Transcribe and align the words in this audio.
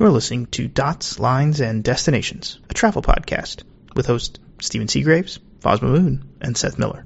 You're 0.00 0.08
listening 0.08 0.46
to 0.52 0.66
Dots, 0.66 1.20
Lines, 1.20 1.60
and 1.60 1.84
Destinations, 1.84 2.58
a 2.70 2.72
travel 2.72 3.02
podcast 3.02 3.64
with 3.94 4.06
hosts 4.06 4.38
Stephen 4.58 4.88
Seagraves, 4.88 5.40
Fosma 5.58 5.82
Moon, 5.82 6.26
and 6.40 6.56
Seth 6.56 6.78
Miller. 6.78 7.04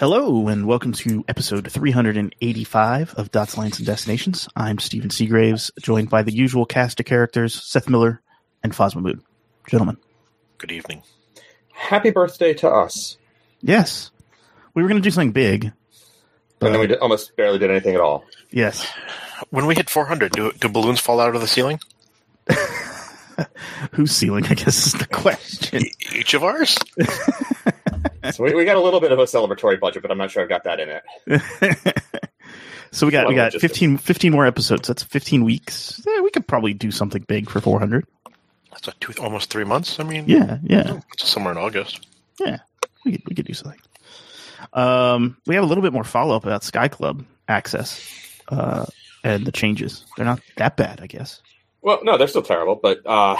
Hello, 0.00 0.48
and 0.48 0.66
welcome 0.66 0.92
to 0.94 1.24
episode 1.28 1.70
385 1.70 3.14
of 3.14 3.30
Dots, 3.30 3.56
Lines, 3.56 3.78
and 3.78 3.86
Destinations. 3.86 4.48
I'm 4.56 4.80
Stephen 4.80 5.10
Seagraves, 5.10 5.70
joined 5.80 6.10
by 6.10 6.24
the 6.24 6.34
usual 6.34 6.66
cast 6.66 6.98
of 6.98 7.06
characters, 7.06 7.54
Seth 7.54 7.88
Miller 7.88 8.20
and 8.64 8.72
Fosma 8.72 9.02
Moon. 9.02 9.22
Gentlemen. 9.68 9.98
Good 10.58 10.72
evening. 10.72 11.04
Happy 11.72 12.10
birthday 12.10 12.54
to 12.54 12.68
us. 12.68 13.18
Yes. 13.60 14.10
We 14.74 14.82
were 14.82 14.88
going 14.88 15.00
to 15.00 15.08
do 15.08 15.12
something 15.12 15.30
big. 15.30 15.74
And 16.66 16.74
then 16.74 16.80
we 16.80 16.86
did, 16.86 16.98
almost 16.98 17.36
barely 17.36 17.58
did 17.58 17.70
anything 17.70 17.94
at 17.94 18.00
all. 18.00 18.24
Yes. 18.50 18.86
When 19.50 19.66
we 19.66 19.74
hit 19.74 19.90
400, 19.90 20.32
do, 20.32 20.52
do 20.52 20.68
balloons 20.68 21.00
fall 21.00 21.20
out 21.20 21.34
of 21.34 21.40
the 21.40 21.46
ceiling? 21.48 21.80
Whose 23.92 24.12
ceiling, 24.12 24.44
I 24.46 24.54
guess, 24.54 24.86
is 24.86 24.92
the 24.92 25.06
question. 25.06 25.84
E- 25.86 25.92
each 26.14 26.34
of 26.34 26.44
ours? 26.44 26.76
So 28.32 28.44
we, 28.44 28.54
we 28.54 28.64
got 28.64 28.76
a 28.76 28.80
little 28.80 29.00
bit 29.00 29.10
of 29.10 29.18
a 29.18 29.24
celebratory 29.24 29.80
budget, 29.80 30.02
but 30.02 30.10
I'm 30.10 30.18
not 30.18 30.30
sure 30.30 30.42
I've 30.42 30.48
got 30.48 30.64
that 30.64 30.78
in 30.80 30.88
it. 31.26 32.02
so 32.92 33.06
we 33.06 33.12
got 33.12 33.26
we 33.26 33.34
got 33.34 33.52
just- 33.52 33.60
15, 33.62 33.98
15 33.98 34.32
more 34.32 34.46
episodes. 34.46 34.86
That's 34.88 35.02
15 35.02 35.44
weeks. 35.44 36.00
Yeah, 36.06 36.20
we 36.20 36.30
could 36.30 36.46
probably 36.46 36.72
do 36.74 36.90
something 36.90 37.22
big 37.26 37.50
for 37.50 37.60
400. 37.60 38.06
That's 38.70 38.88
a 38.88 38.92
two, 39.00 39.12
almost 39.20 39.50
three 39.50 39.64
months. 39.64 39.98
I 39.98 40.04
mean, 40.04 40.24
Yeah, 40.28 40.58
yeah. 40.62 41.00
somewhere 41.18 41.52
in 41.52 41.58
August. 41.58 42.06
Yeah, 42.38 42.58
we 43.04 43.12
could, 43.12 43.22
we 43.28 43.34
could 43.34 43.46
do 43.46 43.54
something. 43.54 43.80
Um, 44.72 45.36
we 45.46 45.54
have 45.54 45.64
a 45.64 45.66
little 45.66 45.82
bit 45.82 45.92
more 45.92 46.04
follow 46.04 46.36
up 46.36 46.44
about 46.44 46.64
Sky 46.64 46.88
Club 46.88 47.24
access 47.48 48.06
uh, 48.48 48.86
and 49.24 49.46
the 49.46 49.52
changes. 49.52 50.04
They're 50.16 50.26
not 50.26 50.40
that 50.56 50.76
bad, 50.76 51.00
I 51.00 51.06
guess. 51.06 51.42
Well, 51.82 52.00
no, 52.04 52.16
they're 52.16 52.28
still 52.28 52.42
terrible, 52.42 52.76
but 52.76 53.00
uh, 53.04 53.36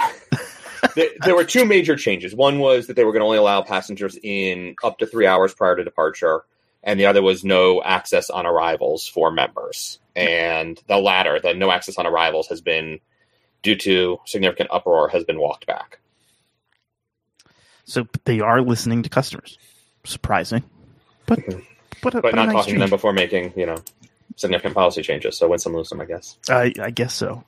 there, 0.95 1.09
there 1.23 1.35
were 1.35 1.45
two 1.45 1.65
major 1.65 1.95
changes. 1.95 2.35
One 2.35 2.59
was 2.59 2.87
that 2.87 2.95
they 2.95 3.03
were 3.03 3.11
going 3.11 3.21
to 3.21 3.25
only 3.25 3.37
allow 3.37 3.61
passengers 3.61 4.17
in 4.21 4.75
up 4.83 4.99
to 4.99 5.05
three 5.05 5.25
hours 5.25 5.53
prior 5.53 5.75
to 5.75 5.83
departure, 5.83 6.43
and 6.83 6.99
the 6.99 7.05
other 7.05 7.21
was 7.21 7.43
no 7.43 7.81
access 7.81 8.29
on 8.29 8.45
arrivals 8.45 9.07
for 9.07 9.31
members. 9.31 9.99
And 10.15 10.79
the 10.87 10.97
latter, 10.97 11.39
the 11.39 11.53
no 11.53 11.71
access 11.71 11.97
on 11.97 12.05
arrivals, 12.05 12.47
has 12.47 12.61
been 12.61 12.99
due 13.61 13.75
to 13.77 14.19
significant 14.25 14.69
uproar, 14.71 15.07
has 15.09 15.23
been 15.23 15.39
walked 15.39 15.65
back. 15.65 15.99
So 17.85 18.07
they 18.25 18.39
are 18.41 18.61
listening 18.61 19.03
to 19.03 19.09
customers. 19.09 19.57
Surprising, 20.05 20.63
but 22.01 22.13
but, 22.13 22.21
But 22.21 22.33
a 22.33 22.35
not 22.35 22.51
talking 22.51 22.75
to 22.75 22.79
them 22.79 22.89
before 22.89 23.13
making, 23.13 23.53
you 23.55 23.65
know, 23.65 23.77
significant 24.35 24.75
policy 24.75 25.01
changes. 25.01 25.37
So 25.37 25.47
win 25.47 25.59
some, 25.59 25.73
lose 25.73 25.89
some, 25.89 26.01
I 26.01 26.05
guess. 26.05 26.37
I, 26.49 26.73
I 26.81 26.91
guess 26.91 27.13
so. 27.13 27.43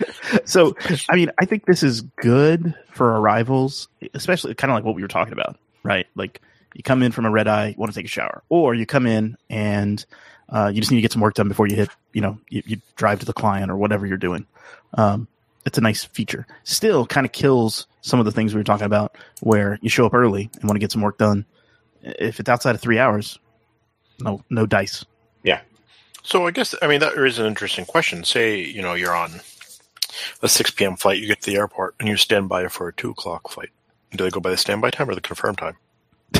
so, 0.44 0.76
I 1.08 1.16
mean, 1.16 1.30
I 1.38 1.44
think 1.44 1.66
this 1.66 1.82
is 1.82 2.02
good 2.02 2.74
for 2.92 3.20
arrivals, 3.20 3.88
especially 4.14 4.54
kind 4.54 4.70
of 4.70 4.76
like 4.76 4.84
what 4.84 4.94
we 4.94 5.02
were 5.02 5.08
talking 5.08 5.32
about, 5.32 5.58
right? 5.82 6.06
Like 6.14 6.40
you 6.74 6.82
come 6.82 7.02
in 7.02 7.12
from 7.12 7.26
a 7.26 7.30
red 7.30 7.48
eye, 7.48 7.68
you 7.68 7.74
want 7.76 7.92
to 7.92 7.98
take 7.98 8.06
a 8.06 8.08
shower, 8.10 8.42
or 8.48 8.74
you 8.74 8.86
come 8.86 9.06
in 9.06 9.36
and 9.50 10.04
uh, 10.48 10.70
you 10.72 10.80
just 10.80 10.90
need 10.90 10.98
to 10.98 11.02
get 11.02 11.12
some 11.12 11.22
work 11.22 11.34
done 11.34 11.48
before 11.48 11.66
you 11.66 11.76
hit, 11.76 11.90
you 12.12 12.20
know, 12.20 12.38
you, 12.48 12.62
you 12.66 12.80
drive 12.96 13.20
to 13.20 13.26
the 13.26 13.32
client 13.32 13.70
or 13.70 13.76
whatever 13.76 14.06
you're 14.06 14.16
doing. 14.16 14.46
Um, 14.94 15.26
it's 15.66 15.78
a 15.78 15.80
nice 15.80 16.04
feature. 16.04 16.46
Still, 16.64 17.06
kind 17.06 17.26
of 17.26 17.32
kills 17.32 17.86
some 18.02 18.18
of 18.18 18.26
the 18.26 18.32
things 18.32 18.54
we 18.54 18.60
were 18.60 18.64
talking 18.64 18.86
about, 18.86 19.16
where 19.40 19.78
you 19.82 19.88
show 19.88 20.06
up 20.06 20.14
early 20.14 20.50
and 20.54 20.64
want 20.64 20.76
to 20.76 20.80
get 20.80 20.92
some 20.92 21.02
work 21.02 21.18
done. 21.18 21.44
If 22.02 22.40
it's 22.40 22.48
outside 22.48 22.74
of 22.74 22.80
three 22.80 22.98
hours, 22.98 23.38
no, 24.20 24.42
no 24.50 24.66
dice. 24.66 25.04
Yeah. 25.42 25.60
So 26.22 26.46
I 26.46 26.50
guess, 26.50 26.74
I 26.82 26.86
mean, 26.86 27.00
that 27.00 27.14
is 27.14 27.38
an 27.38 27.46
interesting 27.46 27.84
question. 27.84 28.24
Say, 28.24 28.60
you 28.60 28.82
know, 28.82 28.94
you're 28.94 29.14
on 29.14 29.40
a 30.42 30.48
6 30.48 30.70
p.m. 30.72 30.96
flight, 30.96 31.20
you 31.20 31.26
get 31.26 31.42
to 31.42 31.50
the 31.50 31.56
airport, 31.56 31.94
and 31.98 32.08
you 32.08 32.16
stand 32.16 32.48
by 32.48 32.68
for 32.68 32.88
a 32.88 32.92
2 32.92 33.10
o'clock 33.10 33.50
flight. 33.50 33.70
Do 34.12 34.24
they 34.24 34.30
go 34.30 34.40
by 34.40 34.50
the 34.50 34.56
standby 34.56 34.90
time 34.90 35.10
or 35.10 35.14
the 35.14 35.20
confirmed 35.20 35.58
time? 35.58 35.76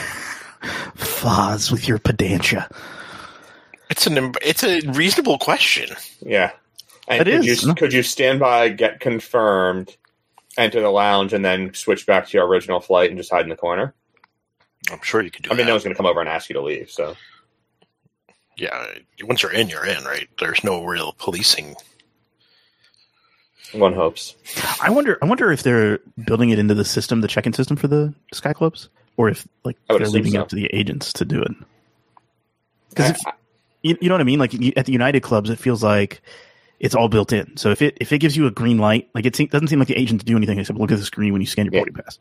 Foz 0.96 1.72
with 1.72 1.88
your 1.88 1.98
pedantia. 1.98 2.70
It's 3.90 4.06
an 4.06 4.34
it's 4.42 4.64
a 4.64 4.80
reasonable 4.92 5.38
question. 5.38 5.94
Yeah. 6.20 6.52
And 7.08 7.20
It 7.20 7.24
could 7.24 7.46
is. 7.46 7.62
You, 7.64 7.74
could 7.74 7.92
you 7.92 8.02
stand 8.02 8.40
by, 8.40 8.68
get 8.70 9.00
confirmed, 9.00 9.96
enter 10.56 10.80
the 10.80 10.88
lounge, 10.88 11.32
and 11.32 11.44
then 11.44 11.74
switch 11.74 12.06
back 12.06 12.28
to 12.28 12.36
your 12.36 12.46
original 12.46 12.80
flight 12.80 13.10
and 13.10 13.18
just 13.18 13.30
hide 13.30 13.42
in 13.42 13.50
the 13.50 13.56
corner? 13.56 13.94
I'm 14.90 15.00
sure 15.02 15.22
you 15.22 15.30
could 15.30 15.44
do 15.44 15.50
I 15.50 15.52
mean, 15.54 15.58
that. 15.58 15.66
no 15.66 15.74
one's 15.74 15.84
going 15.84 15.94
to 15.94 15.96
come 15.96 16.06
over 16.06 16.20
and 16.20 16.28
ask 16.28 16.48
you 16.48 16.54
to 16.54 16.62
leave. 16.62 16.90
So 16.90 17.16
yeah, 18.56 18.86
once 19.22 19.42
you're 19.42 19.52
in, 19.52 19.68
you're 19.68 19.84
in, 19.86 20.04
right? 20.04 20.28
There's 20.38 20.62
no 20.62 20.84
real 20.84 21.14
policing. 21.18 21.74
one 23.72 23.94
hopes. 23.94 24.36
I 24.80 24.90
wonder. 24.90 25.18
I 25.22 25.26
wonder 25.26 25.50
if 25.50 25.62
they're 25.62 25.98
building 26.24 26.50
it 26.50 26.58
into 26.58 26.74
the 26.74 26.84
system, 26.84 27.20
the 27.20 27.28
check-in 27.28 27.52
system 27.52 27.76
for 27.76 27.88
the 27.88 28.14
Sky 28.32 28.52
Clubs, 28.52 28.88
or 29.16 29.28
if 29.28 29.46
like 29.64 29.76
they're 29.88 30.02
assume 30.02 30.14
leaving 30.14 30.34
it 30.34 30.38
up 30.38 30.48
to 30.50 30.56
the 30.56 30.70
agents 30.72 31.12
to 31.14 31.24
do 31.24 31.42
it. 31.42 31.52
Because 32.90 33.24
you, 33.82 33.96
you 34.00 34.08
know 34.08 34.14
what 34.14 34.20
I 34.20 34.24
mean. 34.24 34.38
Like 34.38 34.52
you, 34.52 34.72
at 34.76 34.86
the 34.86 34.92
United 34.92 35.20
clubs, 35.20 35.50
it 35.50 35.58
feels 35.58 35.82
like 35.82 36.22
it's 36.80 36.94
all 36.94 37.08
built 37.08 37.32
in. 37.32 37.56
So 37.56 37.70
if 37.70 37.80
it 37.82 37.96
if 38.00 38.12
it 38.12 38.18
gives 38.18 38.36
you 38.36 38.46
a 38.46 38.50
green 38.50 38.78
light, 38.78 39.08
like 39.14 39.26
it 39.26 39.34
se- 39.36 39.46
doesn't 39.46 39.68
seem 39.68 39.78
like 39.78 39.88
the 39.88 39.96
agent 39.98 40.20
to 40.20 40.26
do 40.26 40.36
anything 40.36 40.58
except 40.58 40.78
look 40.78 40.90
at 40.92 40.98
the 40.98 41.04
screen 41.04 41.32
when 41.32 41.40
you 41.40 41.46
scan 41.46 41.66
your 41.66 41.74
Yeah. 41.74 41.80
boarding 41.80 41.94
pass. 41.94 42.18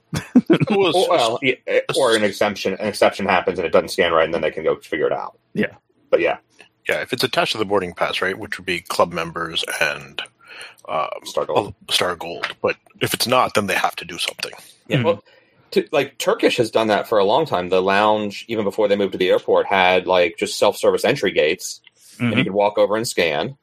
Well, 0.69 0.95
or, 0.95 1.09
well, 1.09 1.39
yeah, 1.41 1.55
or 1.97 2.15
an 2.15 2.23
exemption, 2.23 2.73
an 2.73 2.87
exception 2.87 3.25
happens 3.25 3.59
and 3.59 3.65
it 3.65 3.71
doesn't 3.71 3.89
scan 3.89 4.11
right, 4.11 4.25
and 4.25 4.33
then 4.33 4.41
they 4.41 4.51
can 4.51 4.63
go 4.63 4.75
figure 4.77 5.07
it 5.07 5.13
out. 5.13 5.37
Yeah. 5.53 5.75
But 6.09 6.19
yeah, 6.21 6.37
yeah, 6.87 7.01
if 7.01 7.11
it's 7.13 7.23
attached 7.23 7.53
to 7.53 7.57
the 7.57 7.65
boarding 7.65 7.93
pass, 7.93 8.21
right, 8.21 8.37
which 8.37 8.57
would 8.57 8.65
be 8.65 8.81
club 8.81 9.11
members 9.11 9.63
and 9.81 10.21
um, 10.87 11.07
Star 11.23 11.45
Gold. 11.45 11.73
oh, 11.89 11.93
Star 11.93 12.15
Gold. 12.15 12.47
But 12.61 12.75
if 13.01 13.13
it's 13.13 13.25
not, 13.27 13.53
then 13.55 13.67
they 13.67 13.73
have 13.75 13.95
to 13.97 14.05
do 14.05 14.17
something. 14.17 14.51
Yeah, 14.87 14.97
Mhm. 14.97 15.03
well, 15.05 15.23
to, 15.71 15.87
like 15.91 16.17
Turkish 16.19 16.57
has 16.57 16.69
done 16.69 16.87
that 16.87 17.07
for 17.07 17.17
a 17.17 17.23
long 17.25 17.45
time. 17.47 17.69
The 17.69 17.81
lounge, 17.81 18.45
even 18.47 18.63
before 18.63 18.87
they 18.87 18.95
moved 18.95 19.13
to 19.13 19.17
the 19.17 19.29
airport, 19.29 19.65
had 19.65 20.05
like 20.05 20.35
just 20.37 20.59
self-service 20.59 21.03
entry 21.03 21.31
gates, 21.31 21.81
and 22.19 22.33
Mhm. 22.33 22.37
you 22.37 22.43
could 22.43 22.53
walk 22.53 22.77
over 22.77 22.95
and 22.95 23.07
scan. 23.07 23.57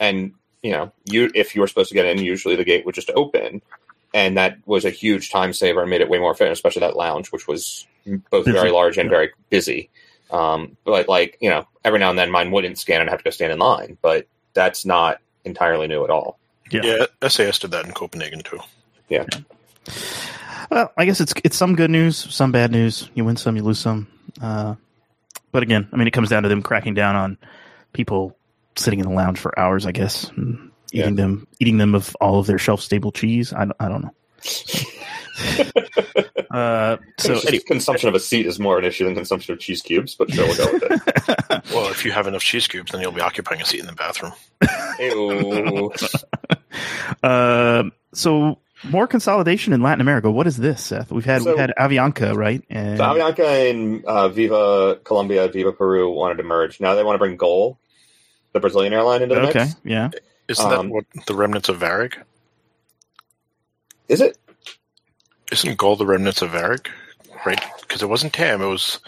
And 0.00 0.32
you 0.62 0.72
know, 0.72 0.90
you 1.04 1.30
if 1.34 1.54
you 1.54 1.60
were 1.60 1.68
supposed 1.68 1.90
to 1.90 1.94
get 1.94 2.06
in, 2.06 2.18
usually 2.18 2.56
the 2.56 2.64
gate 2.64 2.84
would 2.86 2.94
just 2.96 3.10
open, 3.14 3.62
and 4.12 4.36
that 4.36 4.58
was 4.66 4.84
a 4.84 4.90
huge 4.90 5.30
time 5.30 5.52
saver 5.52 5.82
and 5.82 5.90
made 5.90 6.00
it 6.00 6.08
way 6.08 6.18
more 6.18 6.32
efficient, 6.32 6.52
especially 6.52 6.80
that 6.80 6.96
lounge, 6.96 7.30
which 7.30 7.46
was 7.46 7.86
both 8.30 8.46
Busy. 8.46 8.52
very 8.58 8.70
large 8.72 8.98
and 8.98 9.06
Yeah. 9.08 9.16
very 9.16 9.30
busy. 9.50 9.90
Um, 10.30 10.76
but 10.84 11.08
like 11.08 11.36
you 11.40 11.50
know, 11.50 11.66
every 11.84 11.98
now 11.98 12.10
and 12.10 12.18
then 12.18 12.30
mine 12.30 12.50
wouldn't 12.50 12.78
scan 12.78 13.00
and 13.00 13.08
I 13.08 13.12
have 13.12 13.20
to 13.20 13.24
go 13.24 13.30
stand 13.30 13.52
in 13.52 13.58
line, 13.58 13.96
but 14.02 14.26
that's 14.54 14.84
not 14.84 15.18
entirely 15.44 15.86
new 15.86 16.02
at 16.04 16.10
all. 16.10 16.38
Yeah. 16.70 16.82
Yeah, 17.20 17.28
SAS 17.28 17.58
did 17.58 17.70
that 17.72 17.84
in 17.84 17.92
Copenhagen 17.92 18.40
too. 18.40 18.60
Yeah. 19.08 19.26
Well, 20.70 20.92
I 20.96 21.04
guess 21.04 21.20
it's 21.20 21.34
it's 21.44 21.56
some 21.56 21.74
good 21.74 21.90
news, 21.90 22.16
some 22.32 22.52
bad 22.52 22.70
news. 22.70 23.10
You 23.14 23.24
win 23.24 23.36
some, 23.36 23.56
you 23.56 23.62
lose 23.62 23.78
some. 23.80 24.06
Uh, 24.40 24.76
but 25.52 25.62
again, 25.64 25.88
I 25.92 25.96
mean, 25.96 26.06
it 26.06 26.12
comes 26.12 26.28
down 26.28 26.44
to 26.44 26.48
them 26.48 26.62
cracking 26.62 26.94
down 26.94 27.16
on 27.16 27.38
people 27.92 28.36
sitting 28.80 29.00
in 29.00 29.06
the 29.06 29.12
lounge 29.14 29.38
for 29.38 29.56
hours. 29.58 29.86
I 29.86 29.92
guess 29.92 30.30
and 30.36 30.70
eating 30.92 31.14
them, 31.16 31.46
eating 31.60 31.78
them 31.78 31.94
of 31.94 32.16
all 32.20 32.40
of 32.40 32.46
their 32.46 32.58
shelf 32.58 32.80
stable 32.80 33.12
cheese. 33.12 33.52
I, 33.52 33.64
don't- 33.66 33.76
I 33.78 33.88
don't 33.88 34.02
know. 34.02 34.14
uh, 36.50 36.96
so 37.18 37.34
anyway, 37.40 37.58
consumption 37.66 38.08
of 38.08 38.14
a 38.14 38.20
seat 38.20 38.46
is 38.46 38.58
more 38.58 38.78
an 38.78 38.84
issue 38.84 39.04
than 39.04 39.14
consumption 39.14 39.52
of 39.52 39.60
cheese 39.60 39.82
cubes, 39.82 40.14
but 40.16 40.30
sure, 40.32 40.46
we'll 40.46 40.56
go 40.56 40.72
with 40.72 40.82
it. 40.84 41.62
Well, 41.72 41.88
if 41.90 42.04
you 42.04 42.10
have 42.10 42.26
enough 42.26 42.42
cheese 42.42 42.66
cubes, 42.66 42.90
then 42.90 43.00
you'll 43.00 43.12
be 43.12 43.20
occupying 43.20 43.60
a 43.60 43.64
seat 43.64 43.80
in 43.80 43.86
the 43.86 43.92
bathroom. 43.92 44.32
Uh, 47.22 47.84
so 48.14 48.58
more 48.84 49.06
consolidation 49.06 49.72
in 49.72 49.82
Latin 49.82 50.00
America. 50.00 50.30
What 50.30 50.46
is 50.46 50.56
this, 50.56 50.82
Seth? 50.82 51.10
We've 51.12 51.24
had 51.24 51.42
So- 51.42 51.50
we've 51.50 51.58
had 51.58 51.72
Avianca, 51.78 52.34
right? 52.34 52.62
And 52.70 52.98
So 52.98 53.04
Avianca 53.04 53.70
and 53.70 54.04
uh, 54.04 54.28
Viva 54.28 54.98
Colombia, 55.04 55.48
Viva 55.48 55.72
Peru 55.72 56.10
wanted 56.12 56.36
to 56.36 56.42
merge. 56.44 56.80
Now 56.80 56.94
they 56.94 57.04
want 57.04 57.14
to 57.16 57.18
bring 57.18 57.36
Gol, 57.36 57.78
the 58.52 58.60
Brazilian 58.60 58.92
airline, 58.92 59.22
into 59.22 59.34
the 59.34 59.40
okay, 59.48 59.58
mix. 59.60 59.76
yeah. 59.84 60.10
Isn't 60.48 60.72
Um, 60.72 60.88
that 60.88 60.92
what 60.94 61.04
the 61.26 61.34
remnants 61.34 61.68
of 61.68 61.78
Varig? 61.78 62.14
Is 64.08 64.20
it? 64.20 64.36
Isn't 65.52 65.76
Gol 65.78 65.96
the 65.96 66.06
remnants 66.06 66.42
of 66.42 66.50
Varig? 66.50 66.88
Right? 67.46 67.62
Because 67.80 68.02
it 68.02 68.08
wasn't 68.08 68.32
Tam. 68.32 68.60
It 68.62 68.66
was. 68.66 68.98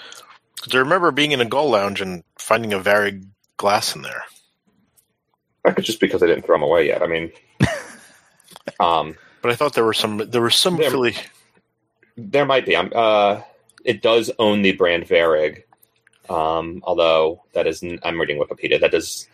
Because 0.57 0.75
I 0.75 0.79
remember 0.79 1.11
being 1.11 1.33
in 1.33 1.41
a 1.41 1.45
Gol 1.45 1.71
lounge 1.71 2.01
and 2.01 2.23
finding 2.39 2.73
a 2.73 2.79
Varig 2.79 3.27
glass 3.57 3.97
in 3.97 4.03
there. 4.03 4.23
That 5.65 5.75
could 5.77 5.85
just 5.85 6.01
because 6.01 6.23
I 6.23 6.27
didn't 6.27 6.45
throw 6.45 6.55
them 6.57 6.63
away 6.63 6.87
yet. 6.87 7.03
I 7.03 7.07
mean, 7.07 7.33
um, 8.81 9.17
But 9.43 9.51
I 9.53 9.55
thought 9.57 9.75
there 9.75 9.85
were 9.85 9.93
some. 9.93 10.19
There 10.19 10.41
was 10.41 10.55
some 10.57 10.77
There- 10.77 10.91
Philly. 10.91 11.17
there 12.17 12.47
might 12.47 12.67
be. 12.67 12.77
Um, 12.77 12.93
uh, 12.95 13.41
it 13.85 14.03
does 14.03 14.31
own 14.39 14.63
the 14.63 14.73
brand 14.73 15.05
Varig, 15.05 15.65
um, 16.33 16.83
although 16.85 17.43
that 17.53 17.67
is. 17.67 17.83
I'm 18.03 18.21
reading 18.21 18.39
Wikipedia. 18.39 18.81
That 18.81 18.95
is 18.95 19.29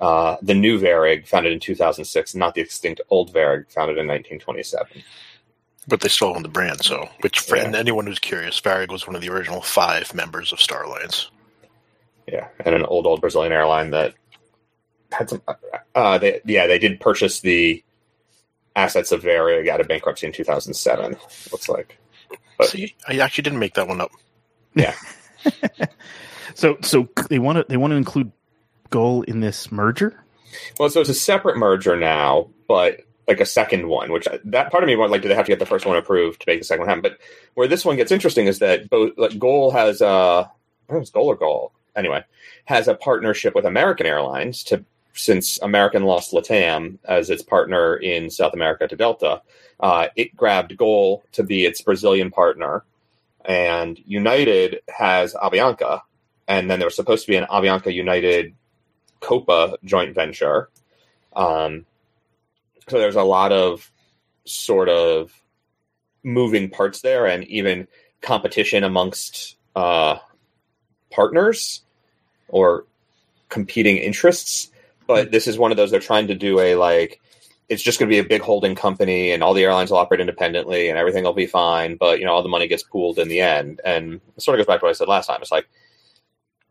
uh, 0.00 0.36
the 0.42 0.54
new 0.54 0.78
Varig, 0.80 1.26
founded 1.26 1.52
in 1.52 1.60
2006, 1.60 2.34
not 2.34 2.54
the 2.54 2.60
extinct 2.60 3.00
old 3.10 3.32
Varig, 3.32 3.70
founded 3.70 3.96
in 3.98 4.06
1927. 4.06 4.86
But 5.86 6.00
they 6.00 6.08
still 6.08 6.34
own 6.34 6.42
the 6.42 6.48
brand, 6.48 6.82
so 6.82 7.08
which 7.20 7.40
for 7.40 7.56
Yeah. 7.56 7.64
and 7.64 7.76
anyone 7.76 8.06
who's 8.06 8.18
curious, 8.18 8.58
Varig 8.60 8.90
was 8.90 9.06
one 9.06 9.14
of 9.16 9.22
the 9.22 9.28
original 9.28 9.60
five 9.60 10.14
members 10.14 10.52
of 10.52 10.60
Star 10.60 10.84
Alliance. 10.84 11.30
Yeah, 12.26 12.48
and 12.64 12.74
an 12.74 12.84
old 12.86 13.06
old 13.06 13.20
Brazilian 13.20 13.52
airline 13.52 13.90
that 13.90 14.14
had 15.12 15.28
some. 15.28 15.42
Uh, 15.94 16.16
they 16.18 16.40
yeah, 16.46 16.66
they 16.66 16.78
did 16.78 17.00
purchase 17.00 17.40
the 17.40 17.84
assets 18.74 19.12
of 19.12 19.22
Varig 19.22 19.68
out 19.68 19.80
of 19.82 19.86
bankruptcy 19.88 20.26
in 20.26 20.32
2007. 20.32 21.16
Looks 21.52 21.68
like. 21.68 21.98
But- 22.58 22.68
See, 22.68 22.94
I 23.06 23.18
actually 23.18 23.42
didn't 23.42 23.58
make 23.58 23.74
that 23.74 23.86
one 23.86 24.00
up. 24.00 24.10
So 26.54 26.78
so 26.82 27.08
they 27.28 27.38
want 27.38 27.58
to 27.58 27.66
they 27.68 27.76
want 27.76 27.90
to 27.90 27.96
include 27.96 28.32
Gol 28.90 29.22
in 29.22 29.40
this 29.40 29.70
merger. 29.70 30.22
Well, 30.78 30.88
so 30.88 31.00
it's 31.00 31.10
a 31.10 31.14
separate 31.14 31.56
merger 31.56 31.96
now, 31.96 32.48
but 32.68 33.00
like 33.26 33.40
a 33.40 33.46
second 33.46 33.88
one, 33.88 34.12
which 34.12 34.28
that 34.44 34.70
part 34.70 34.82
of 34.82 34.86
me 34.86 34.96
would 34.96 35.10
like, 35.10 35.22
do 35.22 35.28
they 35.28 35.34
have 35.34 35.46
to 35.46 35.52
get 35.52 35.58
the 35.58 35.66
first 35.66 35.84
one 35.84 35.96
approved 35.96 36.40
to 36.40 36.44
make 36.46 36.60
the 36.60 36.64
second 36.64 36.82
one 36.82 36.88
happen? 36.88 37.02
But 37.02 37.18
where 37.54 37.66
this 37.66 37.84
one 37.84 37.96
gets 37.96 38.12
interesting 38.12 38.46
is 38.46 38.60
that 38.60 38.88
both 38.88 39.12
like 39.16 39.38
Gol 39.38 39.72
has 39.72 40.00
a, 40.00 40.50
I 40.88 40.94
it's 40.96 41.10
Goal 41.10 41.26
or 41.26 41.36
Goal, 41.36 41.72
anyway, 41.96 42.22
has 42.66 42.86
a 42.86 42.94
partnership 42.94 43.54
with 43.54 43.64
American 43.64 44.06
Airlines 44.06 44.62
to 44.64 44.84
since 45.14 45.60
American 45.62 46.04
lost 46.04 46.32
Latam 46.32 46.98
as 47.04 47.30
its 47.30 47.42
partner 47.42 47.96
in 47.96 48.30
South 48.30 48.52
America 48.52 48.88
to 48.88 48.96
Delta, 48.96 49.42
uh, 49.78 50.08
it 50.16 50.36
grabbed 50.36 50.76
Gol 50.76 51.22
to 51.32 51.44
be 51.44 51.64
its 51.64 51.80
Brazilian 51.80 52.30
partner, 52.32 52.84
and 53.44 53.98
United 54.06 54.80
has 54.88 55.34
Avianca, 55.34 56.02
and 56.48 56.70
then 56.70 56.78
there 56.78 56.86
was 56.86 56.96
supposed 56.96 57.26
to 57.26 57.32
be 57.32 57.36
an 57.36 57.46
Avianca 57.50 57.92
United 57.92 58.54
Copa 59.20 59.76
joint 59.84 60.14
venture. 60.14 60.68
Um, 61.34 61.86
so 62.88 62.98
there's 62.98 63.16
a 63.16 63.22
lot 63.22 63.52
of 63.52 63.90
sort 64.44 64.88
of 64.88 65.32
moving 66.22 66.70
parts 66.70 67.00
there, 67.00 67.26
and 67.26 67.44
even 67.44 67.88
competition 68.20 68.84
amongst 68.84 69.56
uh, 69.76 70.16
partners 71.10 71.82
or 72.48 72.84
competing 73.48 73.98
interests. 73.98 74.70
But 75.06 75.30
this 75.30 75.46
is 75.46 75.58
one 75.58 75.70
of 75.70 75.76
those 75.76 75.90
they're 75.90 76.00
trying 76.00 76.28
to 76.28 76.34
do 76.34 76.60
a 76.60 76.76
like 76.76 77.20
it's 77.68 77.82
just 77.82 77.98
going 77.98 78.08
to 78.08 78.14
be 78.14 78.18
a 78.18 78.24
big 78.24 78.42
holding 78.42 78.74
company 78.74 79.32
and 79.32 79.42
all 79.42 79.54
the 79.54 79.64
airlines 79.64 79.90
will 79.90 79.98
operate 79.98 80.20
independently 80.20 80.88
and 80.88 80.98
everything 80.98 81.24
will 81.24 81.32
be 81.32 81.46
fine 81.46 81.96
but 81.96 82.18
you 82.18 82.24
know 82.24 82.32
all 82.32 82.42
the 82.42 82.48
money 82.48 82.68
gets 82.68 82.82
pooled 82.82 83.18
in 83.18 83.28
the 83.28 83.40
end. 83.40 83.80
And 83.84 84.20
it 84.36 84.42
sort 84.42 84.58
of 84.58 84.64
goes 84.64 84.72
back 84.72 84.80
to 84.80 84.86
what 84.86 84.90
i 84.90 84.94
said 84.94 85.08
last 85.08 85.26
time. 85.26 85.40
It's 85.40 85.52
like 85.52 85.68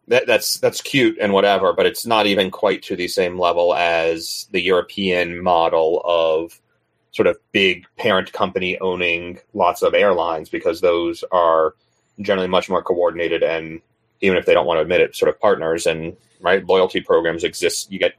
that, 0.07 0.28
that's 0.28 0.60
that's 0.60 0.81
cute 0.81 1.18
and 1.22 1.31
whatever 1.31 1.72
but 1.74 1.86
it's 1.86 2.06
not 2.06 2.25
even 2.25 2.51
quite 2.51 2.84
to 2.84 2.95
the 2.95 3.07
same 3.07 3.40
level 3.40 3.74
as 3.74 4.50
the 4.51 4.62
european 4.62 5.42
model 5.42 6.01
of 6.04 6.60
sort 7.12 7.28
of 7.28 7.38
big 7.54 7.86
parent 7.98 8.34
company 8.34 8.78
owning 8.80 9.40
lots 9.54 9.81
of 9.81 9.94
airlines 9.94 10.50
because 10.50 10.81
those 10.81 11.24
are 11.31 11.75
generally 12.22 12.50
much 12.50 12.69
more 12.69 12.84
coordinated 12.84 13.44
and 13.44 13.81
even 14.24 14.38
if 14.38 14.45
they 14.45 14.54
don't 14.54 14.66
want 14.66 14.78
to 14.78 14.81
admit 14.81 15.01
it 15.01 15.16
sort 15.16 15.30
of 15.30 15.40
partners. 15.40 15.86
And 15.86 16.16
right 16.42 16.66
loyalty 16.66 17.01
programs 17.01 17.44
exist. 17.44 17.92
You 17.92 18.00
get 18.00 18.16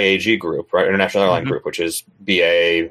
IAG 0.00 0.38
Group, 0.38 0.72
right? 0.72 0.86
International 0.86 1.24
Airline 1.24 1.44
Mhm. 1.44 1.48
Group, 1.48 1.64
which 1.64 1.80
is 1.80 2.02
BA, 2.20 2.90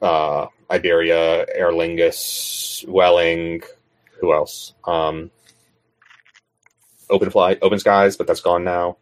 uh, 0.00 0.46
Iberia, 0.70 1.46
Aer 1.54 1.72
Lingus, 1.72 2.84
Vueling, 2.86 3.62
who 4.20 4.32
else? 4.32 4.74
Um, 4.84 5.30
Open 7.10 7.30
Flight, 7.30 7.58
Open 7.62 7.78
Skies, 7.78 8.16
but 8.16 8.26
that's 8.26 8.40
gone 8.40 8.64
now. 8.64 8.96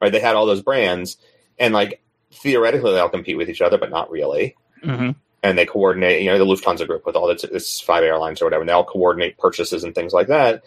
Right? 0.00 0.12
They 0.12 0.20
had 0.20 0.36
all 0.36 0.46
those 0.46 0.62
brands, 0.62 1.16
and 1.58 1.74
like 1.74 2.00
theoretically, 2.32 2.92
they 2.92 3.00
all 3.00 3.08
compete 3.08 3.36
with 3.36 3.50
each 3.50 3.60
other, 3.60 3.76
but 3.76 3.90
not 3.90 4.10
really. 4.10 4.56
Mm-hmm. 4.84 5.10
And 5.42 5.58
they 5.58 5.66
coordinate, 5.66 6.22
you 6.22 6.30
know, 6.30 6.38
the 6.38 6.44
Lufthansa 6.44 6.86
Group 6.86 7.04
with 7.06 7.16
all 7.16 7.28
its, 7.30 7.44
its 7.44 7.80
five 7.80 8.04
airlines 8.04 8.40
or 8.40 8.44
whatever, 8.46 8.62
and 8.62 8.68
they 8.68 8.72
all 8.74 8.84
coordinate 8.84 9.36
purchases 9.38 9.84
and 9.84 9.94
things 9.94 10.12
like 10.12 10.28
that 10.28 10.62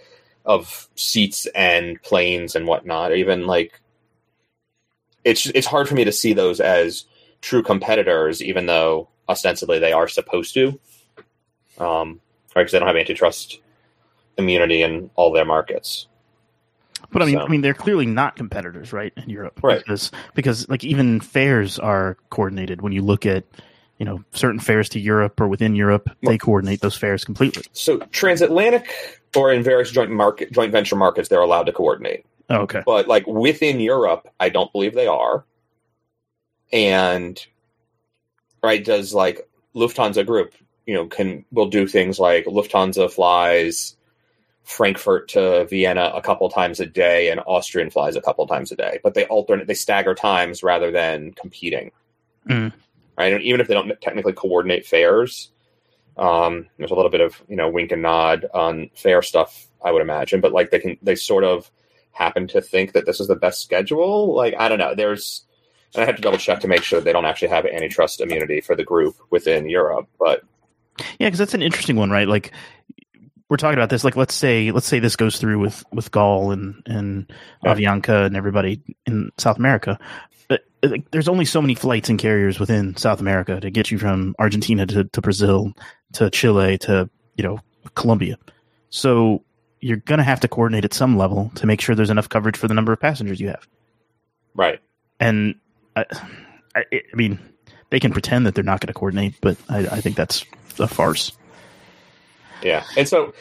of 0.46 0.90
seats 0.96 1.46
and 1.56 2.02
planes 2.02 2.56
and 2.56 2.68
whatnot. 2.68 3.12
or 3.12 3.16
Even 3.16 3.48
like 3.48 3.80
it's 5.24 5.46
it's 5.48 5.68
hard 5.68 5.88
for 5.88 5.96
me 5.96 6.04
to 6.06 6.12
see 6.12 6.34
those 6.34 6.60
as 6.60 7.06
true 7.42 7.64
competitors, 7.64 8.42
even 8.42 8.66
though 8.66 9.10
ostensibly 9.28 9.80
they 9.80 9.94
are 9.94 10.08
supposed 10.08 10.54
to, 10.54 10.80
um, 11.78 12.20
right? 12.56 12.62
Because 12.62 12.72
they 12.72 12.80
don't 12.80 12.88
have 12.88 12.98
antitrust 12.98 13.60
immunity 14.38 14.82
in 14.82 15.10
all 15.16 15.32
their 15.32 15.46
markets. 15.46 16.08
But 17.12 17.22
I 17.22 17.26
mean, 17.26 17.36
So- 17.36 17.42
I 17.46 17.48
mean, 17.48 17.62
they're 17.62 17.74
clearly 17.74 18.06
not 18.06 18.36
competitors, 18.36 18.92
right? 18.92 19.14
In 19.16 19.30
Europe, 19.30 19.60
Right. 19.62 19.80
Because 19.80 20.12
because 20.34 20.68
like 20.70 20.84
even 20.84 21.20
fares 21.20 21.80
are 21.80 22.18
coordinated. 22.30 22.82
When 22.82 22.92
you 22.94 23.02
look 23.02 23.26
at 23.26 23.44
you 24.00 24.06
know 24.06 24.24
certain 24.32 24.60
fares 24.60 24.90
to 24.90 25.00
Europe 25.00 25.40
or 25.40 25.48
within 25.48 25.76
Europe, 25.76 26.10
they 26.24 26.38
coordinate 26.38 26.82
those 26.82 26.98
fares 26.98 27.24
completely. 27.24 27.64
So 27.74 27.98
transatlantic 28.12 28.90
or 29.36 29.52
in 29.52 29.64
various 29.64 29.92
joint 29.92 30.12
market 30.12 30.52
joint 30.52 30.72
venture 30.72 30.96
markets, 30.96 31.30
they're 31.30 31.42
allowed 31.42 31.64
to 31.66 31.72
coordinate. 31.72 32.26
Oh, 32.50 32.62
okay. 32.62 32.84
but 32.86 33.08
like 33.08 33.26
within 33.26 33.80
Europe, 33.80 34.28
I 34.40 34.50
don't 34.50 34.72
believe 34.72 34.94
they 34.94 35.08
are. 35.08 35.46
And 36.72 37.44
right, 38.62 38.84
does 38.84 39.14
like 39.14 39.48
Lufthansa 39.76 40.26
Group, 40.26 40.54
you 40.86 40.94
know, 40.94 41.08
can 41.08 41.46
will 41.52 41.70
do 41.70 41.88
things 41.88 42.20
like 42.20 42.46
Lufthansa 42.46 43.12
flies 43.12 43.96
Frankfurt 44.64 45.30
to 45.30 45.66
Vienna 45.66 46.12
a 46.16 46.22
couple 46.22 46.50
times 46.50 46.80
a 46.80 46.86
day, 46.86 47.30
and 47.30 47.42
Austrian 47.46 47.90
flies 47.90 48.16
a 48.16 48.22
couple 48.22 48.48
times 48.48 48.72
a 48.72 48.76
day, 48.76 49.00
but 49.04 49.14
they 49.14 49.26
alternate, 49.26 49.68
they 49.68 49.74
stagger 49.74 50.16
times 50.16 50.64
rather 50.64 50.90
than 50.90 51.34
competing. 51.34 51.92
Mm. 52.48 52.74
Right, 53.18 53.34
and 53.34 53.44
even 53.44 53.62
if 53.62 53.68
they 53.68 53.74
don't 53.74 53.92
technically 54.02 54.34
coordinate 54.34 54.86
fares, 54.86 55.52
um, 56.18 56.68
there's 56.78 56.92
a 56.92 56.96
little 56.96 57.12
bit 57.12 57.22
of 57.22 57.42
you 57.48 57.56
know 57.56 57.70
wink 57.70 57.92
and 57.92 58.02
nod 58.02 58.46
on 58.54 58.90
fare 58.96 59.22
stuff, 59.22 59.68
I 59.84 59.92
would 59.92 60.02
imagine, 60.02 60.40
but 60.42 60.54
like 60.54 60.72
they 60.72 60.80
can, 60.80 60.98
they 61.02 61.16
sort 61.16 61.44
of 61.44 61.70
happen 62.14 62.48
to 62.48 62.62
think 62.62 62.94
that 62.94 63.06
this 63.06 63.20
is 63.20 63.28
the 63.28 63.36
best 63.36 63.62
schedule. 63.62 64.36
Like, 64.36 64.56
I 64.58 64.70
don't 64.70 64.80
know. 64.80 64.96
There's, 64.96 65.44
and 65.94 66.04
I 66.04 66.06
have 66.06 66.16
to 66.16 66.22
double 66.22 66.38
check 66.38 66.60
to 66.62 66.68
make 66.68 66.84
sure 66.84 67.02
they 67.02 67.12
don't 67.14 67.26
actually 67.26 67.50
have 67.50 67.66
antitrust 67.66 68.22
immunity 68.22 68.62
for 68.62 68.76
the 68.76 68.84
group 68.84 69.16
within 69.30 69.70
Europe. 69.70 70.08
But 70.20 70.44
Yeah, 71.20 71.28
because 71.28 71.40
that's 71.40 71.54
an 71.54 71.62
interesting 71.62 71.96
one, 71.96 72.10
right? 72.12 72.28
Like 72.28 72.52
we're 73.50 73.58
talking 73.58 73.78
about 73.78 73.90
this. 73.90 74.04
Like 74.04 74.16
let's 74.16 74.34
say 74.34 74.72
let's 74.72 74.88
say 74.88 75.00
this 75.00 75.16
goes 75.16 75.38
through 75.40 75.60
with 75.60 75.84
with 75.92 76.10
Gol 76.12 76.52
and 76.52 76.82
and 76.86 77.32
Yeah. 77.64 77.76
Avianca 77.76 78.26
and 78.26 78.36
everybody 78.36 78.82
in 79.06 79.30
South 79.38 79.58
America. 79.58 80.00
But 80.48 80.62
like, 80.82 81.10
there's 81.12 81.28
only 81.28 81.46
so 81.46 81.62
many 81.62 81.76
flights 81.76 82.10
and 82.10 82.20
carriers 82.20 82.60
within 82.60 82.96
South 82.96 83.20
America 83.20 83.60
to 83.60 83.70
get 83.70 83.92
you 83.92 83.98
from 83.98 84.36
Argentina 84.40 84.86
to, 84.88 85.04
to 85.06 85.22
Brazil 85.22 85.74
to 86.14 86.30
Chile 86.30 86.78
to 86.80 87.10
you 87.36 87.44
know 87.44 87.60
Colombia. 87.96 88.38
So 88.90 89.44
you're 89.84 89.98
going 89.98 90.18
to 90.18 90.24
have 90.24 90.40
to 90.40 90.48
coordinate 90.48 90.86
at 90.86 90.94
some 90.94 91.18
level 91.18 91.52
to 91.56 91.68
make 91.68 91.82
sure 91.82 91.94
there's 91.94 92.10
enough 92.10 92.30
coverage 92.30 92.56
for 92.56 92.70
the 92.70 92.74
number 92.74 92.94
of 92.94 93.00
passengers 93.00 93.42
you 93.42 93.50
have. 93.50 93.68
right, 94.56 94.80
And 95.20 95.56
I, 95.96 96.06
I, 96.74 96.84
I 96.92 97.16
mean, 97.16 97.38
they 97.90 98.00
can 98.00 98.14
pretend 98.14 98.46
that 98.46 98.56
they're 98.56 98.64
not 98.64 98.80
going 98.80 98.88
to 98.88 98.94
coordinate, 98.94 99.36
but 99.42 99.58
I, 99.68 99.80
I 99.80 100.02
think 100.02 100.16
that's 100.16 100.46
a 100.80 100.88
farce. 100.88 101.34
yeah. 102.64 102.86
And 102.96 103.08
so, 103.10 103.34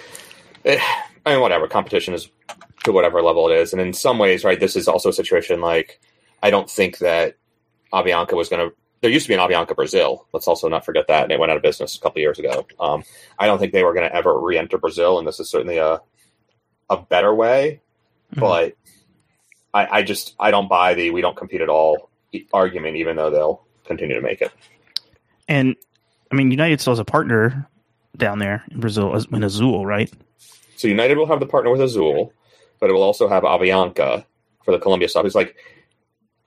eh, 0.64 0.80
I 1.24 1.30
mean, 1.30 1.40
whatever 1.40 1.68
competition 1.68 2.12
is 2.12 2.28
to 2.82 2.92
whatever 2.92 3.22
level 3.22 3.48
it 3.48 3.56
is, 3.56 3.72
and 3.72 3.80
in 3.80 3.92
some 3.92 4.18
ways, 4.18 4.42
right, 4.42 4.58
this 4.58 4.74
is 4.74 4.88
also 4.88 5.10
a 5.10 5.12
situation 5.12 5.60
like 5.60 6.00
I 6.42 6.50
don't 6.50 6.68
think 6.68 6.98
that 6.98 7.36
Avianca 7.92 8.32
was 8.32 8.48
going 8.48 8.68
to. 8.68 8.74
There 9.00 9.10
used 9.10 9.26
to 9.26 9.28
be 9.28 9.34
an 9.34 9.40
Avianca 9.40 9.74
Brazil. 9.74 10.26
Let's 10.32 10.46
also 10.46 10.68
not 10.68 10.84
forget 10.84 11.06
that, 11.08 11.22
and 11.24 11.32
it 11.32 11.38
went 11.38 11.50
out 11.50 11.56
of 11.56 11.62
business 11.62 11.96
a 11.96 12.00
couple 12.00 12.20
years 12.20 12.38
ago. 12.38 12.66
Um, 12.78 13.04
I 13.38 13.46
don't 13.46 13.58
think 13.58 13.72
they 13.72 13.84
were 13.84 13.94
going 13.94 14.08
to 14.08 14.14
ever 14.14 14.38
re-enter 14.38 14.78
Brazil, 14.78 15.18
and 15.18 15.26
this 15.26 15.40
is 15.40 15.48
certainly 15.48 15.78
a 15.78 16.00
a 16.92 17.02
better 17.02 17.34
way. 17.34 17.80
Mhm. 18.34 18.40
But 18.40 18.74
I, 19.74 19.98
I 19.98 20.02
just 20.02 20.34
I 20.38 20.50
don't 20.50 20.68
buy 20.68 20.94
the 20.94 21.10
we 21.10 21.20
don't 21.20 21.36
compete 21.36 21.60
at 21.60 21.68
all 21.68 22.10
argument, 22.52 22.96
even 22.96 23.16
though 23.16 23.30
they'll 23.30 23.64
continue 23.84 24.14
to 24.14 24.20
make 24.20 24.40
it. 24.40 24.52
And 25.48 25.76
I 26.30 26.34
mean, 26.34 26.50
United 26.50 26.80
still 26.80 26.92
has 26.92 26.98
a 26.98 27.04
partner 27.04 27.68
down 28.16 28.38
there 28.38 28.64
in 28.70 28.80
Brazil 28.80 29.14
in 29.14 29.42
Azul, 29.42 29.86
right? 29.86 30.10
So 30.76 30.88
United 30.88 31.16
will 31.16 31.26
have 31.26 31.40
the 31.40 31.46
partner 31.46 31.70
with 31.70 31.80
Azul, 31.80 32.32
but 32.80 32.90
it 32.90 32.92
will 32.92 33.02
also 33.02 33.28
have 33.28 33.42
Avianca 33.44 34.24
for 34.64 34.72
the 34.72 34.78
Colombia 34.78 35.08
stuff. 35.08 35.24
It's 35.26 35.34
like 35.34 35.56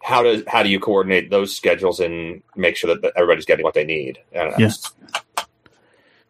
how 0.02 0.22
does 0.22 0.44
how 0.48 0.62
do 0.62 0.70
you 0.70 0.80
coordinate 0.80 1.30
those 1.32 1.56
schedules 1.56 2.00
and 2.00 2.44
make 2.56 2.78
sure 2.78 2.96
that, 2.96 3.12
everybody's 3.16 3.46
getting 3.46 3.64
what 3.64 3.74
they 3.74 3.86
need? 3.86 4.20
I 4.34 4.38
don't 4.38 4.52
know. 4.52 4.58
Yeah. 4.60 4.68
It's 4.68 4.94
very 4.96 5.48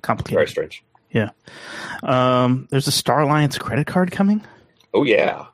Complicated. 0.01 0.75
Strange. 1.09 1.29
Um, 2.03 2.67
there's 2.69 2.87
a 2.87 2.91
Star 2.91 3.21
Alliance 3.21 3.57
credit 3.57 3.87
card 3.87 4.11
coming. 4.11 4.43
Oh 4.93 5.03
yeah, 5.03 5.47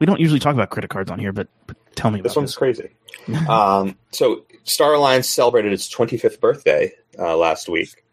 We 0.00 0.06
don't 0.06 0.20
usually 0.20 0.40
talk 0.40 0.54
about 0.54 0.70
credit 0.70 0.90
cards 0.90 1.10
on 1.10 1.18
here, 1.18 1.32
but, 1.32 1.48
but 1.66 1.76
tell 1.96 2.10
me 2.10 2.20
about 2.20 2.28
this 2.28 2.36
one's 2.36 2.50
this. 2.50 2.56
crazy. 2.58 2.90
um, 3.48 3.96
so 4.10 4.44
Star 4.64 4.94
Alliance 4.94 5.28
celebrated 5.28 5.72
its 5.72 5.88
25th 5.92 6.40
birthday 6.40 6.92
uh, 7.18 7.36
last 7.36 7.68
week, 7.68 8.04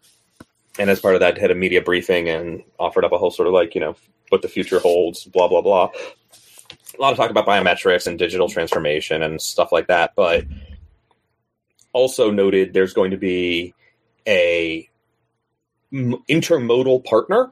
and 0.79 0.89
as 0.89 0.99
part 0.99 1.15
of 1.15 1.19
that, 1.19 1.37
had 1.37 1.51
a 1.51 1.55
media 1.55 1.81
briefing 1.81 2.29
and 2.29 2.63
offered 2.79 3.05
up 3.05 3.11
a 3.11 3.17
whole 3.17 3.31
sort 3.31 3.47
of 3.47 3.53
like 3.53 3.75
you 3.75 3.81
know 3.81 3.95
what 4.29 4.41
the 4.41 4.47
future 4.47 4.79
holds, 4.79 5.25
blah 5.25 5.47
blah 5.47 5.61
blah. 5.61 5.89
A 6.97 7.01
lot 7.01 7.11
of 7.11 7.17
talk 7.17 7.29
about 7.29 7.45
biometrics 7.47 8.07
and 8.07 8.19
digital 8.19 8.47
transformation 8.47 9.23
and 9.23 9.41
stuff 9.41 9.71
like 9.71 9.87
that, 9.87 10.13
but 10.15 10.45
also 11.91 12.31
noted 12.31 12.73
there's 12.73 12.93
going 12.93 13.11
to 13.11 13.17
be 13.17 13.73
a 14.27 14.89
intermodal 15.93 17.05
partner 17.05 17.51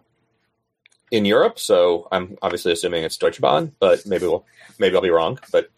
in 1.12 1.25
Europe. 1.25 1.60
So 1.60 2.07
I'm 2.12 2.38
obviously 2.41 2.71
assuming 2.71 3.03
it's 3.03 3.17
Deutsche 3.17 3.41
Bahn, 3.41 3.74
but 3.79 4.05
maybe 4.05 4.25
we'll 4.25 4.45
maybe 4.79 4.95
I'll 4.95 5.01
be 5.01 5.10
wrong. 5.10 5.39
But 5.51 5.69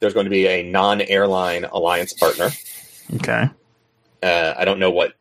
there's 0.00 0.14
going 0.14 0.26
to 0.26 0.30
be 0.30 0.46
a 0.46 0.62
non-airline 0.62 1.64
alliance 1.64 2.12
partner. 2.12 2.50
Okay. 3.14 3.48
Uh, 4.22 4.54
I 4.56 4.64
don't 4.64 4.78
know 4.78 4.90
what 4.90 5.14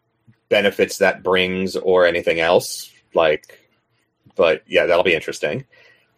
benefits 0.49 0.99
that 0.99 1.23
brings 1.23 1.75
or 1.75 2.05
anything 2.05 2.39
else. 2.39 2.91
Like, 3.13 3.59
but 4.35 4.63
yeah, 4.67 4.85
that'll 4.85 5.03
be 5.03 5.13
interesting. 5.13 5.65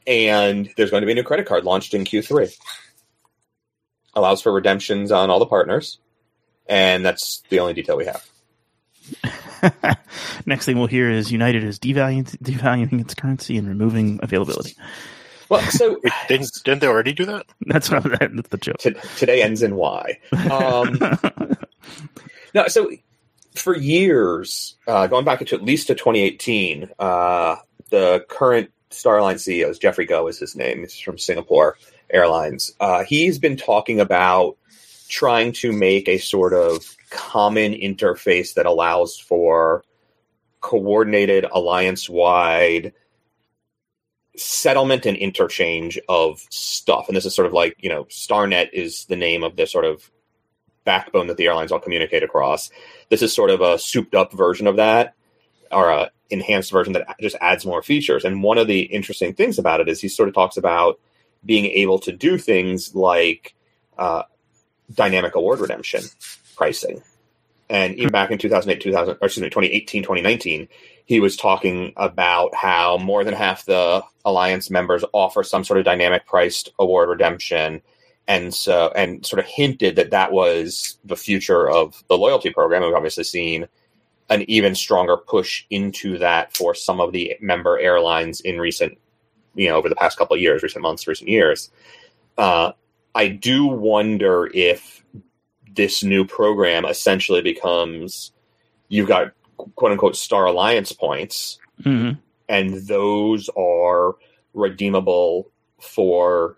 And 0.05 0.69
there's 0.77 0.91
going 0.91 1.01
to 1.01 1.05
be 1.05 1.12
a 1.12 1.15
new 1.15 1.24
credit 1.24 1.46
card 1.46 1.65
launched 1.65 1.93
in 1.93 2.03
Q3. 2.03 2.55
Allows 4.13 4.41
for 4.41 4.51
redemptions 4.51 5.12
on 5.12 5.29
all 5.29 5.39
the 5.39 5.46
partners, 5.46 6.00
and 6.67 7.05
that's 7.05 7.43
the 7.50 7.60
only 7.60 7.74
detail 7.74 7.98
we 7.98 8.05
have. 8.05 8.27
Next 10.45 10.65
thing 10.65 10.77
we'll 10.77 10.87
hear 10.87 11.09
is 11.09 11.31
United 11.31 11.63
is 11.63 11.79
devaluing, 11.79 12.25
devaluing 12.39 13.01
its 13.01 13.13
currency 13.13 13.57
and 13.57 13.67
removing 13.67 14.19
availability. 14.23 14.75
Well, 15.49 15.61
so 15.71 15.99
Wait, 16.03 16.13
didn't, 16.27 16.51
didn't 16.63 16.81
they 16.81 16.87
already 16.87 17.13
do 17.13 17.25
that? 17.25 17.45
That's 17.65 17.89
what 17.89 18.03
that's 18.03 18.49
the 18.49 18.57
joke. 18.57 18.77
today 19.17 19.41
ends 19.41 19.63
in 19.63 19.75
Y. 19.75 20.19
Um, 20.51 20.99
no, 22.53 22.67
so 22.67 22.91
for 23.55 23.75
years, 23.75 24.75
uh, 24.87 25.07
going 25.07 25.25
back 25.25 25.45
to 25.45 25.55
at 25.55 25.63
least 25.63 25.87
to 25.87 25.95
2018, 25.95 26.89
uh, 26.99 27.55
the 27.89 28.25
current 28.27 28.71
Starline 28.91 29.35
CEO 29.35 29.69
is 29.69 29.79
Jeffrey 29.79 30.07
Goh 30.07 30.29
is 30.29 30.39
his 30.39 30.55
name. 30.55 30.79
He's 30.79 30.99
from 30.99 31.17
Singapore 31.17 31.77
Airlines. 32.09 32.73
Uh, 32.79 33.03
he's 33.03 33.39
been 33.39 33.57
talking 33.57 33.99
about 33.99 34.57
trying 35.09 35.53
to 35.53 35.71
make 35.71 36.07
a 36.07 36.17
sort 36.17 36.53
of 36.53 36.97
common 37.17 37.74
interface 37.74 38.53
that 38.53 38.67
allows 38.67 39.17
for 39.17 39.83
coordinated 40.62 41.45
alliance 41.51 42.07
wide 42.07 42.93
settlement 44.36 45.07
and 45.07 45.17
interchange 45.17 46.00
of 46.07 46.45
stuff. 46.51 47.07
And 47.07 47.17
this 47.17 47.25
is 47.25 47.33
sort 47.33 47.47
of 47.47 47.53
like, 47.53 47.75
you 47.79 47.89
know, 47.89 48.03
StarNet 48.05 48.69
is 48.71 49.05
the 49.05 49.15
name 49.15 49.43
of 49.43 49.55
the 49.55 49.65
sort 49.65 49.83
of 49.83 50.12
backbone 50.86 51.25
that 51.27 51.38
the 51.38 51.47
airlines 51.47 51.71
all 51.71 51.79
communicate 51.79 52.21
across. 52.21 52.69
This 53.09 53.24
is 53.24 53.33
sort 53.33 53.50
of 53.50 53.62
a 53.62 53.79
souped 53.79 54.13
up 54.13 54.31
version 54.31 54.67
of 54.67 54.75
that 54.75 55.15
or 55.71 55.89
a 55.89 56.12
enhanced 56.29 56.71
version 56.71 56.93
that 56.93 57.07
just 57.19 57.36
adds 57.41 57.65
more 57.65 57.81
features. 57.81 58.24
And 58.24 58.43
one 58.43 58.59
of 58.59 58.67
the 58.67 58.81
interesting 58.81 59.33
things 59.33 59.57
about 59.57 59.81
it 59.81 59.89
is 59.89 60.00
he 60.00 60.07
sort 60.07 60.29
of 60.29 60.36
talks 60.36 60.55
about 60.55 61.00
being 61.43 61.65
able 61.65 61.97
to 62.00 62.12
do 62.12 62.38
things 62.38 62.93
like 62.93 63.55
uh, 63.97 64.24
dynamic 64.93 65.33
award 65.33 65.59
redemption 65.59 66.01
pricing. 66.57 67.01
And 67.69 67.95
even 67.95 68.11
back 68.11 68.31
in 68.31 68.37
2008, 68.37 68.81
2000, 68.81 69.17
or 69.21 69.25
excuse 69.25 69.41
me, 69.41 69.49
2018, 69.49 70.03
2019, 70.03 70.67
he 71.05 71.19
was 71.19 71.35
talking 71.35 71.93
about 71.97 72.55
how 72.55 72.97
more 72.97 73.23
than 73.23 73.33
half 73.33 73.65
the 73.65 74.03
alliance 74.25 74.69
members 74.69 75.03
offer 75.13 75.43
some 75.43 75.63
sort 75.63 75.79
of 75.79 75.85
dynamic 75.85 76.25
priced 76.25 76.69
award 76.79 77.09
redemption. 77.09 77.81
And 78.27 78.53
so 78.53 78.91
and 78.95 79.25
sort 79.25 79.39
of 79.39 79.45
hinted 79.45 79.95
that 79.95 80.11
that 80.11 80.31
was 80.31 80.97
the 81.05 81.15
future 81.15 81.69
of 81.69 82.03
the 82.09 82.17
loyalty 82.17 82.49
program. 82.49 82.83
We've 82.83 82.93
obviously 82.93 83.23
seen 83.23 83.67
an 84.29 84.43
even 84.49 84.75
stronger 84.75 85.17
push 85.17 85.65
into 85.69 86.17
that 86.17 86.55
for 86.55 86.75
some 86.75 86.99
of 86.99 87.13
the 87.13 87.37
member 87.39 87.79
airlines 87.79 88.41
in 88.41 88.59
recent 88.59 88.97
you 89.55 89.69
know 89.69 89.75
over 89.75 89.89
the 89.89 89.95
past 89.95 90.17
couple 90.17 90.35
of 90.35 90.41
years 90.41 90.63
recent 90.63 90.81
months 90.81 91.07
recent 91.07 91.29
years. 91.29 91.71
Uh, 92.37 92.71
i 93.15 93.27
do 93.27 93.65
wonder 93.65 94.51
if 94.53 95.03
this 95.77 96.03
new 96.03 96.25
program 96.25 96.84
essentially 96.86 97.41
becomes 97.41 98.31
you've 98.89 99.07
got 99.07 99.31
quote 99.75 99.93
unquote 99.93 100.17
Star 100.17 100.46
Alliance 100.46 100.91
points, 100.91 101.60
hmm 101.84 102.12
and 102.50 102.75
those 102.88 103.50
are 103.57 104.15
redeemable 104.53 105.50
for 105.81 106.57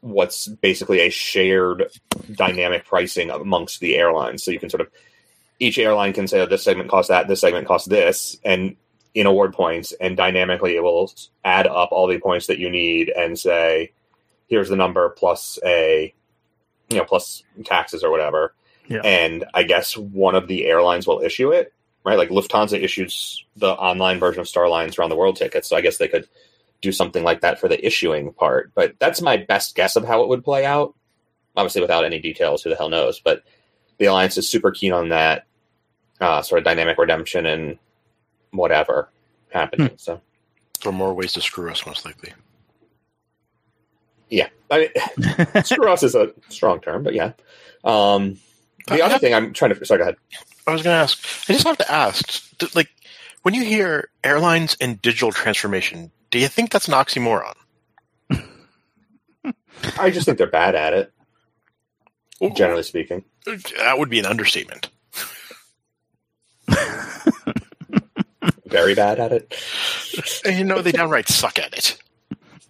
what's 0.00 0.46
basically 0.46 1.00
a 1.00 1.10
shared 1.10 1.90
dynamic 2.32 2.84
pricing 2.84 3.30
amongst 3.30 3.80
the 3.80 3.96
airlines. 3.96 4.42
So 4.42 4.50
you 4.50 4.58
can 4.60 4.70
sort 4.70 4.82
of 4.82 4.88
each 5.58 5.78
airline 5.78 6.12
can 6.12 6.28
say, 6.28 6.40
oh, 6.40 6.46
this 6.46 6.62
segment 6.62 6.88
costs 6.88 7.08
that, 7.08 7.26
this 7.26 7.40
segment 7.40 7.66
costs 7.66 7.88
this, 7.88 8.36
and 8.44 8.76
in 9.14 9.26
award 9.26 9.52
points, 9.54 9.92
and 10.00 10.16
dynamically 10.16 10.76
it 10.76 10.82
will 10.82 11.10
add 11.44 11.66
up 11.66 11.90
all 11.90 12.06
the 12.06 12.20
points 12.20 12.46
that 12.46 12.58
you 12.58 12.70
need 12.70 13.08
and 13.08 13.38
say, 13.38 13.90
here's 14.46 14.68
the 14.68 14.76
number 14.76 15.08
plus 15.08 15.58
a, 15.64 16.14
you 16.88 16.96
know, 16.96 17.04
plus 17.04 17.42
taxes 17.64 18.02
or 18.02 18.10
whatever. 18.10 18.54
Yeah. 18.88 19.00
And 19.04 19.44
I 19.54 19.62
guess 19.64 19.96
one 19.96 20.34
of 20.34 20.48
the 20.48 20.66
airlines 20.66 21.06
will 21.06 21.20
issue 21.20 21.50
it, 21.50 21.72
right? 22.04 22.18
Like 22.18 22.30
Lufthansa 22.30 22.82
issues 22.82 23.44
the 23.56 23.70
online 23.72 24.18
version 24.18 24.40
of 24.40 24.46
Starlines 24.46 24.98
around 24.98 25.10
the 25.10 25.16
world 25.16 25.36
tickets. 25.36 25.68
So 25.68 25.76
I 25.76 25.80
guess 25.80 25.98
they 25.98 26.08
could 26.08 26.26
do 26.80 26.92
something 26.92 27.22
like 27.22 27.40
that 27.42 27.60
for 27.60 27.68
the 27.68 27.84
issuing 27.84 28.32
part. 28.32 28.72
But 28.74 28.94
that's 28.98 29.20
my 29.20 29.36
best 29.36 29.74
guess 29.74 29.96
of 29.96 30.04
how 30.04 30.22
it 30.22 30.28
would 30.28 30.44
play 30.44 30.64
out. 30.64 30.94
Obviously, 31.56 31.80
without 31.80 32.04
any 32.04 32.20
details, 32.20 32.62
who 32.62 32.70
the 32.70 32.76
hell 32.76 32.88
knows? 32.88 33.20
But 33.20 33.42
the 33.98 34.06
alliance 34.06 34.38
is 34.38 34.48
super 34.48 34.70
keen 34.70 34.92
on 34.92 35.08
that 35.08 35.46
uh, 36.20 36.40
sort 36.42 36.60
of 36.60 36.64
dynamic 36.64 36.98
redemption 36.98 37.46
and 37.46 37.78
whatever 38.52 39.10
happening. 39.50 39.90
So 39.96 40.20
There 40.82 40.90
are 40.90 40.96
more 40.96 41.14
ways 41.14 41.32
to 41.34 41.40
screw 41.40 41.70
us, 41.70 41.84
most 41.84 42.04
likely. 42.04 42.32
Yeah, 44.30 44.48
I 44.70 44.90
mean, 45.16 45.64
screw 45.64 45.88
us 45.88 46.02
is 46.02 46.14
a 46.14 46.32
strong 46.48 46.80
term, 46.80 47.02
but 47.02 47.14
yeah. 47.14 47.32
Um, 47.84 48.38
the 48.86 49.02
other 49.02 49.18
thing 49.18 49.34
I'm 49.34 49.52
trying 49.52 49.74
to 49.74 49.84
sorry, 49.84 49.98
go 49.98 50.02
ahead. 50.04 50.16
I 50.66 50.72
was 50.72 50.82
going 50.82 50.94
to 50.94 51.00
ask. 51.00 51.18
I 51.48 51.52
just 51.54 51.66
have 51.66 51.78
to 51.78 51.90
ask. 51.90 52.42
Like, 52.74 52.90
when 53.42 53.54
you 53.54 53.64
hear 53.64 54.10
airlines 54.22 54.76
and 54.80 55.00
digital 55.00 55.32
transformation, 55.32 56.10
do 56.30 56.38
you 56.38 56.48
think 56.48 56.70
that's 56.70 56.88
an 56.88 56.94
oxymoron? 56.94 57.54
I 59.98 60.10
just 60.10 60.26
think 60.26 60.38
they're 60.38 60.46
bad 60.46 60.74
at 60.74 60.92
it, 60.92 61.12
generally 62.54 62.82
speaking. 62.82 63.24
That 63.46 63.98
would 63.98 64.10
be 64.10 64.18
an 64.18 64.26
understatement. 64.26 64.90
Very 68.66 68.94
bad 68.94 69.18
at 69.18 69.32
it. 69.32 69.54
You 70.44 70.64
know, 70.64 70.82
they 70.82 70.90
downright 70.90 71.28
suck 71.28 71.58
at 71.58 71.72
it. 71.74 71.96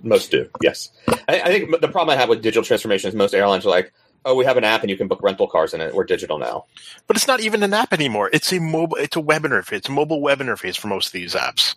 Most 0.03 0.31
do, 0.31 0.49
yes. 0.63 0.91
I, 1.29 1.41
I 1.41 1.45
think 1.47 1.81
the 1.81 1.89
problem 1.89 2.11
I 2.11 2.17
have 2.17 2.29
with 2.29 2.43
digital 2.43 2.63
transformation 2.63 3.09
is 3.09 3.15
most 3.15 3.35
airlines 3.35 3.67
are 3.67 3.71
like, 3.71 3.93
"Oh, 4.25 4.35
we 4.35 4.45
have 4.45 4.57
an 4.57 4.65
app 4.65 4.83
and 4.83 4.91
you 4.91 4.97
can 4.97 5.09
book 5.09 5.23
rental 5.23 5.49
cars 5.49 5.75
in 5.75 5.81
it. 5.81 5.95
We're 5.95 6.05
digital 6.05 6.39
now." 6.39 6.67
But 7.07 7.17
it's 7.17 7.27
not 7.27 7.41
even 7.41 7.63
an 7.63 7.75
app 7.75 7.93
anymore. 7.93 8.31
It's 8.33 8.53
a 8.53 8.61
mobile. 8.61 8.97
It's 8.97 9.17
a 9.17 9.21
web 9.21 9.43
interface. 9.43 9.73
It's 9.79 9.89
a 9.89 9.93
mobile 9.93 10.21
web 10.21 10.39
interface 10.39 10.77
for 10.77 10.87
most 10.89 11.09
of 11.09 11.13
these 11.13 11.35
apps. 11.35 11.75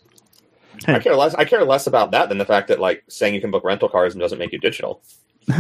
I 0.88 1.00
care 1.00 1.16
less. 1.16 1.34
I 1.36 1.46
care 1.46 1.64
less 1.66 1.88
about 1.88 2.12
that 2.12 2.30
than 2.30 2.38
the 2.38 2.46
fact 2.46 2.68
that 2.68 2.80
like 2.80 3.04
saying 3.10 3.34
you 3.34 3.42
can 3.42 3.52
book 3.52 3.64
rental 3.64 3.90
cars 3.90 4.16
doesn't 4.16 4.40
make 4.40 4.52
you 4.52 4.60
digital. 4.60 5.02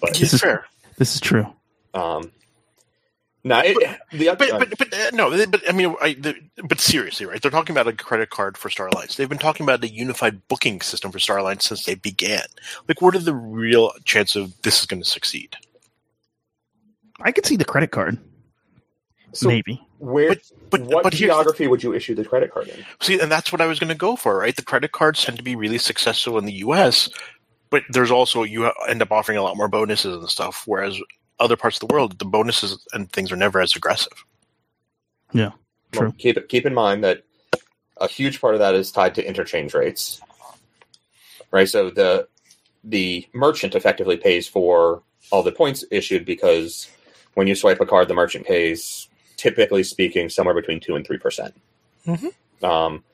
But 0.00 0.20
is 0.20 0.40
fair. 0.40 0.66
This 0.96 1.14
is 1.14 1.20
true. 1.20 1.46
um, 1.94 2.30
no, 3.46 3.60
it, 3.62 3.76
the 4.10 4.34
But 4.38 4.38
but 4.38 4.78
but 4.78 4.94
uh, 4.94 5.10
no. 5.12 5.46
But 5.46 5.68
I 5.68 5.72
mean, 5.72 5.94
I, 6.00 6.14
the, 6.14 6.34
but 6.64 6.80
seriously, 6.80 7.26
right? 7.26 7.42
They're 7.42 7.50
talking 7.50 7.76
about 7.76 7.86
a 7.86 7.92
credit 7.92 8.30
card 8.30 8.56
for 8.56 8.70
Star 8.70 8.86
Alliance. 8.86 9.16
They've 9.16 9.28
been 9.28 9.36
talking 9.36 9.64
about 9.64 9.84
a 9.84 9.88
unified 9.88 10.48
booking 10.48 10.80
system 10.80 11.12
for 11.12 11.18
Star 11.18 11.36
Alliance 11.36 11.66
since 11.66 11.84
they 11.84 11.94
began. 11.94 12.44
Like, 12.88 13.02
what 13.02 13.14
are 13.14 13.20
the 13.20 13.34
real 13.34 13.92
chance 14.06 14.34
of 14.34 14.60
this 14.62 14.80
is 14.80 14.86
going 14.86 15.02
to 15.02 15.08
succeed? 15.08 15.56
I 17.20 17.32
could 17.32 17.44
see 17.44 17.56
the 17.56 17.66
credit 17.66 17.90
card. 17.90 18.18
so 19.32 19.48
maybe. 19.48 19.78
where, 19.98 20.28
But 20.28 20.40
but 20.70 20.80
what 20.80 21.02
but 21.04 21.12
geography 21.12 21.66
would 21.66 21.82
you 21.82 21.92
issue 21.92 22.14
the 22.14 22.24
credit 22.24 22.50
card 22.50 22.68
in? 22.68 22.82
See, 23.02 23.20
and 23.20 23.30
that's 23.30 23.52
what 23.52 23.60
I 23.60 23.66
was 23.66 23.78
going 23.78 23.90
to 23.90 23.94
go 23.94 24.16
for, 24.16 24.38
right? 24.38 24.56
The 24.56 24.64
credit 24.64 24.92
cards 24.92 25.22
tend 25.22 25.36
to 25.36 25.44
be 25.44 25.54
really 25.54 25.78
successful 25.78 26.38
in 26.38 26.46
the 26.46 26.52
U.S., 26.54 27.10
but 27.68 27.82
there's 27.90 28.10
also 28.10 28.42
you 28.42 28.72
end 28.88 29.02
up 29.02 29.12
offering 29.12 29.36
a 29.36 29.42
lot 29.42 29.58
more 29.58 29.68
bonuses 29.68 30.16
and 30.16 30.30
stuff, 30.30 30.62
whereas 30.66 30.98
other 31.40 31.56
parts 31.56 31.80
of 31.80 31.88
the 31.88 31.92
world, 31.94 32.18
the 32.18 32.24
bonuses 32.24 32.86
and 32.92 33.10
things 33.10 33.32
are 33.32 33.36
never 33.36 33.60
as 33.60 33.74
aggressive. 33.74 34.24
Yeah. 35.32 35.52
True. 35.92 36.08
Well, 36.08 36.14
keep 36.18 36.48
keep 36.48 36.66
in 36.66 36.74
mind 36.74 37.04
that 37.04 37.22
a 37.98 38.08
huge 38.08 38.40
part 38.40 38.54
of 38.54 38.60
that 38.60 38.74
is 38.74 38.90
tied 38.90 39.14
to 39.16 39.26
interchange 39.26 39.74
rates, 39.74 40.20
right? 41.50 41.68
So 41.68 41.90
the 41.90 42.28
the 42.82 43.26
merchant 43.32 43.74
effectively 43.74 44.16
pays 44.16 44.46
for 44.46 45.02
all 45.30 45.42
the 45.42 45.52
points 45.52 45.84
issued 45.90 46.24
because 46.24 46.88
when 47.34 47.46
you 47.46 47.54
swipe 47.54 47.80
a 47.80 47.86
card, 47.86 48.08
the 48.08 48.14
merchant 48.14 48.46
pays, 48.46 49.08
typically 49.36 49.82
speaking, 49.82 50.28
somewhere 50.28 50.54
between 50.54 50.80
two 50.80 50.94
and 50.96 51.06
three 51.06 51.18
percent. 51.18 51.54
Mhm. 52.06 52.32
Um, 52.62 53.04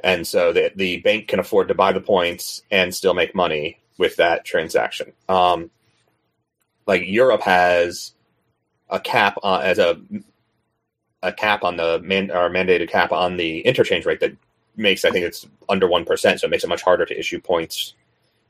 and 0.00 0.26
so 0.26 0.52
the 0.52 0.70
the 0.74 0.98
bank 0.98 1.28
can 1.28 1.40
afford 1.40 1.68
to 1.68 1.74
buy 1.74 1.92
the 1.92 2.00
points 2.00 2.62
and 2.70 2.94
still 2.94 3.14
make 3.14 3.34
money 3.34 3.80
with 3.98 4.16
that 4.16 4.44
transaction. 4.44 5.12
Um, 5.28 5.70
like 6.88 7.02
Europe 7.06 7.42
has 7.42 8.12
a 8.90 8.98
cap 8.98 9.36
on, 9.44 9.62
as 9.62 9.78
a 9.78 10.00
a 11.22 11.32
cap 11.32 11.62
on 11.62 11.76
the 11.76 12.00
man 12.00 12.30
or 12.30 12.48
mandated 12.48 12.88
cap 12.88 13.12
on 13.12 13.36
the 13.36 13.60
interchange 13.60 14.06
rate 14.06 14.20
that 14.20 14.36
makes 14.76 15.04
I 15.04 15.10
think 15.10 15.26
it's 15.26 15.46
under 15.68 15.86
one 15.86 16.04
percent, 16.04 16.40
so 16.40 16.46
it 16.46 16.50
makes 16.50 16.64
it 16.64 16.68
much 16.68 16.82
harder 16.82 17.04
to 17.04 17.18
issue 17.18 17.40
points 17.40 17.94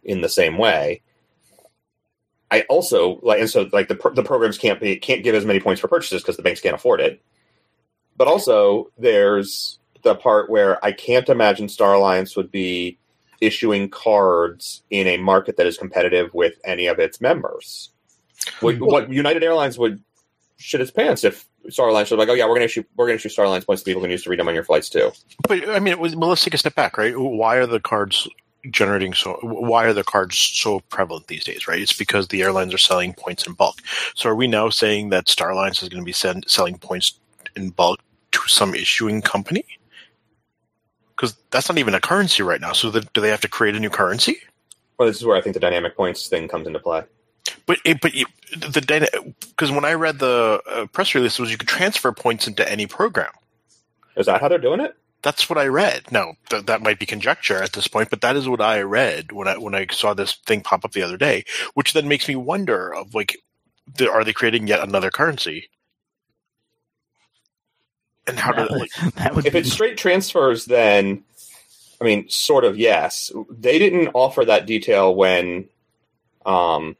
in 0.04 0.22
the 0.22 0.28
same 0.28 0.56
way. 0.56 1.02
I 2.50 2.62
also 2.62 3.18
like, 3.22 3.40
and 3.40 3.50
so 3.50 3.68
like 3.72 3.88
the 3.88 4.12
the 4.14 4.22
programs 4.22 4.56
can't 4.56 4.80
be 4.80 4.96
can't 4.96 5.24
give 5.24 5.34
as 5.34 5.44
many 5.44 5.60
points 5.60 5.80
for 5.80 5.88
purchases 5.88 6.22
because 6.22 6.36
the 6.36 6.42
banks 6.42 6.60
can't 6.60 6.76
afford 6.76 7.00
it. 7.00 7.20
But 8.16 8.28
also, 8.28 8.90
there's 8.96 9.78
the 10.02 10.14
part 10.14 10.48
where 10.48 10.82
I 10.84 10.92
can't 10.92 11.28
imagine 11.28 11.68
Star 11.68 11.94
Alliance 11.94 12.36
would 12.36 12.50
be 12.50 12.98
issuing 13.40 13.88
cards 13.88 14.82
in 14.90 15.06
a 15.06 15.16
market 15.16 15.56
that 15.56 15.66
is 15.66 15.78
competitive 15.78 16.32
with 16.34 16.54
any 16.64 16.86
of 16.86 16.98
its 16.98 17.20
members. 17.20 17.90
What, 18.60 18.78
what 18.80 19.12
United 19.12 19.42
Airlines 19.42 19.78
would 19.78 20.02
shit 20.58 20.80
its 20.80 20.90
pants 20.90 21.24
if 21.24 21.46
Star 21.70 21.88
Alliance 21.88 22.10
was 22.10 22.18
like, 22.18 22.28
"Oh 22.28 22.34
yeah, 22.34 22.46
we're 22.46 22.54
gonna 22.54 22.64
issue 22.64 22.84
we're 22.96 23.06
gonna 23.06 23.16
issue 23.16 23.28
Star 23.28 23.44
Alliance 23.44 23.64
points. 23.64 23.82
To 23.82 23.86
people 23.86 24.02
can 24.02 24.10
use 24.10 24.24
to 24.24 24.30
read 24.30 24.38
them 24.38 24.48
on 24.48 24.54
your 24.54 24.64
flights 24.64 24.88
too." 24.88 25.12
But 25.46 25.68
I 25.68 25.78
mean, 25.78 25.92
it 25.92 25.98
was, 25.98 26.14
well, 26.16 26.30
let's 26.30 26.44
take 26.44 26.54
a 26.54 26.58
step 26.58 26.74
back, 26.74 26.98
right? 26.98 27.18
Why 27.18 27.56
are 27.56 27.66
the 27.66 27.80
cards 27.80 28.28
generating 28.70 29.14
so? 29.14 29.38
Why 29.42 29.84
are 29.84 29.92
the 29.92 30.04
cards 30.04 30.38
so 30.38 30.80
prevalent 30.80 31.26
these 31.28 31.44
days? 31.44 31.68
Right? 31.68 31.80
It's 31.80 31.96
because 31.96 32.28
the 32.28 32.42
airlines 32.42 32.74
are 32.74 32.78
selling 32.78 33.14
points 33.14 33.46
in 33.46 33.54
bulk. 33.54 33.80
So 34.14 34.30
are 34.30 34.34
we 34.34 34.46
now 34.46 34.70
saying 34.70 35.10
that 35.10 35.28
Star 35.28 35.50
Alliance 35.50 35.82
is 35.82 35.88
going 35.88 36.02
to 36.02 36.06
be 36.06 36.12
send, 36.12 36.44
selling 36.48 36.78
points 36.78 37.18
in 37.56 37.70
bulk 37.70 38.00
to 38.32 38.40
some 38.46 38.74
issuing 38.74 39.22
company? 39.22 39.64
Because 41.16 41.36
that's 41.50 41.68
not 41.68 41.78
even 41.78 41.94
a 41.94 42.00
currency 42.00 42.42
right 42.42 42.60
now. 42.60 42.72
So 42.72 42.90
the, 42.90 43.00
do 43.12 43.20
they 43.20 43.30
have 43.30 43.40
to 43.40 43.48
create 43.48 43.74
a 43.74 43.80
new 43.80 43.90
currency? 43.90 44.38
Well, 44.98 45.08
this 45.08 45.16
is 45.16 45.24
where 45.24 45.36
I 45.36 45.40
think 45.40 45.54
the 45.54 45.60
dynamic 45.60 45.96
points 45.96 46.28
thing 46.28 46.48
comes 46.48 46.66
into 46.66 46.78
play. 46.78 47.02
But 47.66 47.78
it, 47.84 48.00
but 48.00 48.14
you, 48.14 48.26
the 48.56 48.80
data 48.80 49.10
because 49.40 49.70
when 49.70 49.84
I 49.84 49.94
read 49.94 50.18
the 50.18 50.60
uh, 50.70 50.86
press 50.86 51.14
release, 51.14 51.38
it 51.38 51.42
was 51.42 51.50
you 51.50 51.58
could 51.58 51.68
transfer 51.68 52.12
points 52.12 52.46
into 52.46 52.68
any 52.70 52.86
program. 52.86 53.32
Is 54.16 54.26
that 54.26 54.40
how 54.40 54.48
they're 54.48 54.58
doing 54.58 54.80
it? 54.80 54.96
That's 55.22 55.50
what 55.50 55.58
I 55.58 55.66
read. 55.66 56.10
Now 56.12 56.34
th- 56.48 56.66
that 56.66 56.82
might 56.82 56.98
be 56.98 57.06
conjecture 57.06 57.62
at 57.62 57.72
this 57.72 57.88
point, 57.88 58.10
but 58.10 58.20
that 58.20 58.36
is 58.36 58.48
what 58.48 58.60
I 58.60 58.80
read 58.80 59.32
when 59.32 59.48
I 59.48 59.58
when 59.58 59.74
I 59.74 59.86
saw 59.90 60.14
this 60.14 60.34
thing 60.46 60.60
pop 60.60 60.84
up 60.84 60.92
the 60.92 61.02
other 61.02 61.16
day. 61.16 61.44
Which 61.74 61.92
then 61.92 62.08
makes 62.08 62.28
me 62.28 62.36
wonder 62.36 62.94
of 62.94 63.14
like, 63.14 63.36
th- 63.96 64.10
are 64.10 64.24
they 64.24 64.32
creating 64.32 64.66
yet 64.66 64.80
another 64.80 65.10
currency? 65.10 65.68
And 68.26 68.38
how 68.38 68.52
that, 68.52 68.68
do 68.68 68.76
like, 68.76 68.90
that 69.14 69.34
would 69.34 69.46
If 69.46 69.54
be, 69.54 69.60
it's 69.60 69.72
straight 69.72 69.96
transfers, 69.96 70.66
then 70.66 71.24
I 72.00 72.04
mean, 72.04 72.28
sort 72.28 72.64
of 72.64 72.78
yes. 72.78 73.32
They 73.50 73.78
didn't 73.78 74.08
offer 74.14 74.44
that 74.44 74.66
detail 74.66 75.14
when, 75.14 75.68
um, 76.46 76.96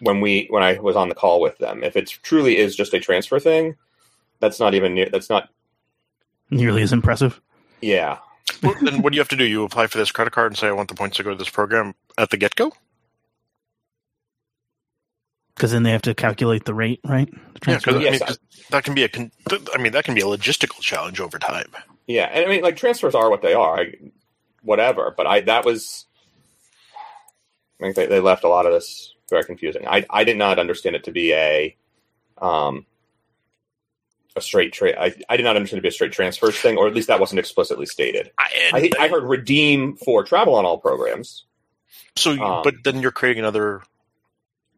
when 0.00 0.20
we 0.20 0.46
when 0.50 0.62
I 0.62 0.78
was 0.78 0.96
on 0.96 1.08
the 1.08 1.14
call 1.14 1.40
with 1.40 1.58
them. 1.58 1.82
If 1.84 1.96
it 1.96 2.08
truly 2.22 2.56
is 2.58 2.74
just 2.76 2.94
a 2.94 3.00
transfer 3.00 3.38
thing, 3.38 3.76
that's 4.40 4.60
not 4.60 4.74
even 4.74 4.94
near. 4.94 5.08
That's 5.10 5.30
not. 5.30 5.48
nearly 6.50 6.82
as 6.82 6.92
impressive. 6.92 7.40
Yeah, 7.80 8.18
well, 8.62 8.74
then 8.82 9.02
what 9.02 9.12
do 9.12 9.16
you 9.16 9.20
have 9.20 9.28
to 9.30 9.36
do? 9.36 9.44
You 9.44 9.64
apply 9.64 9.86
for 9.86 9.98
this 9.98 10.12
credit 10.12 10.32
card 10.32 10.52
and 10.52 10.58
say 10.58 10.68
I 10.68 10.72
want 10.72 10.88
the 10.88 10.94
points 10.94 11.16
to 11.18 11.22
go 11.22 11.30
to 11.30 11.36
this 11.36 11.48
program 11.48 11.94
at 12.18 12.30
the 12.30 12.36
get 12.36 12.54
go. 12.56 12.72
Because 15.54 15.72
then 15.72 15.82
they 15.82 15.90
have 15.90 16.02
to 16.02 16.14
calculate 16.14 16.64
the 16.64 16.74
rate, 16.74 17.00
right? 17.04 17.28
The 17.60 17.70
Yeah, 17.72 17.78
because 17.78 17.94
rate. 17.94 18.06
I 18.08 18.10
mean, 18.10 18.12
Yes, 18.12 18.22
'cause 18.22 18.38
that 18.70 18.84
can 18.84 18.94
be 18.94 19.04
a 19.04 19.08
con- 19.08 19.30
I 19.74 19.78
mean 19.78 19.92
that 19.92 20.04
can 20.04 20.14
be 20.14 20.20
a 20.22 20.24
logistical 20.24 20.80
challenge 20.80 21.20
over 21.20 21.38
time. 21.38 21.70
yeah, 22.06 22.24
and 22.32 22.46
I 22.46 22.48
mean, 22.48 22.62
like 22.62 22.76
transfers 22.76 23.14
are 23.14 23.28
what 23.30 23.42
they 23.42 23.52
are. 23.54 23.80
I, 23.80 23.92
whatever, 24.62 25.12
but 25.16 25.26
I 25.26 25.40
that 25.42 25.64
was. 25.64 26.06
I 27.78 27.84
think 27.84 27.96
they, 27.96 28.06
they 28.06 28.20
left 28.20 28.44
a 28.44 28.48
lot 28.48 28.66
of 28.66 28.72
this 28.72 29.14
very 29.30 29.44
confusing. 29.44 29.86
I 29.86 30.04
I 30.10 30.24
did 30.24 30.36
not 30.36 30.58
understand 30.58 30.96
it 30.96 31.04
to 31.04 31.12
be 31.12 31.32
a, 31.32 31.76
um, 32.38 32.84
a 34.36 34.40
straight 34.40 34.72
trade. 34.72 34.96
I, 34.98 35.14
I 35.28 35.36
did 35.36 35.44
not 35.44 35.56
understand 35.56 35.78
it 35.78 35.80
to 35.80 35.82
be 35.82 35.88
a 35.88 35.92
straight 35.92 36.12
transfers 36.12 36.56
thing, 36.56 36.76
or 36.76 36.86
at 36.86 36.94
least 36.94 37.08
that 37.08 37.20
wasn't 37.20 37.38
explicitly 37.38 37.86
stated. 37.86 38.30
I, 38.38 38.90
I, 38.98 39.04
I 39.04 39.08
heard 39.08 39.24
redeem 39.24 39.96
for 39.96 40.22
travel 40.24 40.54
on 40.54 40.64
all 40.64 40.78
programs. 40.78 41.44
so, 42.16 42.32
you- 42.32 42.42
um, 42.42 42.62
but 42.62 42.74
then 42.84 43.00
you're 43.00 43.10
creating 43.12 43.40
another 43.40 43.82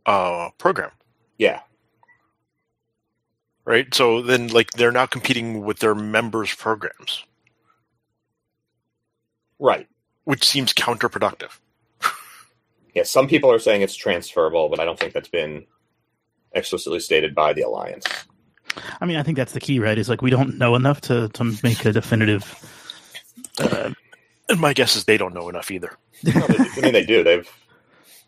uh, 0.07 0.51
program. 0.59 0.91
Yeah, 1.39 1.61
right? 3.65 3.93
So 3.95 4.23
then, 4.23 4.49
like, 4.49 4.73
they're 4.73 4.93
now 4.93 5.07
competing 5.07 5.65
with 5.65 5.79
their 5.79 5.95
members' 5.95 6.55
programs, 6.55 7.25
right. 9.59 9.89
which 10.25 10.45
seems 10.45 10.73
counterproductive. 10.73 11.59
Yeah, 12.95 13.05
some 13.05 13.27
people 13.27 13.51
are 13.51 13.59
saying 13.59 13.83
it's 13.83 13.95
transferable, 13.95 14.69
but 14.69 14.79
I 14.81 14.85
don't 14.85 14.99
think 14.99 15.13
that's 15.15 15.29
been 15.29 15.67
explicitly 16.53 17.01
stated 17.01 17.35
by 17.35 17.53
the 17.53 17.63
alliance. 17.63 18.05
I 19.01 19.07
mean, 19.07 19.17
I 19.17 19.23
think 19.23 19.37
that's 19.37 19.53
the 19.53 19.61
key, 19.61 19.79
right? 19.79 19.97
Is 19.99 20.09
like 20.09 20.23
we 20.23 20.31
don't 20.31 20.59
know 20.59 20.75
enough 20.75 21.01
to 21.03 21.29
to 21.31 21.45
make 21.63 21.85
a 21.85 21.93
definitive. 21.93 22.45
Uh, 23.59 23.91
And 24.49 24.61
my 24.61 24.73
guess 24.75 24.97
is 24.97 25.05
they 25.05 25.17
don't 25.17 25.35
know 25.35 25.49
enough 25.49 25.71
either. 25.71 25.97
No, 26.25 26.47
they, 26.47 26.57
I 26.59 26.81
mean, 26.83 26.93
they 26.93 27.05
do. 27.05 27.25
They've 27.25 27.49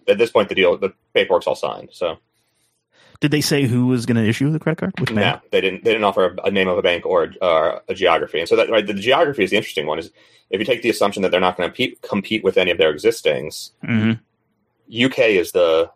at 0.09 0.19
this 0.19 0.31
point 0.31 0.49
the 0.49 0.55
deal, 0.55 0.77
the 0.77 0.93
paperwork's 1.15 1.47
all 1.47 1.55
signed. 1.55 1.91
So 1.93 2.19
did 3.21 3.31
they 3.31 3.41
say 3.41 3.65
who 3.67 3.87
was 3.87 4.05
going 4.07 4.17
to 4.17 4.29
issue 4.29 4.51
the 4.51 4.59
credit 4.59 4.79
card? 4.81 4.93
Which 4.99 5.11
no, 5.11 5.21
bank? 5.21 5.43
they 5.51 5.61
didn't. 5.61 5.85
They 5.85 5.93
didn't 5.93 6.05
offer 6.05 6.37
a, 6.43 6.49
a 6.49 6.51
name 6.51 6.69
of 6.69 6.77
a 6.79 6.83
bank 6.83 7.07
or 7.07 7.33
uh, 7.41 7.79
a 7.89 7.95
geography. 7.95 8.41
And 8.41 8.49
so 8.49 8.57
that 8.57 8.69
right, 8.71 8.87
the 8.87 8.95
geography 8.95 9.45
is 9.45 9.51
the 9.51 9.57
interesting 9.57 9.87
one. 9.87 9.99
Is 9.99 10.11
if 10.51 10.59
you 10.59 10.67
take 10.67 10.83
the 10.83 10.91
assumption 10.91 11.23
that 11.23 11.31
they're 11.31 11.41
not 11.41 11.57
going 11.57 11.69
to 11.69 11.73
compete, 11.75 12.03
compete 12.03 12.45
with 12.45 12.59
any 12.59 12.71
of 12.71 12.79
their 12.79 12.91
existings, 12.91 13.73
Mhm. 13.85 14.21
UK 14.89 15.19
is 15.21 15.53
the 15.53 15.91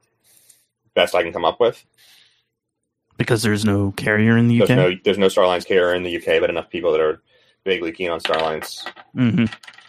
best 0.95 1.15
I 1.15 1.23
can 1.23 1.33
come 1.33 1.45
up 1.45 1.61
with. 1.61 1.85
Because 3.17 3.43
there's 3.43 3.65
no 3.65 3.93
carrier 3.93 4.37
in 4.37 4.49
the 4.49 4.63
UK. 4.63 4.69
There's 4.69 4.77
no 4.77 5.01
there's 5.05 5.19
no 5.19 5.27
Starlines 5.27 5.67
carrier 5.67 5.95
in 5.95 6.03
the 6.03 6.17
UK, 6.17 6.41
but 6.41 6.51
enough 6.51 6.71
people 6.71 6.93
that 6.93 7.01
are 7.01 7.21
vaguely 7.65 7.93
keen 7.93 8.11
on 8.11 8.21
Starlines 8.21 8.89
hmm 9.15 9.47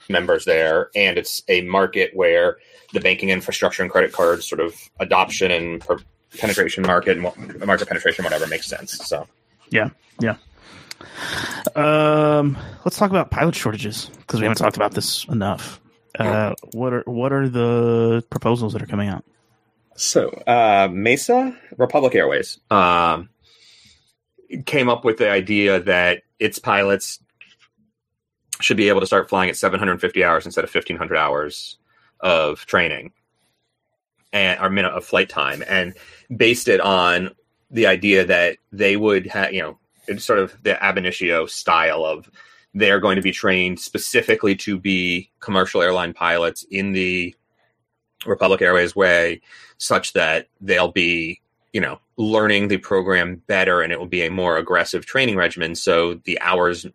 members 0.10 0.46
there, 0.46 0.90
and 0.96 1.18
it's 1.18 1.44
a 1.48 1.62
market 1.62 2.12
where 2.16 2.58
the 2.94 3.00
banking 3.00 3.30
infrastructure 3.30 3.84
and 3.84 3.92
credit 3.92 4.12
cards 4.12 4.48
sort 4.48 4.60
of 4.60 4.76
adoption 5.00 5.52
and 5.52 5.82
per- 5.82 6.00
penetration 6.38 6.86
market 6.86 7.18
and 7.18 7.66
market 7.66 7.88
penetration 7.88 8.24
whatever 8.24 8.48
makes 8.48 8.68
sense. 8.68 9.08
So 9.08 9.28
yeah, 9.70 9.90
yeah. 10.20 10.36
Um, 11.76 12.58
let's 12.86 12.98
talk 12.98 13.10
about 13.10 13.32
pilot 13.32 13.56
shortages 13.56 14.08
because 14.18 14.40
we 14.40 14.46
haven't 14.46 14.58
talked 14.58 14.76
about 14.76 14.94
this 14.94 15.26
enough. 15.26 15.80
Uh, 16.20 16.54
what 16.74 16.94
are 16.94 17.04
what 17.06 17.32
are 17.32 17.48
the 17.48 18.24
proposals 18.30 18.74
that 18.74 18.82
are 18.82 18.88
coming 18.88 19.08
out? 19.10 19.24
So, 19.96 20.30
uh, 20.48 20.88
Mesa 20.92 21.58
Republic 21.78 22.16
Airways 22.16 22.60
um, 22.70 23.30
came 24.66 24.90
up 24.90 25.04
with 25.04 25.18
the 25.18 25.30
idea 25.30 25.80
that 25.82 26.24
its 26.40 26.60
pilots 26.60 27.20
should 28.62 28.78
be 28.78 28.90
able 28.90 29.00
to 29.00 29.06
start 29.06 29.30
flying 29.30 29.50
at 29.50 29.58
750 29.58 30.24
hours 30.24 30.46
instead 30.46 30.64
of 30.64 30.74
1500 30.74 31.18
hours 31.18 31.78
of 32.20 32.66
training 32.66 33.14
and 34.34 34.60
or 34.60 34.70
minute 34.70 34.92
of 34.92 35.06
flight 35.06 35.30
time, 35.30 35.64
and 35.68 35.96
based 36.36 36.68
it 36.68 36.82
on 36.82 37.32
the 37.72 37.88
idea 37.88 38.26
that 38.26 38.58
they 38.72 38.98
would 38.98 39.28
have, 39.28 39.54
you 39.54 39.62
know, 39.62 39.78
it's 40.08 40.26
sort 40.26 40.40
of 40.40 40.62
the 40.64 40.82
ab 40.84 40.98
initio 40.98 41.46
style 41.46 42.04
of 42.04 42.30
they're 42.74 43.00
going 43.00 43.16
to 43.16 43.22
be 43.22 43.32
trained 43.32 43.80
specifically 43.80 44.56
to 44.56 44.80
be 44.80 45.32
commercial 45.40 45.82
airline 45.82 46.14
pilots 46.14 46.66
in 46.70 46.92
the 46.92 47.36
Republic 48.26 48.62
Airways 48.62 48.96
way 48.96 49.42
such 49.78 50.14
that 50.14 50.48
they'll 50.62 50.92
be, 50.92 51.40
you 51.74 51.82
know, 51.82 52.00
learning 52.18 52.68
the 52.68 52.78
program 52.78 53.42
better 53.48 53.82
and 53.82 53.94
it 53.94 54.00
will 54.00 54.08
be 54.08 54.26
a 54.26 54.32
more 54.32 54.58
aggressive 54.58 55.06
training 55.06 55.36
regimen. 55.36 55.74
So 55.74 56.16
the 56.26 56.40
hours 56.42 56.86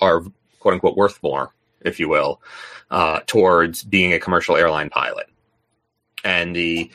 are 0.00 0.22
quote 0.60 0.74
unquote 0.74 0.96
worth 0.96 1.22
more, 1.22 1.54
if 1.80 1.98
you 1.98 2.08
will, 2.08 2.40
uh, 2.90 3.20
towards 3.26 3.82
being 3.82 4.12
a 4.12 4.20
commercial 4.20 4.56
airline 4.56 4.90
pilot. 4.90 5.28
And 6.24 6.54
the 6.54 6.90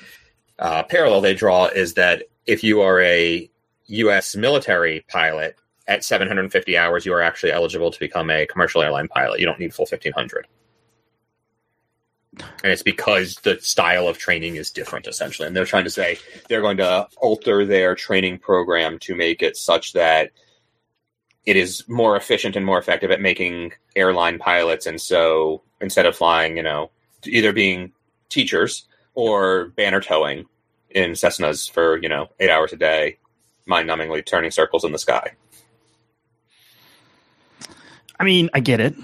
uh, 0.60 0.84
parallel 0.84 1.22
they 1.22 1.34
draw 1.34 1.66
is 1.66 1.96
that 1.96 2.24
if 2.46 2.64
you 2.64 2.82
are 2.82 3.02
a 3.02 3.50
U.S. 3.88 4.36
military 4.36 5.06
pilot 5.10 5.58
at 5.88 6.04
750 6.04 6.78
hours, 6.78 7.06
you 7.06 7.14
are 7.14 7.22
actually 7.22 7.52
eligible 7.52 7.92
to 7.92 8.00
become 8.00 8.30
a 8.30 8.46
commercial 8.46 8.82
airline 8.82 9.08
pilot. 9.08 9.40
You 9.40 9.46
don't 9.46 9.60
need 9.60 9.74
full 9.74 9.86
1500 9.86 10.48
and 12.40 12.72
it's 12.72 12.84
because 12.84 13.36
the 13.44 13.60
style 13.62 14.08
of 14.08 14.18
training 14.18 14.56
is 14.56 14.72
different 14.72 15.08
essentially. 15.08 15.48
And 15.48 15.56
they're 15.56 15.66
trying 15.66 15.84
to 15.84 15.90
say 15.90 16.18
they're 16.50 16.62
going 16.62 16.78
to 16.78 17.08
alter 17.18 17.66
their 17.66 17.96
training 17.96 18.40
program 18.40 19.00
to 19.00 19.16
make 19.16 19.42
it 19.42 19.56
such 19.58 19.94
that 19.94 20.32
it 21.46 21.56
is 21.56 21.88
more 21.88 22.16
efficient 22.16 22.56
and 22.56 22.66
more 22.66 22.80
effective 22.80 23.12
at 23.12 23.22
making 23.22 23.74
airline 23.96 24.40
pilots. 24.40 24.86
And 24.86 25.00
so 25.00 25.62
instead 25.82 26.06
of 26.06 26.16
flying 26.16 26.58
you 26.58 26.64
know 26.64 26.90
either 27.26 27.54
being 27.54 27.92
teachers 28.30 28.86
or 29.14 29.68
banner 29.76 30.02
towing 30.02 30.46
in 30.90 31.12
Cessnas 31.12 31.70
for 31.70 32.02
you 32.02 32.10
know 32.10 32.30
eight 32.40 32.50
hours 32.50 32.74
a 32.74 32.78
day 32.78 33.18
mind-numbingly 33.66 34.26
turning 34.26 34.52
circles 34.52 34.84
in 34.84 34.92
the 34.92 34.98
sky 34.98 35.32
I 38.20 38.24
mean, 38.24 38.50
I 38.54 38.60
get 38.60 38.80
it. 38.80 38.96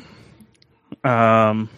Um, 1.04 1.70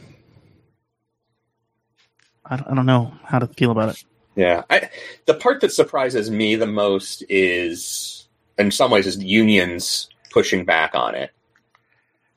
I 2.45 2.57
don't, 2.57 2.67
I 2.69 2.75
don't 2.75 2.85
know 2.85 3.13
how 3.23 3.39
to 3.39 3.47
feel 3.47 3.71
about 3.71 3.89
it. 3.89 4.03
Yeah, 4.35 4.63
I, 4.69 4.89
the 5.25 5.33
part 5.33 5.61
that 5.61 5.71
surprises 5.71 6.31
me 6.31 6.55
the 6.55 6.65
most 6.65 7.23
is, 7.29 8.27
in 8.57 8.71
some 8.71 8.91
ways, 8.91 9.05
is 9.07 9.17
unions 9.21 10.09
pushing 10.31 10.65
back 10.65 10.95
on 10.95 11.15
it. 11.15 11.31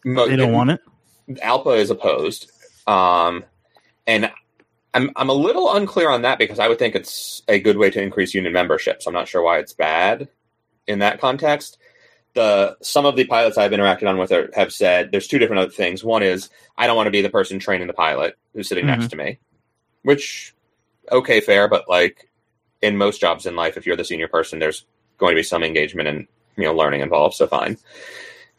Mo- 0.04 0.26
They 0.28 0.36
don't 0.36 0.52
want 0.52 0.70
it. 0.70 0.80
Alpa 1.42 1.78
is 1.78 1.90
opposed, 1.90 2.50
um, 2.86 3.44
and 4.06 4.30
I'm 4.92 5.10
I'm 5.16 5.30
a 5.30 5.34
little 5.34 5.72
unclear 5.74 6.10
on 6.10 6.22
that 6.22 6.38
because 6.38 6.58
I 6.58 6.68
would 6.68 6.78
think 6.78 6.94
it's 6.94 7.42
a 7.48 7.58
good 7.58 7.78
way 7.78 7.90
to 7.90 8.02
increase 8.02 8.34
union 8.34 8.52
membership. 8.52 9.02
So 9.02 9.08
I'm 9.08 9.14
not 9.14 9.28
sure 9.28 9.42
why 9.42 9.58
it's 9.58 9.72
bad 9.72 10.28
in 10.86 10.98
that 10.98 11.20
context. 11.20 11.78
The 12.34 12.76
some 12.82 13.06
of 13.06 13.16
the 13.16 13.24
pilots 13.24 13.56
I've 13.56 13.70
interacted 13.70 14.08
on 14.08 14.18
with 14.18 14.32
are, 14.32 14.50
have 14.54 14.72
said 14.72 15.10
there's 15.12 15.28
two 15.28 15.38
different 15.38 15.60
other 15.60 15.70
things. 15.70 16.04
One 16.04 16.22
is 16.22 16.50
I 16.76 16.86
don't 16.86 16.96
want 16.96 17.06
to 17.06 17.12
be 17.12 17.22
the 17.22 17.30
person 17.30 17.58
training 17.58 17.86
the 17.86 17.92
pilot 17.92 18.36
who's 18.52 18.68
sitting 18.68 18.86
next 18.86 19.08
to 19.08 19.16
me, 19.16 19.38
which 20.02 20.54
okay, 21.10 21.40
fair, 21.40 21.68
but 21.68 21.88
like 21.88 22.28
in 22.82 22.96
most 22.96 23.20
jobs 23.20 23.46
in 23.46 23.56
life, 23.56 23.76
if 23.76 23.86
you're 23.86 23.96
the 23.96 24.04
senior 24.04 24.28
person, 24.28 24.58
there's 24.58 24.84
going 25.18 25.34
to 25.34 25.38
be 25.38 25.44
some 25.44 25.62
engagement 25.62 26.08
and 26.08 26.26
you 26.56 26.64
know 26.64 26.74
learning 26.74 27.00
involved. 27.00 27.36
So 27.36 27.46
fine. 27.46 27.78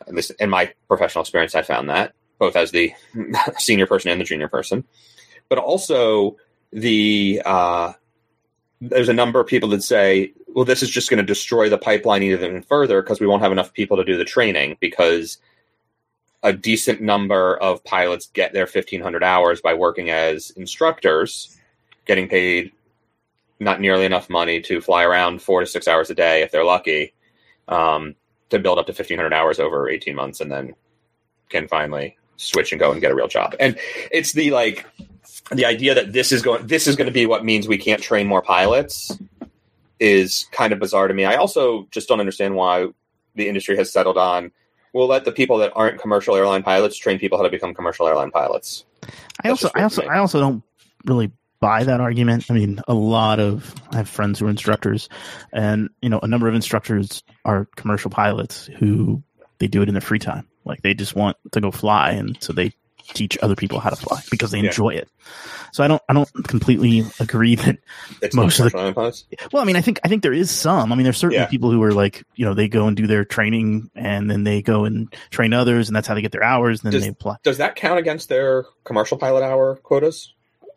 At 0.07 0.13
least 0.13 0.31
in 0.39 0.49
my 0.49 0.73
professional 0.87 1.21
experience, 1.21 1.55
I 1.55 1.61
found 1.61 1.89
that 1.89 2.13
both 2.37 2.55
as 2.55 2.71
the 2.71 2.93
senior 3.57 3.87
person 3.87 4.11
and 4.11 4.19
the 4.19 4.25
junior 4.25 4.49
person, 4.49 4.83
but 5.49 5.57
also 5.57 6.37
the 6.71 7.41
uh, 7.45 7.93
there's 8.81 9.09
a 9.09 9.13
number 9.13 9.39
of 9.39 9.47
people 9.47 9.69
that 9.69 9.83
say, 9.83 10.33
well, 10.55 10.63
this 10.63 10.81
is 10.81 10.89
just 10.89 11.09
going 11.09 11.17
to 11.17 11.23
destroy 11.23 11.69
the 11.69 11.77
pipeline 11.77 12.23
even 12.23 12.61
further 12.61 13.01
because 13.01 13.19
we 13.19 13.27
won't 13.27 13.43
have 13.43 13.51
enough 13.51 13.73
people 13.73 13.97
to 13.97 14.05
do 14.05 14.17
the 14.17 14.23
training 14.23 14.77
because 14.79 15.37
a 16.43 16.53
decent 16.53 17.01
number 17.01 17.57
of 17.57 17.83
pilots 17.83 18.27
get 18.27 18.53
their 18.53 18.63
1500 18.63 19.21
hours 19.21 19.59
by 19.59 19.73
working 19.73 20.09
as 20.09 20.51
instructors, 20.51 21.57
getting 22.05 22.29
paid 22.29 22.71
not 23.59 23.81
nearly 23.81 24.05
enough 24.05 24.29
money 24.29 24.61
to 24.61 24.79
fly 24.79 25.03
around 25.03 25.41
four 25.41 25.59
to 25.59 25.65
six 25.65 25.89
hours 25.89 26.09
a 26.09 26.15
day 26.15 26.41
if 26.41 26.51
they're 26.51 26.63
lucky, 26.63 27.13
um, 27.67 28.15
to 28.49 28.57
build 28.57 28.79
up 28.79 28.85
to 28.85 28.91
1500 28.91 29.33
hours 29.33 29.59
over 29.59 29.89
18 29.89 30.15
months 30.15 30.39
and 30.39 30.49
then 30.49 30.73
can 31.49 31.67
finally 31.67 32.17
switch 32.37 32.71
and 32.71 32.79
go 32.79 32.93
and 32.93 33.01
get 33.01 33.11
a 33.11 33.15
real 33.15 33.27
job. 33.27 33.55
And 33.59 33.77
it's 34.09 34.31
the 34.31 34.51
like 34.51 34.85
the 35.51 35.65
idea 35.65 35.93
that 35.95 36.13
this 36.13 36.31
is 36.31 36.41
going 36.41 36.65
this 36.65 36.87
is 36.87 36.95
going 36.95 37.07
to 37.07 37.13
be 37.13 37.25
what 37.25 37.43
means 37.43 37.67
we 37.67 37.77
can't 37.77 38.01
train 38.01 38.25
more 38.25 38.41
pilots 38.41 39.17
is 39.99 40.47
kind 40.51 40.73
of 40.73 40.79
bizarre 40.79 41.07
to 41.07 41.13
me. 41.13 41.25
I 41.25 41.35
also 41.35 41.87
just 41.91 42.07
don't 42.07 42.19
understand 42.19 42.55
why 42.55 42.87
the 43.35 43.47
industry 43.47 43.77
has 43.77 43.91
settled 43.91 44.17
on 44.17 44.51
we'll 44.95 45.07
let 45.07 45.25
the 45.25 45.31
people 45.31 45.57
that 45.57 45.73
aren't 45.75 45.99
commercial 45.99 46.35
airline 46.35 46.63
pilots 46.63 46.97
train 46.97 47.19
people 47.19 47.37
how 47.37 47.43
to 47.43 47.49
become 47.49 47.73
commercial 47.75 48.07
airline 48.07 48.31
pilots. 48.31 48.85
I 49.43 49.49
also 49.49 49.69
I 49.75 49.83
also 49.83 50.01
I 50.03 50.17
also 50.17 50.39
don't 50.39 50.63
really 51.03 51.31
buy 51.59 51.83
that 51.83 51.99
argument. 51.99 52.45
I 52.49 52.53
mean, 52.53 52.79
a 52.87 52.95
lot 52.95 53.39
of 53.39 53.75
I 53.91 53.97
have 53.97 54.09
friends 54.09 54.39
who 54.39 54.47
are 54.47 54.49
instructors 54.49 55.09
and 55.53 55.89
you 56.01 56.09
know, 56.09 56.19
a 56.23 56.27
number 56.27 56.47
of 56.47 56.55
instructors 56.55 57.23
are 57.43 57.67
commercial 57.75 58.09
pilots 58.09 58.67
who 58.79 59.21
they 59.59 59.67
do 59.67 59.83
it 59.83 59.89
in 59.89 59.93
their 59.93 60.01
free 60.01 60.19
time. 60.19 60.47
Like 60.63 60.81
they 60.81 60.95
just 60.95 61.15
want 61.15 61.37
to 61.51 61.61
go 61.61 61.69
fly 61.69 62.11
and 62.11 62.41
so 62.41 62.53
they 62.53 62.71
teach 63.13 63.37
other 63.41 63.55
people 63.55 63.79
how 63.79 63.89
to 63.89 63.95
fly 63.95 64.21
because 64.31 64.51
they 64.51 64.59
Yeah. 64.59 64.67
enjoy 64.67 64.89
it. 64.89 65.07
So 65.71 65.83
I 65.83 65.87
don't 65.87 66.01
I 66.09 66.13
don't 66.13 66.31
completely 66.47 67.03
agree 67.19 67.55
that 67.55 67.77
It's 68.21 68.35
Most 68.35 68.59
of 68.59 68.65
the- 68.65 68.69
commercial 68.71 68.79
airline 68.79 68.93
pilots. 68.93 69.25
well, 69.51 69.61
I 69.61 69.65
mean, 69.65 69.75
I 69.75 69.81
think 69.81 69.99
I 70.03 70.07
think 70.07 70.23
there 70.23 70.33
is 70.33 70.49
some. 70.51 70.91
I 70.91 70.95
mean, 70.95 71.03
there's 71.03 71.17
certainly 71.17 71.37
Yeah. 71.43 71.47
people 71.47 71.69
who 71.71 71.81
are 71.83 71.91
like, 71.93 72.23
you 72.35 72.45
know, 72.45 72.53
they 72.53 72.67
go 72.67 72.87
and 72.87 72.95
do 72.95 73.07
their 73.07 73.25
training, 73.25 73.89
and 73.95 74.29
then 74.31 74.43
they 74.43 74.61
go 74.61 74.85
and 74.85 75.13
train 75.31 75.53
others, 75.53 75.87
and 75.89 75.95
that's 75.95 76.07
how 76.07 76.13
they 76.15 76.21
get 76.21 76.31
their 76.31 76.43
hours. 76.43 76.79
And 76.83 76.85
then 76.85 76.93
Does- 76.93 77.03
they 77.03 77.09
apply. 77.09 77.35
Does 77.43 77.57
that 77.57 77.75
count 77.75 77.99
against 77.99 78.29
their 78.29 78.65
commercial 78.85 79.17
pilot 79.17 79.43
hour 79.43 79.75
quotas? 79.83 80.31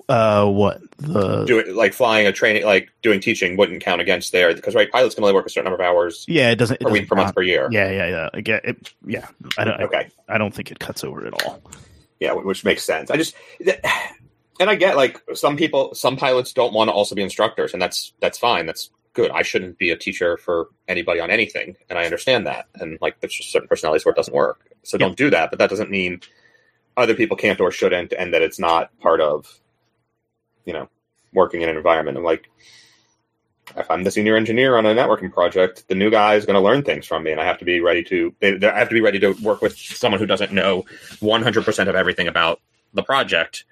Uh, 0.09 0.47
what 0.47 0.81
the? 0.97 1.45
Doing 1.45 1.77
like 1.77 1.93
flying 1.93 2.27
a 2.27 2.33
training, 2.33 2.65
like 2.65 2.89
doing 3.03 3.21
teaching, 3.21 3.59
wouldn't 3.59 3.83
count 3.83 4.01
against 4.01 4.33
there 4.33 4.55
because 4.55 4.75
right, 4.75 4.91
pilots 4.91 5.15
can 5.15 5.23
only 5.23 5.35
work 5.35 5.45
a 5.45 5.51
certain 5.51 5.71
number 5.71 5.85
of 5.85 5.87
hours 5.87 6.25
yeah, 6.27 6.51
it 6.51 6.57
doesn't. 6.57 6.77
It 6.81 6.85
per 6.85 6.91
week 6.91 7.03
doesn't 7.03 7.09
per 7.11 7.23
month 7.23 7.35
per 7.35 7.43
year. 7.43 7.69
Yeah, 7.71 7.91
yeah, 7.91 8.09
yeah. 8.09 8.29
I 8.33 8.41
get 8.41 8.65
it. 8.65 8.91
Yeah, 9.07 9.27
I 9.59 9.65
don't. 9.65 9.79
Okay. 9.83 10.09
I, 10.29 10.35
I 10.35 10.39
don't 10.39 10.55
think 10.55 10.71
it 10.71 10.79
cuts 10.79 11.05
over 11.05 11.27
at 11.27 11.35
all. 11.45 11.61
Yeah, 12.21 12.33
which 12.33 12.65
makes 12.65 12.83
sense. 12.85 13.11
I 13.11 13.17
just, 13.17 13.35
and 14.61 14.69
I 14.71 14.75
get 14.75 14.97
like 14.97 15.21
some 15.35 15.57
people, 15.57 15.95
some 15.95 16.17
pilots 16.17 16.53
don't 16.53 16.73
want 16.73 16.89
to 16.89 16.93
also 16.93 17.15
be 17.15 17.23
instructors, 17.23 17.73
and 17.73 17.81
that's 17.81 18.13
that's 18.21 18.39
fine. 18.39 18.67
That's 18.67 18.91
good. 19.15 19.31
I 19.31 19.43
shouldn't 19.43 19.79
be 19.79 19.91
a 19.91 19.97
teacher 19.97 20.37
for 20.37 20.69
anybody 20.87 21.21
on 21.21 21.31
anything, 21.31 21.77
and 21.89 21.99
I 21.99 22.05
understand 22.05 22.47
that. 22.47 22.67
And 22.75 22.99
like, 23.01 23.21
there's 23.21 23.35
just 23.35 23.51
certain 23.53 23.69
personalities 23.69 24.05
where 24.05 24.13
it 24.13 24.17
doesn't 24.17 24.35
work. 24.35 24.61
So 24.83 24.97
Yeah. 24.97 25.07
don't 25.07 25.17
do 25.17 25.31
that. 25.31 25.51
But 25.51 25.59
that 25.59 25.71
doesn't 25.71 25.91
mean 25.91 26.21
other 26.97 27.15
people 27.15 27.37
can't 27.37 27.61
or 27.61 27.71
shouldn't, 27.71 28.13
and 28.13 28.35
that 28.35 28.43
it's 28.43 28.59
not 28.59 28.97
part 29.01 29.21
of, 29.21 29.61
you 30.65 30.73
know, 30.73 30.89
working 31.33 31.63
in 31.63 31.69
an 31.69 31.77
environment. 31.77 32.17
And 32.17 32.25
like, 32.25 32.51
if 33.77 33.91
I'm 33.91 34.05
the 34.05 34.11
senior 34.11 34.37
engineer 34.37 34.77
on 34.77 34.87
a 34.87 34.95
networking 34.95 35.33
project, 35.33 35.87
the 35.89 35.95
new 35.95 36.11
guy 36.11 36.35
is 36.35 36.47
going 36.47 36.55
to 36.55 36.61
learn 36.61 36.83
things 36.83 37.07
from 37.07 37.23
me, 37.25 37.33
and 37.33 37.41
I 37.41 37.45
have 37.45 37.59
to 37.59 37.65
be 37.65 37.81
ready 37.81 38.03
to. 38.05 38.35
They, 38.41 38.53
they- 38.55 38.69
I 38.69 38.79
have 38.79 38.89
to 38.89 38.95
be 38.95 39.01
ready 39.01 39.19
to 39.21 39.33
work 39.43 39.63
with 39.63 39.77
someone 39.77 40.21
who 40.21 40.27
doesn't 40.27 40.53
know 40.53 40.85
100% 41.21 41.89
of 41.89 41.95
everything 41.95 42.29
about 42.29 42.61
the 42.95 43.03
project. 43.03 43.65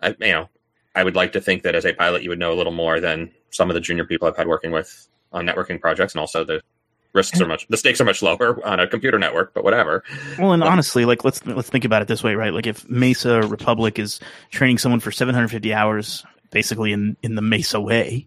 I, 0.00 0.08
you 0.20 0.32
know, 0.32 0.48
I 0.94 1.04
would 1.04 1.14
like 1.16 1.32
to 1.32 1.40
think 1.40 1.62
that 1.62 1.74
as 1.74 1.84
a 1.84 1.92
pilot, 1.92 2.22
you 2.22 2.30
would 2.30 2.38
know 2.38 2.52
a 2.52 2.56
little 2.58 2.72
more 2.72 3.00
than 3.00 3.30
some 3.50 3.70
of 3.70 3.74
the 3.74 3.80
junior 3.80 4.04
people 4.04 4.26
I've 4.28 4.36
had 4.36 4.48
working 4.48 4.70
with 4.72 5.08
on 5.32 5.46
networking 5.46 5.80
projects, 5.80 6.14
and 6.14 6.20
also 6.20 6.44
the 6.44 6.62
risks 7.12 7.40
are 7.40 7.46
much, 7.46 7.66
the 7.68 7.76
stakes 7.76 8.00
are 8.00 8.04
much 8.04 8.22
lower 8.22 8.64
on 8.66 8.80
a 8.80 8.86
computer 8.86 9.18
network. 9.18 9.52
But 9.54 9.64
whatever. 9.64 10.02
Well, 10.38 10.52
and 10.52 10.62
Um, 10.62 10.68
honestly, 10.72 11.04
like 11.04 11.24
let's 11.24 11.44
let's 11.46 11.68
think 11.68 11.84
about 11.84 12.02
it 12.02 12.08
this 12.08 12.22
way, 12.22 12.34
right? 12.34 12.52
Like 12.52 12.66
if 12.66 12.88
Mesa 12.88 13.42
Republic 13.42 13.98
is 13.98 14.20
training 14.50 14.78
someone 14.78 15.00
for 15.00 15.12
750 15.12 15.72
hours, 15.74 16.24
basically 16.50 16.92
in 16.92 17.16
in 17.22 17.34
the 17.36 17.42
Mesa 17.42 17.80
way, 17.80 18.26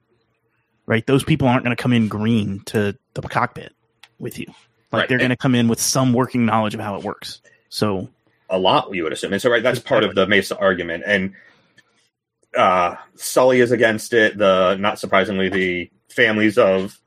right? 0.85 1.05
Those 1.05 1.23
people 1.23 1.47
aren't 1.47 1.63
going 1.63 1.75
to 1.75 1.81
come 1.81 1.93
in 1.93 2.07
green 2.07 2.61
to 2.67 2.97
the 3.13 3.21
cockpit 3.21 3.73
with 4.19 4.39
you. 4.39 4.47
Like 4.91 5.01
Right. 5.01 5.09
they're 5.09 5.17
going 5.17 5.29
to 5.31 5.37
come 5.37 5.55
in 5.55 5.67
with 5.67 5.79
some 5.79 6.13
working 6.13 6.45
knowledge 6.45 6.73
of 6.75 6.79
how 6.79 6.95
it 6.95 7.03
works. 7.03 7.41
So 7.69 8.09
a 8.49 8.59
lot, 8.59 8.93
you 8.93 9.03
would 9.03 9.13
assume. 9.13 9.33
And 9.33 9.41
so, 9.41 9.49
right, 9.49 9.63
that's 9.63 9.79
part 9.79 10.03
of 10.03 10.13
the 10.13 10.27
Mesa 10.27 10.57
argument. 10.57 11.03
And 11.07 11.33
uh, 12.55 12.95
Sully 13.15 13.59
is 13.61 13.71
against 13.71 14.13
it. 14.13 14.37
The 14.37 14.75
not 14.75 14.99
surprisingly, 14.99 15.49
the 15.49 15.89
families 16.09 16.57
of 16.59 16.99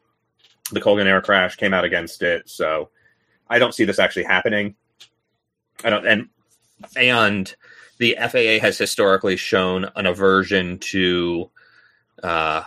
the 0.73 0.81
Colgan 0.81 1.07
Air 1.07 1.21
crash 1.21 1.55
came 1.57 1.73
out 1.73 1.85
against 1.85 2.23
it. 2.23 2.49
So 2.49 2.91
I 3.49 3.61
don't 3.61 3.73
see 3.73 3.85
this 3.85 4.01
actually 4.01 4.25
happening. 4.25 4.75
I 5.85 5.91
don't, 5.91 6.07
and 6.07 6.29
and 6.97 7.55
the 7.99 8.17
FAA 8.19 8.59
has 8.61 8.77
historically 8.77 9.37
shown 9.37 9.89
an 9.95 10.07
aversion 10.07 10.79
to 10.79 11.51
uh, 12.23 12.63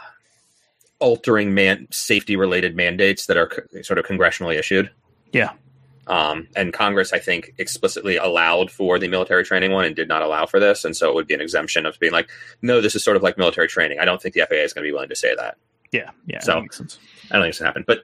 altering 0.99 1.53
man 1.53 1.87
safety 1.91 2.35
related 2.35 2.75
mandates 2.75 3.25
that 3.27 3.37
are 3.37 3.47
co- 3.47 3.81
sort 3.81 3.97
of 3.99 4.05
congressionally 4.05 4.57
issued. 4.59 4.89
Yeah. 5.33 5.51
Um, 6.07 6.47
and 6.55 6.73
Congress, 6.73 7.13
I 7.13 7.19
think, 7.19 7.53
explicitly 7.59 8.17
allowed 8.17 8.71
for 8.71 8.97
the 8.97 9.07
military 9.07 9.43
training 9.43 9.71
one 9.71 9.85
and 9.85 9.95
did 9.95 10.07
not 10.07 10.23
allow 10.23 10.45
for 10.47 10.59
this. 10.59 10.83
And 10.83 10.97
so 10.97 11.07
it 11.09 11.13
would 11.15 11.27
be 11.27 11.35
an 11.35 11.41
exemption 11.41 11.85
of 11.85 11.99
being 11.99 12.11
like, 12.11 12.29
no, 12.63 12.81
this 12.81 12.95
is 12.95 13.03
sort 13.03 13.15
of 13.15 13.21
like 13.21 13.37
military 13.37 13.67
training. 13.67 13.99
I 13.99 14.05
don't 14.05 14.19
think 14.21 14.33
the 14.33 14.41
FAA 14.49 14.55
is 14.55 14.73
going 14.73 14.83
to 14.83 14.87
be 14.87 14.91
willing 14.91 15.09
to 15.09 15.15
say 15.15 15.35
that. 15.35 15.57
yeah, 15.91 16.09
yeah, 16.25 16.39
So- 16.39 16.61
makes 16.61 16.77
sense. 16.77 16.97
I 17.29 17.35
don't 17.35 17.43
think 17.43 17.49
it's 17.51 17.59
going 17.59 17.71
to 17.73 17.79
happen. 17.79 17.83
But 17.85 18.03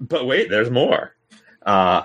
but 0.00 0.26
wait, 0.26 0.50
there's 0.50 0.70
more. 0.70 1.14
Uh, 1.64 2.02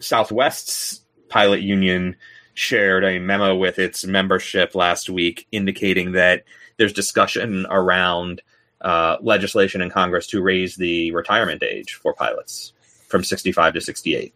Southwest's 0.00 1.02
pilot 1.28 1.60
union 1.60 2.16
shared 2.54 3.04
a 3.04 3.18
memo 3.20 3.54
with 3.54 3.78
its 3.78 4.04
membership 4.04 4.74
last 4.74 5.08
week 5.08 5.46
indicating 5.52 6.12
that 6.12 6.42
there's 6.76 6.92
discussion 6.92 7.66
around 7.70 8.42
uh, 8.80 9.16
legislation 9.20 9.80
in 9.80 9.90
Congress 9.90 10.26
to 10.28 10.42
raise 10.42 10.76
the 10.76 11.10
retirement 11.12 11.62
age 11.62 11.94
for 11.94 12.12
pilots 12.14 12.72
from 13.08 13.24
65 13.24 13.74
to 13.74 13.80
68. 13.80 14.34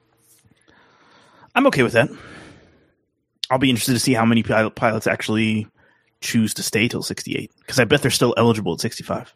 I'm 1.55 1.67
okay 1.67 1.83
with 1.83 1.93
that. 1.93 2.11
I'll 3.51 3.59
be 3.59 3.71
interested 3.71 3.93
to 3.93 3.99
see 3.99 4.15
how 4.15 4.25
many 4.25 4.43
pilot, 4.43 4.75
pilots 4.75 5.07
actually 5.07 5.67
choose 6.21 6.55
to 6.55 6.63
stay 6.63 6.89
till 6.89 7.03
68 7.03 7.51
because 7.59 7.79
I 7.79 7.85
bet 7.85 8.03
they're 8.03 8.11
still 8.11 8.35
eligible 8.37 8.75
at 8.75 8.81
65. 8.81 9.33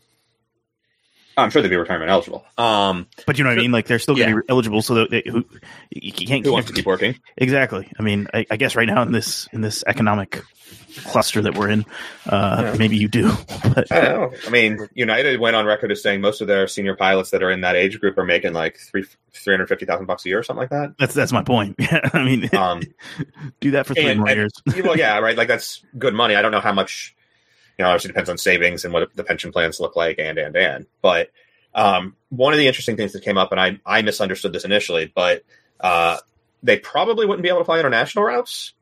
I'm 1.36 1.50
sure 1.50 1.60
they'd 1.62 1.68
be 1.68 1.76
retirement 1.76 2.10
eligible. 2.10 2.44
Um, 2.56 3.06
But 3.26 3.36
you 3.38 3.44
know 3.44 3.50
what 3.50 3.58
I 3.58 3.62
mean? 3.62 3.72
Like 3.72 3.86
they're 3.86 3.98
still 3.98 4.14
going 4.14 4.28
to 4.28 4.34
Yeah. 4.36 4.40
be 4.40 4.48
eligible, 4.48 4.80
so 4.82 4.94
that 4.94 5.10
they, 5.10 5.22
who 5.26 5.44
you 5.90 6.12
can't 6.12 6.44
who 6.44 6.52
wants 6.52 6.68
to 6.68 6.74
keep 6.74 6.86
working? 6.86 7.18
exactly. 7.36 7.90
I 7.98 8.02
mean, 8.02 8.26
I, 8.32 8.46
I 8.50 8.56
guess 8.56 8.74
right 8.76 8.88
now 8.88 9.02
in 9.02 9.12
this 9.12 9.48
in 9.52 9.60
this 9.60 9.84
economic 9.86 10.42
cluster 11.04 11.42
that 11.42 11.54
we're 11.54 11.68
in, 11.68 11.84
uh, 12.26 12.60
Yeah. 12.72 12.76
maybe 12.78 12.96
you 12.96 13.08
do. 13.08 13.30
But 13.74 13.92
I 13.92 14.00
don't 14.00 14.32
know. 14.32 14.38
I 14.46 14.50
mean, 14.50 14.78
United 14.94 15.38
went 15.38 15.54
on 15.56 15.66
record 15.66 15.92
as 15.92 16.02
saying 16.02 16.22
most 16.22 16.40
of 16.40 16.46
their 16.46 16.66
senior 16.66 16.96
pilots 16.96 17.30
that 17.32 17.42
are 17.42 17.50
in 17.50 17.60
that 17.60 17.76
age 17.76 18.00
group 18.00 18.16
are 18.16 18.24
making 18.24 18.54
like 18.54 18.78
three 18.78 19.04
three 19.34 19.52
hundred 19.52 19.66
fifty 19.68 19.84
thousand 19.84 20.06
bucks 20.06 20.24
a 20.24 20.28
year 20.30 20.38
or 20.38 20.42
something 20.42 20.60
like 20.62 20.70
that. 20.70 20.94
that's 20.98 21.12
that's 21.14 21.32
my 21.32 21.42
point. 21.42 21.74
Yeah, 21.80 22.00
I 22.14 22.24
mean, 22.24 22.48
Um, 22.56 22.80
do 23.60 23.72
that 23.72 23.86
for 23.86 23.92
three 23.94 24.06
and- 24.06 24.20
more 24.20 24.28
and- 24.30 24.36
years. 24.38 24.52
well, 24.84 24.96
yeah, 24.96 25.18
right. 25.18 25.36
Like 25.36 25.48
that's 25.48 25.84
good 25.98 26.14
money. 26.14 26.34
I 26.34 26.40
don't 26.42 26.52
know 26.52 26.60
how 26.60 26.72
much. 26.72 27.14
You 27.78 27.84
know, 27.84 27.90
obviously 27.90 28.08
depends 28.08 28.30
on 28.30 28.38
savings 28.38 28.84
and 28.84 28.92
what 28.94 29.14
the 29.14 29.24
pension 29.24 29.52
plans 29.52 29.80
look 29.80 29.96
like, 29.96 30.18
and 30.18 30.38
and 30.38 30.56
and. 30.56 30.86
But 31.02 31.30
um, 31.74 32.16
one 32.30 32.52
of 32.52 32.58
the 32.58 32.66
interesting 32.66 32.96
things 32.96 33.12
that 33.12 33.22
came 33.22 33.38
up, 33.38 33.52
and 33.52 33.60
I 33.60 33.78
I 33.84 34.02
misunderstood 34.02 34.52
this 34.52 34.64
initially, 34.64 35.12
but 35.14 35.42
uh, 35.80 36.18
they 36.62 36.78
probably 36.78 37.26
wouldn't 37.26 37.42
be 37.42 37.48
able 37.48 37.60
to 37.60 37.64
fly 37.64 37.78
international 37.78 38.24
routes. 38.24 38.72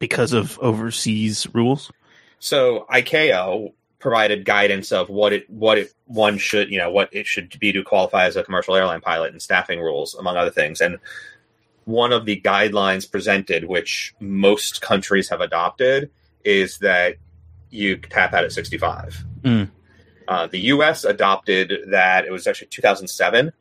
because 0.00 0.32
of 0.32 0.58
overseas 0.58 1.46
rules. 1.54 1.92
So 2.40 2.86
ICAO 2.90 3.72
provided 4.00 4.44
guidance 4.44 4.90
of 4.92 5.08
what 5.10 5.32
it 5.32 5.48
what 5.48 5.78
it 5.78 5.92
one 6.06 6.38
should 6.38 6.70
you 6.70 6.78
know 6.78 6.90
what 6.90 7.10
it 7.12 7.26
should 7.26 7.56
be 7.60 7.70
to 7.70 7.84
qualify 7.84 8.24
as 8.24 8.34
a 8.34 8.42
commercial 8.42 8.74
airline 8.74 9.02
pilot 9.02 9.30
and 9.30 9.42
staffing 9.42 9.78
rules 9.78 10.14
among 10.14 10.36
other 10.36 10.50
things 10.50 10.80
and 10.80 10.98
one 11.84 12.10
of 12.10 12.24
the 12.24 12.40
guidelines 12.40 13.10
presented 13.10 13.66
which 13.66 14.14
most 14.18 14.80
countries 14.80 15.28
have 15.28 15.42
adopted 15.42 16.10
is 16.44 16.78
that 16.78 17.16
you 17.70 17.96
tap 17.96 18.34
out 18.34 18.44
at 18.44 18.52
65 18.52 19.24
Mm. 19.42 19.70
uh, 20.28 20.46
the 20.48 20.58
us 20.58 21.04
adopted 21.04 21.72
that 21.88 22.26
it 22.26 22.30
was 22.30 22.46
actually 22.46 22.68
2007 22.68 23.52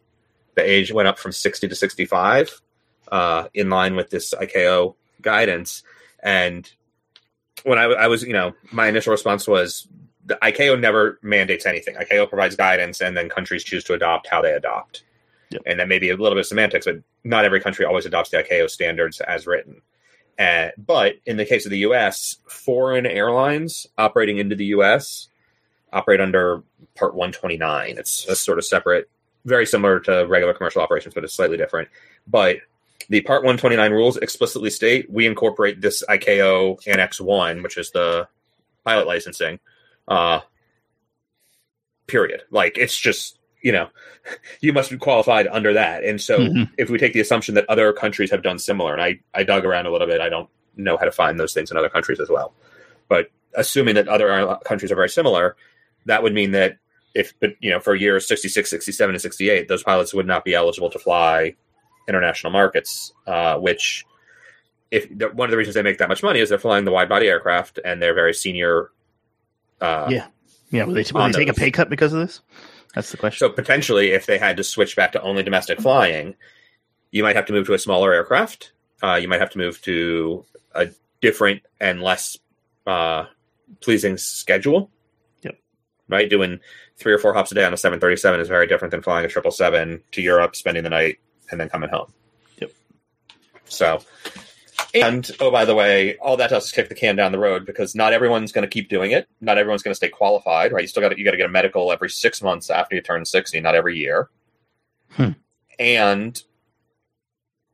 the 0.59 0.69
age 0.69 0.91
went 0.91 1.07
up 1.07 1.17
from 1.17 1.31
60 1.31 1.69
to 1.69 1.75
65, 1.75 2.61
uh, 3.11 3.47
in 3.53 3.69
line 3.69 3.95
with 3.95 4.09
this 4.09 4.33
ICAO 4.33 4.95
guidance. 5.21 5.83
And 6.21 6.69
when 7.63 7.79
I, 7.79 7.83
I 7.83 8.07
was, 8.07 8.23
you 8.23 8.33
know, 8.33 8.53
my 8.71 8.87
initial 8.87 9.11
response 9.11 9.47
was 9.47 9.87
the 10.25 10.37
ICAO 10.41 10.79
never 10.79 11.17
mandates 11.21 11.65
anything. 11.65 11.95
ICAO 11.95 12.27
provides 12.27 12.55
guidance, 12.57 12.99
and 12.99 13.15
then 13.15 13.29
countries 13.29 13.63
choose 13.63 13.83
to 13.85 13.93
adopt 13.93 14.27
how 14.27 14.41
they 14.41 14.51
adopt. 14.51 15.03
Yep. 15.51 15.61
And 15.65 15.79
that 15.79 15.87
may 15.87 15.97
be 15.97 16.09
a 16.09 16.17
little 16.17 16.35
bit 16.35 16.41
of 16.41 16.47
semantics, 16.47 16.85
but 16.85 16.97
not 17.23 17.45
every 17.45 17.61
country 17.61 17.85
always 17.85 18.05
adopts 18.05 18.29
the 18.29 18.43
ICAO 18.43 18.69
standards 18.69 19.21
as 19.21 19.47
written. 19.47 19.81
But 20.78 21.15
in 21.25 21.38
the 21.38 21.45
case 21.45 21.65
of 21.65 21.71
the 21.71 21.80
U.S., 21.80 22.38
foreign 22.47 23.06
airlines 23.06 23.88
operating 23.97 24.38
into 24.38 24.56
the 24.56 24.65
U.S. 24.65 25.28
operate 25.91 26.21
under 26.21 26.63
Part 26.95 27.13
129. 27.13 27.97
It's 27.97 28.28
a 28.28 28.36
sort 28.36 28.58
of 28.58 28.65
separate, 28.65 29.10
very 29.45 29.65
similar 29.65 29.99
to 30.02 30.25
regular 30.28 30.54
commercial 30.54 30.82
operations, 30.82 31.13
but 31.13 31.23
it's 31.23 31.34
slightly 31.34 31.58
different. 31.58 31.89
But 32.28 32.58
the 33.10 33.21
Part 33.21 33.43
129 33.43 33.91
rules 33.91 34.17
explicitly 34.17 34.69
state 34.69 35.10
we 35.10 35.25
incorporate 35.25 35.82
this 35.82 36.04
ICAO 36.08 36.86
Annex 36.88 37.19
1, 37.19 37.63
which 37.63 37.78
is 37.78 37.91
the 37.91 38.28
pilot 38.86 39.08
licensing, 39.08 39.60
uh, 40.08 40.41
period. 42.08 42.43
Like, 42.52 42.78
it's 42.78 42.97
just, 42.97 43.38
you 43.61 43.71
know, 43.71 43.89
you 44.61 44.73
must 44.73 44.89
be 44.89 44.97
qualified 44.97 45.47
under 45.47 45.73
that. 45.73 46.03
And 46.03 46.21
so 46.21 46.39
Mhm. 46.39 46.69
if 46.77 46.89
we 46.89 46.97
take 46.97 47.13
the 47.13 47.19
assumption 47.19 47.55
that 47.55 47.69
other 47.69 47.91
countries 47.93 48.31
have 48.31 48.43
done 48.43 48.59
similar, 48.59 48.93
and 48.93 49.01
I, 49.01 49.19
I 49.33 49.43
dug 49.43 49.65
around 49.65 49.85
a 49.85 49.91
little 49.91 50.07
bit, 50.07 50.21
I 50.21 50.29
don't 50.29 50.49
know 50.75 50.97
how 50.97 51.05
to 51.05 51.11
find 51.11 51.39
those 51.39 51.53
things 51.53 51.71
in 51.71 51.77
other 51.77 51.89
countries 51.89 52.19
as 52.19 52.29
well. 52.29 52.53
But 53.07 53.31
assuming 53.55 53.95
that 53.95 54.07
other 54.07 54.57
countries 54.65 54.91
are 54.91 54.95
very 54.95 55.09
similar, 55.09 55.55
that 56.05 56.23
would 56.23 56.33
mean 56.33 56.51
that 56.51 56.77
if, 57.15 57.33
but 57.39 57.55
you 57.59 57.69
know, 57.71 57.79
for 57.79 57.95
years 57.95 58.27
66, 58.27 58.69
67, 58.69 59.15
and 59.15 59.21
68, 59.21 59.67
those 59.67 59.83
pilots 59.83 60.13
would 60.13 60.27
not 60.27 60.45
be 60.45 60.53
eligible 60.53 60.89
to 60.91 60.99
fly 60.99 61.55
international 62.07 62.51
markets, 62.51 63.13
uh, 63.27 63.57
which 63.57 64.05
if 64.91 65.09
one 65.11 65.47
of 65.47 65.51
the 65.51 65.57
reasons 65.57 65.75
they 65.75 65.83
make 65.83 65.97
that 65.97 66.09
much 66.09 66.23
money 66.23 66.39
is 66.39 66.49
they're 66.49 66.57
flying 66.59 66.85
the 66.85 66.91
wide 66.91 67.09
body 67.09 67.27
aircraft 67.27 67.79
and 67.83 68.01
they're 68.01 68.13
very 68.13 68.33
senior. 68.33 68.89
Uh, 69.81 70.07
Yeah. 70.09 70.27
Yeah, 70.71 70.83
will 70.83 70.93
they, 70.93 71.03
will 71.11 71.25
they 71.25 71.31
take 71.31 71.47
a 71.49 71.53
pay 71.53 71.71
cut 71.71 71.89
because 71.89 72.13
of 72.13 72.19
this? 72.19 72.41
That's 72.95 73.12
the 73.12 73.17
question. 73.17 73.47
So 73.47 73.54
potentially, 73.54 74.12
if 74.12 74.25
they 74.25 74.38
had 74.38 74.58
to 74.58 74.63
switch 74.63 74.95
back 74.95 75.12
to 75.12 75.21
only 75.21 75.43
domestic 75.43 75.80
flying, 75.80 76.36
you 77.12 77.23
might 77.23 77.36
have 77.36 77.45
to 77.45 77.54
move 77.54 77.67
to 77.67 77.73
a 77.73 77.80
smaller 77.80 78.13
aircraft. 78.13 78.71
Uh, 79.02 79.15
you 79.15 79.28
might 79.28 79.39
have 79.39 79.52
to 79.52 79.58
move 79.58 79.82
to 79.84 80.45
a 80.73 80.89
different 81.21 81.62
and 81.80 82.02
less 82.02 82.38
uh, 82.88 83.25
pleasing 83.82 84.17
schedule. 84.17 84.89
Yep. 85.43 85.60
Right, 86.08 86.30
doing 86.30 86.60
three 86.97 87.13
or 87.13 87.19
four 87.19 87.34
hops 87.34 87.52
a 87.52 87.56
day 87.56 87.63
on 87.63 87.73
a 87.73 87.78
seven 87.78 87.99
thirty 87.99 88.17
seven 88.17 88.39
is 88.39 88.47
very 88.47 88.67
different 88.67 88.91
than 88.91 89.02
flying 89.02 89.25
a 89.25 89.30
triple 89.30 89.52
seven 89.52 90.02
to 90.12 90.21
Europe, 90.21 90.56
spending 90.56 90.84
the 90.84 90.89
night, 90.89 91.19
and 91.52 91.60
then 91.60 91.69
coming 91.69 91.89
home. 91.89 92.12
Yep. 92.58 92.71
So, 93.65 94.02
and 94.93 95.30
oh, 95.39 95.52
by 95.52 95.65
the 95.65 95.75
way, 95.75 96.17
all 96.17 96.38
that 96.38 96.49
does 96.49 96.65
is 96.65 96.71
kick 96.71 96.89
the 96.89 96.95
can 96.95 97.15
down 97.15 97.32
the 97.32 97.39
road 97.39 97.65
because 97.65 97.95
not 97.95 98.13
everyone's 98.13 98.52
going 98.52 98.63
to 98.63 98.67
keep 98.69 98.89
doing 98.89 99.12
it. 99.12 99.28
Not 99.41 99.58
everyone's 99.58 99.84
going 99.84 99.91
to 99.91 99.95
stay 99.95 100.10
qualified, 100.10 100.71
right? 100.71 100.82
You 100.82 100.88
still 100.88 101.02
got 101.02 101.17
you 101.17 101.23
got 101.25 101.32
to 101.32 101.38
get 101.38 101.45
a 101.45 101.49
medical 101.49 101.91
every 101.91 102.10
six 102.10 102.41
months 102.41 102.69
after 102.69 102.95
you 102.95 103.02
turn 103.02 103.25
sixty, 103.25 103.60
not 103.60 103.75
every 103.75 103.97
year. 103.97 104.30
Hmm. 105.12 105.32
And 105.80 106.41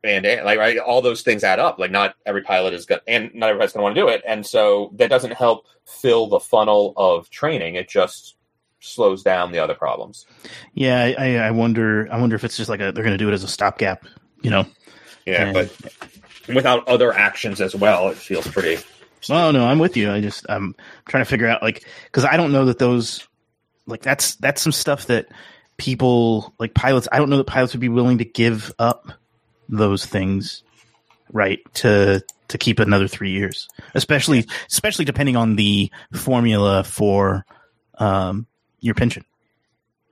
and, 0.04 0.26
and 0.26 0.46
like 0.46 0.60
right, 0.60 0.78
all 0.78 1.02
those 1.02 1.22
things 1.22 1.44
add 1.44 1.60
up. 1.60 1.80
Like 1.80 1.92
not 1.92 2.16
every 2.26 2.42
pilot 2.42 2.74
is 2.74 2.86
going, 2.86 3.02
and 3.08 3.34
not 3.34 3.50
everybody's 3.50 3.74
going 3.74 3.80
to 3.80 3.84
want 3.84 3.96
to 3.96 4.02
do 4.02 4.08
it, 4.10 4.22
and 4.28 4.46
so 4.46 4.92
that 4.96 5.10
doesn't 5.10 5.34
help 5.34 5.66
fill 5.86 6.28
the 6.28 6.40
funnel 6.40 6.94
of 6.98 7.30
training. 7.30 7.76
It 7.76 7.90
just 7.90 8.36
slows 8.80 9.24
down 9.24 9.52
the 9.52 9.58
other 9.60 9.74
problems. 9.74 10.28
yeah, 10.76 11.12
I- 11.18 11.38
I, 11.38 11.52
wonder. 11.52 12.08
I 12.12 12.20
wonder 12.20 12.36
if 12.36 12.44
it's 12.44 12.56
just 12.56 12.70
like 12.70 12.82
a, 12.82 12.92
they're 12.92 13.04
going 13.04 13.18
to 13.18 13.18
do 13.18 13.28
it 13.30 13.34
as 13.34 13.44
a 13.44 13.48
stopgap. 13.48 14.06
You 14.44 14.52
know? 14.52 14.66
Yeah, 15.26 15.46
And- 15.46 15.54
but 15.56 15.74
without 16.48 16.88
other 16.88 17.14
actions 17.14 17.62
as 17.62 17.76
well, 17.76 18.10
it 18.10 18.18
feels 18.18 18.48
pretty. 18.48 18.82
Oh 19.30 19.52
no, 19.52 19.66
I'm 19.66 19.80
with 19.80 19.98
you. 19.98 20.12
I 20.12 20.22
just 20.22 20.46
I'm 20.50 20.76
trying 21.08 21.24
to 21.24 21.30
figure 21.30 21.48
out 21.48 21.62
like 21.62 21.86
because 22.06 22.26
I 22.26 22.38
don't 22.38 22.52
know 22.52 22.66
that 22.66 22.80
those 22.80 23.28
like 23.88 24.02
that's 24.02 24.36
that's 24.36 24.62
some 24.62 24.72
stuff 24.72 25.08
that 25.08 25.28
people 25.78 26.54
like 26.60 26.74
pilots. 26.74 27.08
I 27.12 27.18
don't 27.18 27.30
know 27.30 27.38
that 27.38 27.48
pilots 27.48 27.74
would 27.74 27.82
be 27.82 27.90
willing 27.90 28.20
to 28.20 28.26
give 28.26 28.74
up 28.78 29.10
those 29.68 30.06
things, 30.06 30.64
right? 31.32 31.60
To 31.76 32.24
to 32.50 32.58
keep 32.58 32.80
another 32.80 33.08
three 33.08 33.32
years, 33.32 33.68
especially 33.96 34.46
especially 34.70 35.06
depending 35.06 35.36
on 35.36 35.56
the 35.56 35.92
formula 36.14 36.84
for 36.84 37.46
um 37.98 38.46
your 38.80 38.96
pension. 38.96 39.26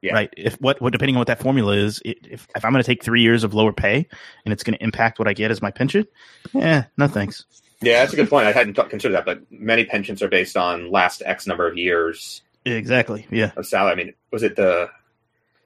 Yeah. 0.03 0.13
Right. 0.13 0.33
If 0.35 0.55
what, 0.55 0.81
what 0.81 0.91
depending 0.91 1.15
on 1.15 1.19
what 1.21 1.27
that 1.27 1.39
formula 1.39 1.77
is, 1.77 2.01
it, 2.03 2.17
if 2.29 2.45
if 2.55 2.65
I'm 2.65 2.73
going 2.73 2.83
to 2.83 2.85
take 2.85 3.01
three 3.03 3.21
years 3.21 3.45
of 3.45 3.53
lower 3.53 3.71
pay 3.71 4.05
and 4.43 4.51
it's 4.51 4.61
going 4.61 4.77
to 4.77 4.83
impact 4.83 5.17
what 5.17 5.29
I 5.29 5.33
get 5.33 5.49
as 5.49 5.61
my 5.61 5.71
pension, 5.71 6.05
yeah, 6.53 6.85
no 6.97 7.07
thanks. 7.07 7.45
Yeah, 7.81 7.99
that's 7.99 8.11
a 8.11 8.17
good 8.17 8.29
point. 8.29 8.45
I 8.45 8.51
hadn't 8.51 8.73
th- 8.73 8.89
considered 8.89 9.13
that, 9.15 9.25
but 9.25 9.49
many 9.49 9.85
pensions 9.85 10.21
are 10.21 10.27
based 10.27 10.57
on 10.57 10.91
last 10.91 11.21
X 11.25 11.47
number 11.47 11.67
of 11.67 11.77
years 11.77 12.41
Exactly. 12.65 13.27
Yeah. 13.29 13.51
of 13.55 13.65
salary. 13.65 13.91
I 13.91 13.95
mean, 13.95 14.13
was 14.31 14.43
it 14.43 14.55
the? 14.57 14.89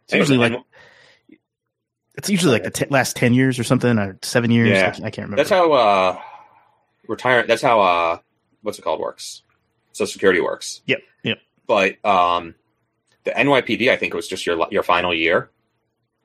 It's 0.06 0.14
usually 0.14 0.38
like 0.38 0.54
it's 2.16 2.30
usually 2.30 2.54
like 2.54 2.64
the 2.64 2.72
t- 2.72 2.86
last 2.90 3.16
ten 3.16 3.34
years 3.34 3.58
or 3.60 3.64
something, 3.64 3.98
or 3.98 4.18
seven 4.22 4.52
years. 4.52 4.70
Yeah. 4.70 4.88
I, 4.88 4.92
can't, 4.92 4.98
I 5.06 5.10
can't 5.10 5.18
remember. 5.26 5.38
that's 5.38 5.50
how 5.50 5.72
uh, 5.74 6.22
retire. 7.08 7.46
That's 7.46 7.62
how 7.62 7.82
uh, 7.82 8.20
what's 8.62 8.80
it 8.80 8.84
called 8.84 9.00
works. 9.00 9.42
Social 9.94 10.12
Security 10.12 10.42
works. 10.42 10.82
Yep, 10.86 11.00
yep. 11.24 11.40
But 11.66 12.04
um, 12.06 12.56
the 13.28 13.34
NYPD, 13.40 13.90
I 13.92 13.96
think, 13.98 14.14
it 14.14 14.16
was 14.18 14.28
just 14.28 14.46
your 14.46 14.68
your 14.72 14.84
final 14.84 15.14
year, 15.14 15.50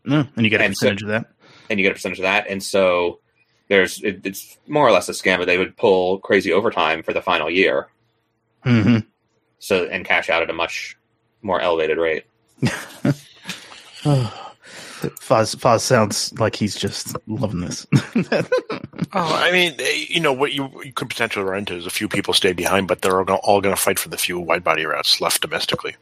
No, 0.04 0.26
and 0.36 0.44
you 0.46 0.50
get 0.50 0.60
a 0.60 0.64
and 0.64 0.76
so- 0.76 0.86
percentage 0.86 1.02
of 1.02 1.08
that. 1.08 1.26
and 1.70 1.78
you 1.78 1.84
get 1.84 1.92
a 1.92 1.94
percentage 1.94 2.18
of 2.18 2.24
that, 2.24 2.46
and 2.48 2.62
so 2.62 3.20
there's 3.68 4.02
it, 4.02 4.20
it's 4.24 4.58
more 4.68 4.86
or 4.86 4.92
less 4.92 5.08
a 5.08 5.12
scam. 5.12 5.38
But 5.38 5.46
they 5.46 5.58
would 5.58 5.76
pull 5.76 6.18
crazy 6.20 6.52
overtime 6.52 7.02
for 7.02 7.12
the 7.12 7.22
final 7.22 7.50
year, 7.50 7.88
hmm 8.64 8.98
so 9.58 9.84
and 9.86 10.04
cash 10.04 10.28
out 10.30 10.42
at 10.42 10.50
a 10.50 10.52
much 10.52 10.96
more 11.42 11.60
elevated 11.60 11.98
rate. 11.98 12.24
Foz 14.02 15.56
Foz 15.56 15.80
sounds 15.80 16.32
like 16.38 16.54
he's 16.54 16.76
just 16.76 17.16
loving 17.26 17.60
this. 17.60 17.86
Oh, 19.14 19.34
I 19.34 19.52
mean, 19.52 19.74
eh, 19.78 20.06
you 20.08 20.20
know 20.20 20.32
what 20.32 20.54
you, 20.54 20.70
you 20.82 20.90
could 20.92 21.10
potentially 21.10 21.44
run 21.44 21.58
into 21.58 21.76
is 21.76 21.84
a 21.84 21.90
few 21.90 22.08
people 22.08 22.32
stay 22.32 22.54
behind, 22.54 22.88
but 22.88 23.02
they're 23.02 23.20
all 23.20 23.36
all 23.42 23.60
going 23.60 23.74
to 23.74 23.80
fight 23.80 23.98
for 23.98 24.08
the 24.08 24.16
few 24.16 24.40
wide 24.40 24.64
body 24.64 24.86
routes 24.86 25.20
left 25.20 25.42
domestically, 25.42 25.96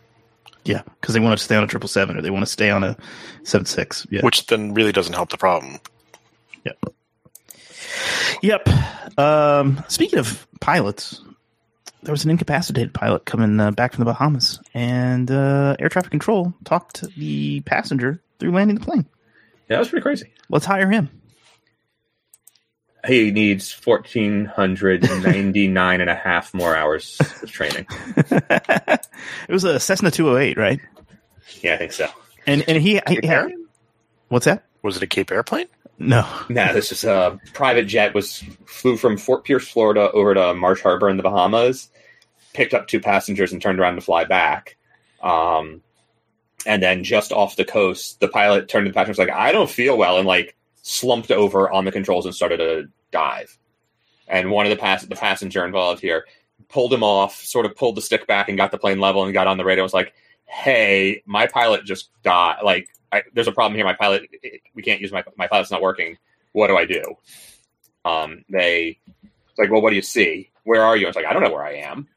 yeah, 0.64 0.82
because 1.00 1.14
they 1.14 1.20
want 1.20 1.38
to 1.38 1.44
stay 1.44 1.56
on 1.56 1.64
a 1.64 1.66
triple 1.66 1.88
seven 1.88 2.16
or 2.16 2.22
they 2.22 2.30
want 2.30 2.44
to 2.44 2.50
stay 2.50 2.70
on 2.70 2.84
a 2.84 2.96
seven 3.44 3.66
six. 3.66 4.06
Yeah. 4.10 4.22
which 4.22 4.46
then 4.46 4.74
really 4.74 4.92
doesn't 4.92 5.14
help 5.14 5.30
the 5.30 5.38
problem. 5.38 5.78
Yep. 8.42 8.68
Um, 9.18 9.82
speaking 9.88 10.18
of 10.18 10.46
pilots, 10.60 11.22
there 12.02 12.12
was 12.12 12.24
an 12.24 12.30
incapacitated 12.30 12.94
pilot 12.94 13.24
coming 13.26 13.60
uh, 13.60 13.70
back 13.72 13.92
from 13.92 14.04
the 14.04 14.10
Bahamas, 14.10 14.60
and 14.72 15.30
uh, 15.30 15.76
air 15.78 15.88
traffic 15.88 16.10
control 16.10 16.54
talked 16.64 17.02
the 17.16 17.60
passenger 17.62 18.22
through 18.38 18.52
landing 18.52 18.76
the 18.78 18.84
plane. 18.84 19.06
Yeah, 19.68 19.76
that 19.76 19.80
was 19.80 19.88
pretty 19.88 20.02
crazy. 20.02 20.32
Let's 20.48 20.64
hire 20.64 20.90
him. 20.90 21.10
He 23.06 23.30
needs 23.30 23.72
1,499 23.84 26.00
and 26.00 26.10
a 26.10 26.14
half 26.14 26.52
more 26.52 26.74
hours 26.76 27.18
of 27.42 27.50
training. 27.50 27.86
it 28.16 29.08
was 29.48 29.64
a 29.64 29.80
Cessna 29.80 30.10
208, 30.10 30.58
right? 30.58 30.80
Yeah, 31.62 31.74
I 31.74 31.76
think 31.78 31.92
so. 31.92 32.08
And 32.46 32.62
and 32.68 32.82
he, 32.82 33.00
he 33.08 33.26
had, 33.26 33.52
what's 34.28 34.44
that? 34.46 34.64
Was 34.82 34.96
it 34.96 35.02
a 35.02 35.06
Cape 35.06 35.30
airplane? 35.30 35.66
No. 35.98 36.26
Nah, 36.48 36.72
this 36.72 36.90
is 36.92 37.04
a 37.04 37.38
private 37.52 37.84
jet 37.84 38.14
was 38.14 38.42
flew 38.64 38.96
from 38.96 39.18
Fort 39.18 39.44
Pierce, 39.44 39.68
Florida, 39.68 40.10
over 40.12 40.32
to 40.32 40.54
Marsh 40.54 40.80
Harbor 40.80 41.10
in 41.10 41.18
the 41.18 41.22
Bahamas, 41.22 41.90
picked 42.54 42.72
up 42.72 42.88
two 42.88 43.00
passengers 43.00 43.52
and 43.52 43.60
turned 43.60 43.78
around 43.78 43.96
to 43.96 44.00
fly 44.00 44.24
back. 44.24 44.78
Um, 45.22 45.82
and 46.64 46.82
then 46.82 47.04
just 47.04 47.32
off 47.32 47.56
the 47.56 47.66
coast, 47.66 48.20
the 48.20 48.28
pilot 48.28 48.68
turned 48.68 48.86
to 48.86 48.90
the 48.90 48.94
passenger 48.94 49.10
and 49.10 49.18
was 49.18 49.28
like, 49.28 49.38
"I 49.38 49.52
don't 49.52 49.68
feel 49.68 49.94
well," 49.96 50.16
and 50.18 50.26
like 50.26 50.56
slumped 50.90 51.30
over 51.30 51.70
on 51.70 51.84
the 51.84 51.92
controls 51.92 52.26
and 52.26 52.34
started 52.34 52.56
to 52.56 52.88
dive. 53.12 53.56
And 54.26 54.50
one 54.50 54.66
of 54.66 54.70
the 54.70 54.76
pass 54.76 55.04
the 55.04 55.14
passenger 55.14 55.64
involved 55.64 56.00
here 56.00 56.26
pulled 56.68 56.92
him 56.92 57.02
off, 57.02 57.36
sort 57.36 57.66
of 57.66 57.76
pulled 57.76 57.96
the 57.96 58.02
stick 58.02 58.26
back 58.26 58.48
and 58.48 58.58
got 58.58 58.70
the 58.70 58.78
plane 58.78 59.00
level 59.00 59.24
and 59.24 59.32
got 59.32 59.46
on 59.46 59.56
the 59.56 59.64
radio. 59.64 59.82
and 59.82 59.86
was 59.86 59.94
like, 59.94 60.12
"Hey, 60.46 61.22
my 61.26 61.46
pilot 61.46 61.84
just 61.84 62.10
died. 62.22 62.58
Like, 62.64 62.88
I, 63.12 63.22
there's 63.34 63.48
a 63.48 63.52
problem 63.52 63.76
here. 63.76 63.84
My 63.84 63.94
pilot, 63.94 64.28
we 64.74 64.82
can't 64.82 65.00
use 65.00 65.12
my 65.12 65.24
my 65.36 65.46
pilot's 65.46 65.70
not 65.70 65.82
working. 65.82 66.16
What 66.52 66.68
do 66.68 66.76
I 66.76 66.84
do?" 66.84 67.02
Um, 68.04 68.44
they 68.48 68.98
it's 69.24 69.58
like, 69.58 69.70
"Well, 69.70 69.82
what 69.82 69.90
do 69.90 69.96
you 69.96 70.02
see? 70.02 70.50
Where 70.64 70.82
are 70.82 70.96
you?" 70.96 71.06
I 71.06 71.08
was 71.08 71.16
like, 71.16 71.26
"I 71.26 71.32
don't 71.32 71.42
know 71.42 71.52
where 71.52 71.64
I 71.64 71.74
am." 71.74 72.08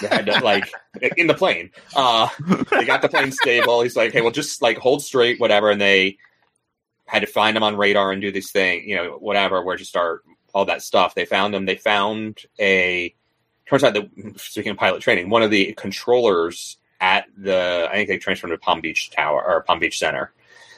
They 0.00 0.08
had 0.08 0.26
to 0.26 0.40
like 0.40 0.72
in 1.16 1.26
the 1.26 1.34
plane. 1.34 1.70
Uh, 1.94 2.28
they 2.70 2.84
got 2.84 3.02
the 3.02 3.08
plane 3.08 3.30
stable. 3.30 3.82
He's 3.82 3.96
like, 3.96 4.12
"Hey, 4.12 4.20
well, 4.20 4.30
just 4.30 4.62
like 4.62 4.78
hold 4.78 5.02
straight, 5.02 5.38
whatever." 5.38 5.70
And 5.70 5.80
they 5.80 6.18
had 7.12 7.20
to 7.20 7.26
find 7.26 7.54
him 7.54 7.62
on 7.62 7.76
radar 7.76 8.10
and 8.10 8.22
do 8.22 8.32
this 8.32 8.50
thing, 8.50 8.88
you 8.88 8.96
know, 8.96 9.18
whatever, 9.18 9.62
where 9.62 9.76
to 9.76 9.84
start, 9.84 10.24
all 10.54 10.64
that 10.64 10.80
stuff. 10.80 11.14
They 11.14 11.26
found 11.26 11.54
him. 11.54 11.66
They 11.66 11.76
found 11.76 12.40
a. 12.58 13.14
Turns 13.68 13.84
out 13.84 13.92
that 13.92 14.08
speaking 14.38 14.72
of 14.72 14.78
pilot 14.78 15.02
training, 15.02 15.28
one 15.28 15.42
of 15.42 15.50
the 15.50 15.74
controllers 15.74 16.78
at 17.02 17.26
the 17.36 17.86
I 17.90 17.96
think 17.96 18.08
they 18.08 18.16
transferred 18.16 18.48
to 18.48 18.56
Palm 18.56 18.80
Beach 18.80 19.10
Tower 19.10 19.44
or 19.44 19.62
Palm 19.62 19.78
Beach 19.78 19.98
Center. 19.98 20.32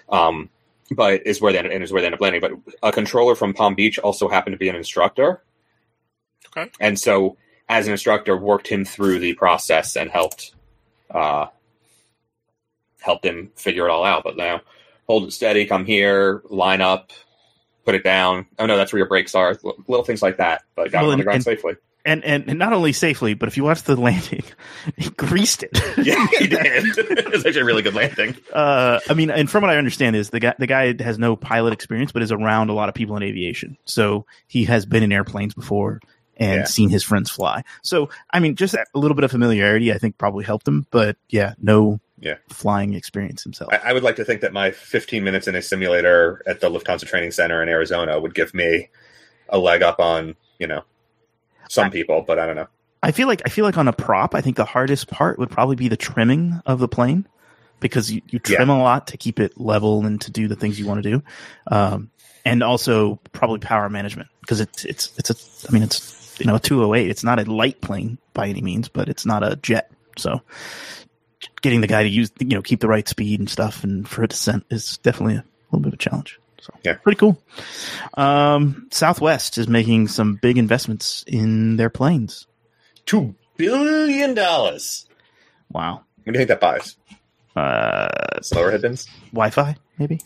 Um, 0.08 0.50
but 0.90 1.24
is 1.24 1.40
where 1.40 1.52
they 1.52 1.60
and 1.60 1.84
is 1.84 1.92
where 1.92 2.02
they 2.02 2.06
end 2.06 2.16
up 2.16 2.20
landing. 2.20 2.40
But 2.40 2.52
a 2.82 2.90
controller 2.90 3.36
from 3.36 3.54
Palm 3.54 3.76
Beach 3.76 4.00
also 4.00 4.28
happened 4.28 4.54
to 4.54 4.58
be 4.58 4.68
an 4.68 4.74
instructor. 4.74 5.40
Okay. 6.48 6.68
And 6.80 6.98
so, 6.98 7.36
as 7.68 7.86
an 7.86 7.92
instructor, 7.92 8.36
worked 8.36 8.66
him 8.66 8.84
through 8.84 9.20
the 9.20 9.34
process 9.34 9.96
and 9.96 10.10
helped 10.10 10.52
uh, 11.10 11.46
helped 13.00 13.24
him 13.24 13.52
figure 13.54 13.86
it 13.86 13.90
all 13.90 14.04
out. 14.04 14.24
But 14.24 14.36
now, 14.36 14.62
hold 15.06 15.24
it 15.24 15.32
steady, 15.32 15.66
come 15.66 15.84
here, 15.84 16.42
line 16.50 16.80
up, 16.80 17.12
put 17.84 17.94
it 17.94 18.04
down. 18.04 18.46
Oh 18.58 18.66
no, 18.66 18.76
that's 18.76 18.92
where 18.92 18.98
your 18.98 19.08
brakes 19.08 19.34
are. 19.34 19.56
Little 19.86 20.04
things 20.04 20.22
like 20.22 20.38
that, 20.38 20.62
but 20.74 20.90
got 20.92 21.02
Well, 21.02 21.12
on 21.12 21.18
the 21.18 21.24
ground 21.24 21.36
and- 21.36 21.44
safely. 21.44 21.74
And, 22.06 22.22
and 22.22 22.50
and 22.50 22.58
not 22.58 22.74
only 22.74 22.92
safely, 22.92 23.32
but 23.32 23.48
if 23.48 23.56
you 23.56 23.64
watch 23.64 23.84
the 23.84 23.96
landing, 24.00 24.42
he 24.98 25.08
greased 25.08 25.62
it. 25.62 25.70
Yeah, 26.04 26.26
he 26.38 26.46
did. 26.48 26.58
it 26.98 27.30
was 27.32 27.46
actually 27.46 27.62
a 27.62 27.64
really 27.64 27.80
good 27.80 27.94
landing. 27.94 28.36
Uh, 28.52 29.00
I 29.08 29.14
mean, 29.14 29.30
and 29.30 29.48
from 29.48 29.62
what 29.62 29.70
I 29.70 29.78
understand 29.78 30.14
is 30.14 30.28
the 30.28 30.38
guy 30.38 30.54
the 30.58 30.66
guy 30.66 31.02
has 31.02 31.18
no 31.18 31.34
pilot 31.34 31.72
experience, 31.72 32.12
but 32.12 32.20
is 32.20 32.30
around 32.30 32.68
a 32.68 32.74
lot 32.74 32.90
of 32.90 32.94
people 32.94 33.16
in 33.16 33.22
aviation. 33.22 33.78
So 33.86 34.26
he 34.48 34.64
has 34.64 34.84
been 34.84 35.02
in 35.02 35.12
airplanes 35.12 35.54
before 35.54 36.02
and 36.36 36.58
Yeah. 36.60 36.64
seen 36.66 36.90
his 36.90 37.02
friends 37.02 37.30
fly. 37.30 37.64
So 37.80 38.10
I 38.30 38.38
mean, 38.38 38.56
just 38.56 38.74
a 38.74 38.84
little 38.92 39.14
bit 39.14 39.24
of 39.24 39.30
familiarity, 39.30 39.90
I 39.90 39.96
think, 39.96 40.18
probably 40.18 40.44
helped 40.44 40.68
him. 40.68 40.86
But 40.90 41.16
yeah, 41.30 41.54
no 41.58 42.00
Yeah. 42.24 42.36
flying 42.48 42.94
experience 42.94 43.42
himself. 43.42 43.72
I, 43.72 43.90
I 43.90 43.92
would 43.92 44.02
like 44.02 44.16
to 44.16 44.24
think 44.24 44.40
that 44.40 44.52
my 44.52 44.70
15 44.70 45.22
minutes 45.22 45.46
in 45.46 45.54
a 45.54 45.62
simulator 45.62 46.42
at 46.46 46.60
the 46.60 46.70
Lufthansa 46.70 47.06
Training 47.06 47.32
Center 47.32 47.62
in 47.62 47.68
Arizona 47.68 48.18
would 48.18 48.34
give 48.34 48.54
me 48.54 48.88
a 49.50 49.58
leg 49.58 49.82
up 49.82 50.00
on, 50.00 50.34
you 50.58 50.66
know, 50.66 50.82
some 51.68 51.90
people, 51.90 52.24
but 52.26 52.38
I 52.38 52.46
don't 52.46 52.56
know. 52.56 52.68
I 53.02 53.12
feel 53.12 53.28
like 53.28 53.42
I 53.44 53.50
feel 53.50 53.66
like 53.66 53.76
on 53.76 53.86
a 53.86 53.92
prop, 53.92 54.34
I 54.34 54.40
think 54.40 54.56
the 54.56 54.64
hardest 54.64 55.08
part 55.08 55.38
would 55.38 55.50
probably 55.50 55.76
be 55.76 55.88
the 55.88 55.96
trimming 55.96 56.62
of 56.64 56.78
the 56.78 56.88
plane 56.88 57.28
because 57.80 58.10
you, 58.10 58.22
you 58.30 58.38
trim 58.38 58.70
a 58.70 58.82
lot 58.82 59.08
to 59.08 59.18
keep 59.18 59.38
it 59.38 59.60
level 59.60 60.06
and 60.06 60.18
to 60.22 60.30
do 60.30 60.48
the 60.48 60.56
things 60.56 60.80
you 60.80 60.86
want 60.86 61.02
to 61.02 61.10
do, 61.10 61.22
um, 61.66 62.10
and 62.46 62.62
also 62.62 63.20
probably 63.32 63.58
power 63.58 63.90
management 63.90 64.30
because 64.40 64.60
it's 64.60 64.86
it's 64.86 65.12
it's 65.18 65.30
a 65.30 65.68
I 65.68 65.72
mean 65.72 65.82
it's 65.82 66.34
you 66.40 66.46
know 66.46 66.54
a 66.54 66.60
two 66.60 66.80
hundred 66.80 66.94
eight. 66.94 67.10
It's 67.10 67.22
not 67.22 67.38
a 67.38 67.50
light 67.50 67.82
plane 67.82 68.16
by 68.32 68.48
any 68.48 68.62
means, 68.62 68.88
but 68.88 69.10
it's 69.10 69.26
not 69.26 69.42
a 69.42 69.56
jet. 69.56 69.90
So 70.16 70.40
getting 71.62 71.80
the 71.80 71.86
guy 71.86 72.02
to 72.02 72.08
use 72.08 72.30
you 72.38 72.46
know 72.48 72.62
keep 72.62 72.80
the 72.80 72.88
right 72.88 73.06
speed 73.08 73.40
and 73.40 73.48
stuff 73.50 73.84
and 73.84 74.08
for 74.08 74.22
a 74.22 74.28
descent 74.28 74.64
is 74.70 74.98
definitely 74.98 75.36
a 75.36 75.44
little 75.70 75.80
bit 75.80 75.88
of 75.88 75.94
a 75.94 75.96
challenge. 75.96 76.38
So 76.60 76.72
Yeah. 76.82 76.94
pretty 76.94 77.18
cool. 77.18 77.40
Um, 78.14 78.88
Southwest 78.90 79.58
is 79.58 79.68
making 79.68 80.08
some 80.08 80.36
big 80.36 80.56
investments 80.58 81.24
in 81.26 81.76
their 81.76 81.90
planes. 81.90 82.46
$2 83.06 83.34
billion. 83.58 84.34
Wow. 84.34 86.02
What 86.24 86.32
do 86.32 86.32
you 86.32 86.38
think 86.38 86.48
that 86.48 86.60
buys? 86.60 86.96
Uh, 87.54 88.40
Slower 88.40 88.70
headbands. 88.70 89.06
Wi-Fi, 89.32 89.76
maybe. 89.98 90.20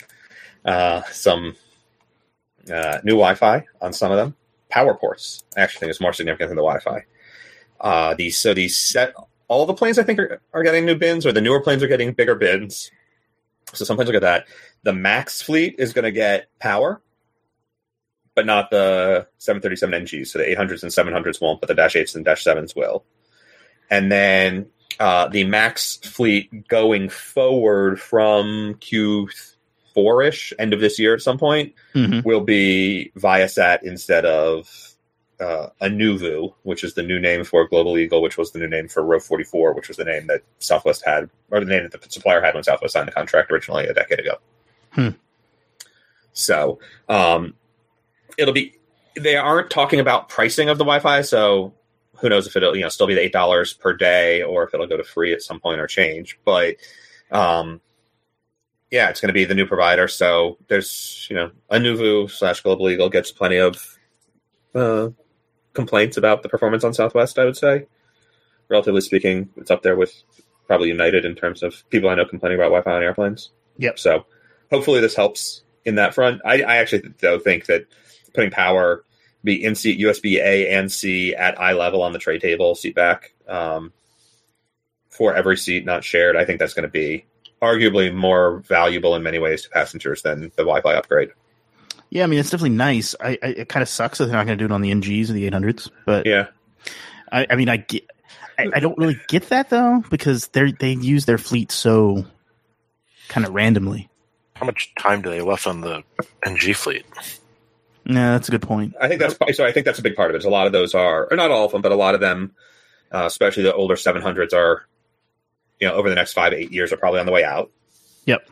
Uh, 0.65 1.03
some 1.11 1.57
uh, 2.73 2.99
new 3.05 3.13
Wi 3.15 3.35
Fi 3.35 3.65
on 3.81 3.93
some 3.93 4.13
of 4.13 4.17
them. 4.17 4.35
Power 4.71 4.95
ports, 4.95 5.43
I 5.57 5.63
actually 5.63 5.81
think, 5.81 5.91
it's 5.91 6.01
more 6.01 6.13
significant 6.13 6.51
than 6.51 6.57
the 6.57 6.63
Wi 6.63 6.79
Fi. 6.81 7.05
Uh, 7.81 8.15
these, 8.15 8.39
so 8.39 8.55
these 8.55 8.77
set, 8.77 9.15
all 9.49 9.67
the 9.67 9.75
planes 9.75 9.99
I 9.99 10.03
think 10.03 10.19
are, 10.19 10.41
are 10.53 10.63
getting 10.63 10.85
new 10.85 10.95
bins, 10.97 11.27
or 11.27 11.33
the 11.33 11.41
newer 11.41 11.61
planes 11.61 11.83
are 11.83 11.89
getting 11.89 12.13
bigger 12.13 12.35
bins. 12.35 12.91
So 13.75 13.85
some 13.85 13.97
planes 13.97 14.09
will 14.09 14.13
get 14.21 14.23
that. 14.23 14.47
The 14.83 14.93
Max 14.93 15.43
fleet 15.43 15.75
is 15.79 15.93
going 15.93 16.05
to 16.05 16.11
get 16.13 16.49
power, 16.59 17.01
but 18.35 18.47
not 18.47 18.71
the 18.71 19.27
737 19.39 20.05
NGs. 20.07 20.29
So 20.29 20.39
the 20.39 20.45
800s 20.45 20.83
and 20.83 20.93
700s 20.93 21.41
won't, 21.41 21.61
but 21.61 21.67
the 21.69 21.75
Dash 21.75 21.95
8s 21.95 22.15
and 22.15 22.25
Dash 22.25 22.45
7s 22.45 22.77
will. 22.77 23.05
And 23.91 24.11
then 24.13 24.67
uh, 25.01 25.29
the 25.29 25.45
Max 25.45 25.97
fleet 25.97 26.69
going 26.69 27.09
forward 27.09 28.01
from 28.01 28.75
Q4 28.81 30.29
ish, 30.29 30.53
end 30.59 30.73
of 30.73 30.81
this 30.81 30.99
year 30.99 31.15
at 31.15 31.21
some 31.21 31.39
point, 31.39 31.75
Mhm. 31.95 32.25
will 32.25 32.41
be 32.43 33.13
Viasat 33.17 33.83
instead 33.83 34.25
of 34.25 34.88
uh, 35.41 35.69
Anuvu, 35.81 36.53
which 36.63 36.83
is 36.83 36.95
the 36.95 37.03
new 37.03 37.21
name 37.21 37.45
for 37.45 37.67
Global 37.69 37.97
Eagle, 37.97 38.23
which 38.23 38.37
was 38.37 38.51
the 38.51 38.59
new 38.59 38.69
name 38.69 38.89
for 38.89 39.05
Row 39.05 39.21
44, 39.21 39.73
which 39.73 39.89
was 39.89 39.97
the 39.97 40.05
name 40.05 40.27
that 40.27 40.43
Southwest 40.59 41.05
had, 41.05 41.31
or 41.51 41.61
the 41.61 41.67
name 41.67 41.89
that 41.91 42.01
the 42.01 42.11
supplier 42.11 42.41
had 42.41 42.55
when 42.55 42.65
Southwest 42.65 42.95
signed 42.95 43.09
the 43.09 43.13
contract 43.13 43.51
originally 43.51 43.87
a 43.87 43.95
decade 43.95 44.21
ago. 44.21 44.37
Hmm. 44.93 45.09
So 46.33 46.79
um, 47.09 47.55
it'll 48.37 48.55
be. 48.55 48.75
They 49.17 49.37
aren't 49.37 49.71
talking 49.71 49.99
about 49.99 50.29
pricing 50.29 50.69
of 50.69 50.79
the 50.79 50.85
Wi-Fi, 50.85 51.23
so 51.23 51.75
who 52.19 52.29
knows 52.29 52.47
if 52.47 52.57
it'll 52.57 52.77
you 52.77 52.83
know 52.83 52.89
still 52.89 53.07
be 53.07 53.15
the 53.15 53.21
eight 53.21 53.33
dollars 53.33 53.73
per 53.73 53.93
day 53.93 54.43
or 54.43 54.65
if 54.65 54.75
it'll 54.75 54.87
go 54.87 54.97
to 54.97 55.05
free 55.05 55.33
at 55.33 55.43
some 55.43 55.61
point 55.61 55.81
or 55.81 55.87
change. 55.87 56.39
But 56.45 56.77
um, 57.31 57.81
yeah, 58.91 59.09
it's 59.09 59.21
going 59.21 59.29
to 59.29 59.35
be 59.35 59.45
the 59.45 59.55
new 59.55 59.67
provider. 59.67 60.09
So 60.09 60.59
there's 60.69 61.27
you 61.29 61.37
know 61.37 61.51
Anuvu 61.71 62.31
slash 62.31 62.61
Global 62.61 62.89
Eagle 62.91 63.09
gets 63.09 63.33
plenty 63.33 63.57
of 63.57 63.99
uh, 64.75 65.09
complaints 65.73 66.17
about 66.17 66.43
the 66.43 66.49
performance 66.49 66.85
on 66.85 66.95
Southwest. 66.95 67.39
I 67.39 67.45
would 67.45 67.57
say, 67.57 67.87
relatively 68.69 69.01
speaking, 69.01 69.51
it's 69.57 69.71
up 69.71 69.83
there 69.83 69.97
with 69.97 70.13
probably 70.67 70.89
United 70.89 71.25
in 71.25 71.35
terms 71.35 71.63
of 71.63 71.89
people 71.91 72.11
I 72.11 72.15
know 72.15 72.25
complaining 72.25 72.59
about 72.59 72.71
Wi-Fi 72.71 72.93
on 72.93 73.03
airplanes. 73.03 73.51
Yep. 73.79 73.99
So 73.99 74.27
hopefully 74.71 75.01
this 75.01 75.15
helps 75.15 75.63
in 75.85 75.97
that 75.97 76.15
front. 76.15 76.43
I, 76.45 76.63
I 76.63 76.77
actually 76.77 77.15
though 77.21 77.39
think 77.39 77.67
that 77.67 77.87
putting 78.35 78.51
power 78.51 79.05
be 79.45 79.65
in 79.65 79.75
seat 79.75 80.01
USB 80.01 80.37
A 80.37 80.69
and 80.69 80.91
C 80.91 81.35
at 81.35 81.61
eye 81.61 81.73
level 81.73 82.03
on 82.03 82.13
the 82.13 82.19
tray 82.19 82.39
table, 82.39 82.75
seat 82.75 82.95
back, 82.95 83.35
um, 83.49 83.93
for 85.09 85.35
every 85.35 85.57
seat 85.57 85.85
not 85.85 86.05
shared. 86.05 86.37
I 86.37 86.45
think 86.45 86.59
that's 86.59 86.75
going 86.75 86.85
to 86.85 86.93
be 86.93 87.25
arguably 87.63 88.15
more 88.15 88.61
valuable 88.61 89.15
in 89.17 89.23
many 89.23 89.39
ways 89.39 89.63
to 89.63 89.71
passengers 89.71 90.23
than 90.23 90.43
the 90.43 90.65
Wi-Fi 90.65 90.95
upgrade. 90.95 91.31
Yeah, 92.11 92.25
I 92.25 92.27
mean 92.27 92.39
it's 92.39 92.51
definitely 92.51 92.77
nice. 92.77 93.15
I, 93.21 93.39
I 93.43 93.47
it 93.49 93.69
kind 93.69 93.83
of 93.83 93.89
sucks 93.89 94.19
that 94.19 94.27
they're 94.27 94.37
not 94.37 94.47
going 94.47 94.59
to 94.59 94.63
do 94.63 94.73
it 94.73 94.75
on 94.75 94.81
the 94.81 94.93
NGs 94.93 95.31
or 95.31 95.35
the 95.35 95.51
800s, 95.51 95.91
but 96.07 96.27
Yeah, 96.27 96.49
I, 97.31 97.47
I 97.51 97.57
mean 97.57 97.69
I 97.69 97.79
get. 97.79 98.05
I, 98.59 98.71
I 98.75 98.81
don't 98.81 98.99
really 98.99 99.21
get 99.29 99.51
that 99.51 99.71
though 99.71 100.03
because 100.11 100.49
they 100.49 100.73
they 100.73 100.93
use 100.93 101.27
their 101.27 101.39
fleet 101.39 101.71
so 101.71 102.25
kind 103.29 103.47
of 103.47 103.55
randomly. 103.55 104.09
How 104.57 104.67
much 104.67 104.93
time 104.99 105.23
do 105.23 105.31
they 105.31 105.41
left 105.41 105.67
on 105.67 105.83
the 105.83 106.03
NG 106.45 106.75
fleet? 106.75 107.05
Yeah, 108.05 108.33
that's 108.33 108.49
a 108.49 108.51
good 108.51 108.63
point. 108.63 108.95
I 109.01 109.07
think 109.07 109.21
that's 109.21 109.37
so. 109.57 109.65
I 109.65 109.71
think 109.71 109.85
that's 109.87 109.99
a 109.99 110.03
big 110.03 110.17
part 110.17 110.31
of 110.31 110.37
it. 110.37 110.45
a 110.45 110.51
lot 110.51 110.67
of 110.67 110.73
those 110.73 110.95
are, 110.95 111.29
or 111.31 111.37
not 111.37 111.51
all 111.51 111.67
of 111.67 111.73
them, 111.73 111.83
but 111.83 111.93
a 111.93 111.97
lot 111.97 112.15
of 112.15 112.21
them, 112.21 112.53
uh, 113.13 113.25
especially 113.27 113.65
the 113.65 113.75
older 113.75 113.95
700s, 113.97 114.55
are, 114.55 114.87
you 115.79 115.87
know, 115.87 115.95
over 115.95 116.09
the 116.09 116.15
next 116.15 116.33
five 116.33 116.55
eight 116.55 116.73
years, 116.73 116.93
are 116.93 116.97
probably 116.97 117.21
on 117.21 117.27
the 117.27 117.33
way 117.33 117.45
out. 117.45 117.71
Yep. 118.25 118.49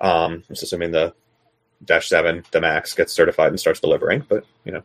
Um, 0.00 0.32
I'm 0.32 0.42
just 0.48 0.62
assuming 0.62 0.92
the 0.92 1.14
Dash 1.84 2.08
Seven, 2.08 2.44
the 2.50 2.60
Max, 2.60 2.94
gets 2.94 3.12
certified 3.12 3.48
and 3.48 3.60
starts 3.60 3.80
delivering, 3.80 4.24
but 4.28 4.44
you 4.64 4.72
know, 4.72 4.82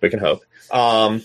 we 0.00 0.10
can 0.10 0.18
hope. 0.18 0.42
Um, 0.70 1.22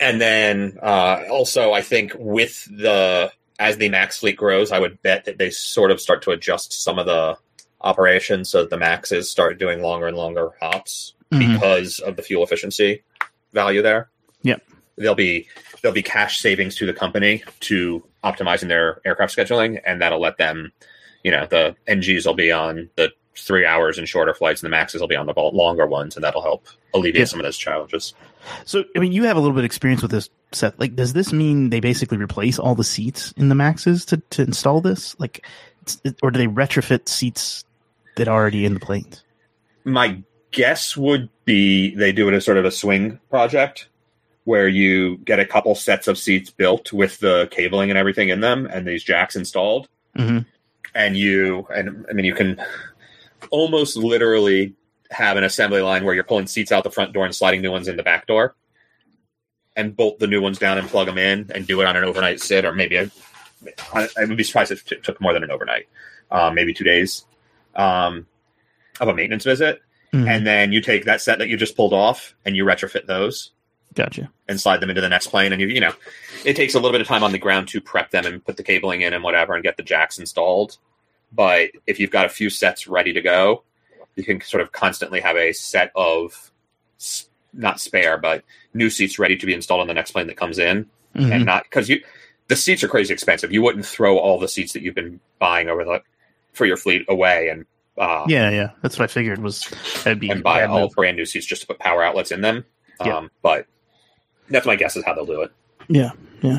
and 0.00 0.20
then 0.20 0.78
uh, 0.82 1.24
also, 1.30 1.72
I 1.72 1.82
think 1.82 2.12
with 2.16 2.64
the 2.70 3.32
as 3.58 3.76
the 3.76 3.88
Max 3.90 4.18
fleet 4.20 4.36
grows, 4.36 4.72
I 4.72 4.78
would 4.78 5.02
bet 5.02 5.26
that 5.26 5.36
they 5.38 5.50
sort 5.50 5.90
of 5.90 6.00
start 6.00 6.22
to 6.22 6.30
adjust 6.30 6.72
some 6.72 6.98
of 6.98 7.06
the 7.06 7.36
operations 7.82 8.48
so 8.50 8.60
that 8.60 8.70
the 8.70 8.78
Maxes 8.78 9.30
start 9.30 9.58
doing 9.58 9.82
longer 9.82 10.06
and 10.06 10.16
longer 10.16 10.50
hops 10.60 11.14
Mhm. 11.32 11.54
because 11.54 11.98
of 12.00 12.16
the 12.16 12.22
fuel 12.22 12.42
efficiency 12.42 13.02
value 13.52 13.82
there. 13.82 14.10
Yep. 14.42 14.62
There'll 14.96 15.14
be 15.14 15.48
there'll 15.82 15.94
be 15.94 16.02
cash 16.02 16.38
savings 16.40 16.76
to 16.76 16.86
the 16.86 16.92
company 16.92 17.42
to 17.60 18.04
optimizing 18.22 18.68
their 18.68 19.00
aircraft 19.04 19.34
scheduling, 19.36 19.80
and 19.84 20.00
that'll 20.02 20.20
let 20.20 20.36
them, 20.36 20.72
you 21.24 21.30
know, 21.30 21.46
the 21.46 21.74
NGs 21.86 22.26
will 22.26 22.34
be 22.34 22.52
on 22.52 22.90
the 22.96 23.10
three 23.36 23.64
hours 23.64 23.98
and 23.98 24.08
shorter 24.08 24.34
flights, 24.34 24.62
and 24.62 24.66
the 24.66 24.70
Maxes 24.70 25.00
will 25.00 25.08
be 25.08 25.16
on 25.16 25.26
the 25.26 25.32
longer 25.36 25.86
ones, 25.86 26.16
and 26.16 26.24
that'll 26.24 26.42
help 26.42 26.66
alleviate 26.94 27.20
Yeah. 27.20 27.24
some 27.26 27.40
of 27.40 27.44
those 27.44 27.56
challenges. 27.58 28.14
So 28.64 28.84
I 28.96 28.98
mean, 29.00 29.12
you 29.12 29.24
have 29.24 29.36
a 29.36 29.40
little 29.40 29.54
bit 29.54 29.60
of 29.60 29.64
experience 29.66 30.02
with 30.02 30.10
this 30.10 30.28
set. 30.52 30.78
Like, 30.80 30.96
does 30.96 31.12
this 31.12 31.32
mean 31.32 31.70
they 31.70 31.80
basically 31.80 32.18
replace 32.18 32.58
all 32.58 32.74
the 32.74 32.84
seats 32.84 33.32
in 33.36 33.48
the 33.48 33.54
Maxes 33.54 34.04
to 34.06 34.16
to 34.30 34.42
install 34.42 34.80
this? 34.80 35.14
Like, 35.18 35.44
or 36.22 36.30
do 36.30 36.38
they 36.38 36.46
retrofit 36.46 37.08
seats 37.08 37.64
that 38.16 38.28
are 38.28 38.34
already 38.40 38.64
in 38.64 38.74
the 38.74 38.80
planes? 38.80 39.22
My 39.84 40.22
guess 40.50 40.96
would 40.96 41.28
be 41.44 41.94
they 41.94 42.12
do 42.12 42.28
it 42.28 42.34
as 42.34 42.44
sort 42.44 42.56
of 42.58 42.64
a 42.64 42.70
swing 42.72 43.20
project 43.30 43.88
where 44.44 44.66
you 44.68 45.18
get 45.18 45.38
a 45.38 45.44
couple 45.46 45.74
sets 45.76 46.08
of 46.08 46.18
seats 46.18 46.50
built 46.50 46.92
with 46.92 47.18
the 47.20 47.46
cabling 47.52 47.88
and 47.90 47.98
everything 47.98 48.30
in 48.30 48.40
them 48.40 48.66
and 48.66 48.86
these 48.88 49.04
jacks 49.04 49.36
installed 49.36 49.86
Mhm. 50.18 50.44
and 50.94 51.16
you 51.16 51.68
and 51.72 52.04
i 52.10 52.12
mean 52.14 52.24
you 52.24 52.34
can 52.34 52.60
almost 53.50 53.96
literally 53.96 54.74
have 55.10 55.36
an 55.36 55.44
assembly 55.44 55.80
line 55.82 56.04
where 56.04 56.14
you're 56.14 56.24
pulling 56.24 56.46
seats 56.46 56.70
out 56.72 56.84
the 56.84 56.90
front 56.90 57.12
door 57.12 57.24
and 57.24 57.34
sliding 57.34 57.60
new 57.62 57.70
ones 57.72 57.88
in 57.88 57.96
the 57.96 58.02
back 58.02 58.26
door 58.26 58.54
and 59.76 59.96
bolt 59.96 60.18
the 60.18 60.26
new 60.26 60.40
ones 60.40 60.58
down 60.58 60.78
and 60.78 60.88
plug 60.88 61.06
them 61.06 61.18
in 61.18 61.50
and 61.54 61.66
do 61.66 61.80
it 61.80 61.86
on 61.86 61.96
an 61.96 62.04
overnight 62.04 62.40
sit 62.40 62.64
or 62.64 62.72
maybe 62.72 62.96
a, 62.96 63.10
I, 63.92 64.08
I 64.18 64.24
would 64.24 64.36
be 64.36 64.44
surprised 64.44 64.72
if 64.72 64.90
it 64.92 65.02
took 65.02 65.20
more 65.20 65.32
than 65.32 65.42
an 65.44 65.50
overnight 65.50 65.88
um, 66.30 66.54
maybe 66.54 66.72
two 66.74 66.84
days 66.84 67.24
um, 67.74 68.26
of 69.00 69.08
a 69.08 69.14
maintenance 69.14 69.44
visit 69.44 69.80
Mhm. 70.12 70.28
and 70.28 70.44
then 70.44 70.72
you 70.72 70.80
take 70.80 71.04
that 71.04 71.20
set 71.20 71.38
that 71.38 71.48
you 71.48 71.56
just 71.56 71.76
pulled 71.76 71.92
off 71.92 72.34
and 72.44 72.56
you 72.56 72.64
retrofit 72.64 73.06
those 73.06 73.52
Gotcha. 73.94 74.28
and 74.48 74.60
slide 74.60 74.80
them 74.80 74.90
into 74.90 75.00
the 75.00 75.08
next 75.08 75.28
plane. 75.28 75.52
And 75.52 75.60
you, 75.62 75.68
you 75.68 75.78
know, 75.80 75.92
it 76.44 76.56
takes 76.56 76.74
a 76.74 76.78
little 76.78 76.90
bit 76.90 77.00
of 77.00 77.06
time 77.06 77.22
on 77.22 77.30
the 77.30 77.38
ground 77.38 77.68
to 77.68 77.80
prep 77.80 78.10
them 78.10 78.26
and 78.26 78.44
put 78.44 78.56
the 78.56 78.64
cabling 78.64 79.02
in 79.02 79.12
and 79.14 79.22
whatever 79.22 79.54
and 79.54 79.62
get 79.62 79.76
the 79.76 79.84
jacks 79.84 80.18
installed. 80.18 80.78
But 81.32 81.70
if 81.86 81.98
you've 82.00 82.10
got 82.10 82.26
a 82.26 82.28
few 82.28 82.50
sets 82.50 82.86
ready 82.86 83.12
to 83.12 83.20
go, 83.20 83.62
you 84.16 84.24
can 84.24 84.40
sort 84.40 84.62
of 84.62 84.72
constantly 84.72 85.20
have 85.20 85.36
a 85.36 85.52
set 85.52 85.92
of 85.94 86.50
not 87.52 87.80
spare, 87.80 88.18
but 88.18 88.44
new 88.74 88.90
seats 88.90 89.18
ready 89.18 89.36
to 89.36 89.46
be 89.46 89.54
installed 89.54 89.80
on 89.80 89.86
the 89.88 89.94
next 89.94 90.10
plane 90.12 90.26
that 90.28 90.36
comes 90.36 90.58
in, 90.58 90.86
Mhm. 91.16 91.32
and 91.32 91.44
not 91.44 91.64
because 91.64 91.88
you 91.88 92.02
the 92.48 92.56
seats 92.56 92.82
are 92.82 92.88
crazy 92.88 93.12
expensive. 93.14 93.52
You 93.52 93.62
wouldn't 93.62 93.86
throw 93.86 94.18
all 94.18 94.38
the 94.40 94.48
seats 94.48 94.72
that 94.72 94.82
you've 94.82 94.94
been 94.96 95.20
buying 95.38 95.68
over 95.68 95.84
the 95.84 96.02
for 96.52 96.66
your 96.66 96.76
fleet 96.76 97.04
away 97.08 97.48
and 97.48 97.64
uh, 97.98 98.24
yeah, 98.28 98.50
yeah, 98.50 98.70
that's 98.82 98.98
what 98.98 99.04
I 99.04 99.12
figured 99.12 99.40
was 99.42 99.68
that'd 100.04 100.18
be 100.20 100.30
and 100.30 100.42
buy 100.42 100.64
all 100.64 100.80
move. 100.82 100.92
brand 100.94 101.16
new 101.16 101.26
seats 101.26 101.44
just 101.46 101.60
to 101.62 101.66
put 101.66 101.78
power 101.78 102.02
outlets 102.02 102.32
in 102.32 102.40
them. 102.40 102.64
Yeah. 103.04 103.18
Um, 103.18 103.30
but 103.42 103.66
that's 104.48 104.66
my 104.66 104.74
guess 104.76 104.96
is 104.96 105.04
how 105.04 105.14
they'll 105.14 105.26
do 105.26 105.42
it. 105.42 105.52
Yeah, 105.88 106.10
yeah. 106.42 106.58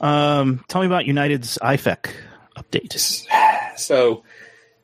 Um, 0.00 0.64
tell 0.68 0.80
me 0.80 0.86
about 0.86 1.06
United's 1.06 1.56
IFEC 1.62 2.10
update. 2.56 3.28
So 3.76 4.24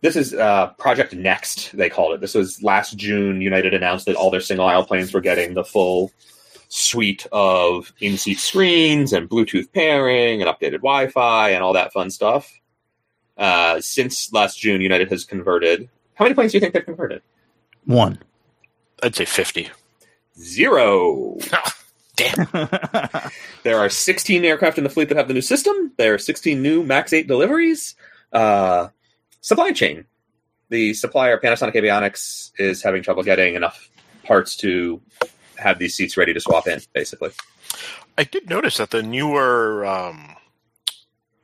this 0.01 0.16
is 0.16 0.34
uh, 0.34 0.68
Project 0.78 1.14
Next, 1.14 1.76
they 1.76 1.88
called 1.88 2.14
it. 2.14 2.20
This 2.20 2.34
was 2.34 2.62
last 2.62 2.97
June. 2.97 3.40
United 3.40 3.74
announced 3.74 4.07
that 4.07 4.16
all 4.16 4.30
their 4.30 4.40
single 4.40 4.66
aisle 4.66 4.84
planes 4.84 5.12
were 5.12 5.20
getting 5.20 5.55
the 5.55 5.64
full 5.64 6.12
suite 6.68 7.26
of 7.32 7.93
in 8.01 8.16
seat 8.16 8.38
screens 8.38 9.12
and 9.12 9.28
Bluetooth 9.28 9.72
pairing 9.72 10.43
and 10.43 10.51
updated 10.51 10.78
Wi 10.78 11.09
Fi 11.09 11.51
and 11.51 11.62
all 11.62 11.74
that 11.74 11.93
fun 11.93 12.11
stuff. 12.11 12.53
Uh, 13.36 13.80
since 13.80 14.32
last 14.32 14.59
June, 14.59 14.80
United 14.80 15.11
has 15.11 15.24
converted. 15.24 15.88
How 16.14 16.24
many 16.24 16.34
planes 16.34 16.53
do 16.53 16.57
you 16.57 16.61
think 16.61 16.74
they've 16.74 16.84
converted? 16.84 17.22
One. 17.84 18.18
I'd 19.03 19.14
say 19.14 19.24
50. 19.24 19.70
Zero. 20.38 21.38
Damn. 22.16 22.49
There 23.62 23.78
are 23.78 23.88
16 23.88 24.45
aircraft 24.45 24.78
in 24.78 24.84
the 24.84 24.90
fleet 24.90 25.09
that 25.09 25.16
have 25.16 25.28
the 25.28 25.34
new 25.34 25.40
system. 25.40 25.93
There 25.97 26.14
are 26.14 26.18
16 26.18 26.61
new 26.61 26.82
MAX 26.82 27.12
8 27.12 27.28
deliveries. 27.28 27.95
Uh, 28.33 28.89
supply 29.41 29.72
chain. 29.72 30.07
The 30.68 30.95
supplier, 30.95 31.39
Panasonic 31.39 31.74
Avionics, 31.74 32.53
is 32.59 32.83
having 32.83 33.03
trouble 33.03 33.22
getting 33.22 33.55
enough 33.55 33.91
parts 34.24 34.57
to 34.57 35.01
have 35.57 35.78
these 35.78 35.95
seats 35.95 36.16
ready 36.16 36.33
to 36.33 36.41
swap 36.41 36.66
in, 36.66 36.80
basically. 36.95 37.30
I 38.16 38.24
did 38.24 38.49
notice 38.49 38.78
that 38.78 38.91
the 38.91 39.03
newer 39.03 39.85
um, 39.85 40.37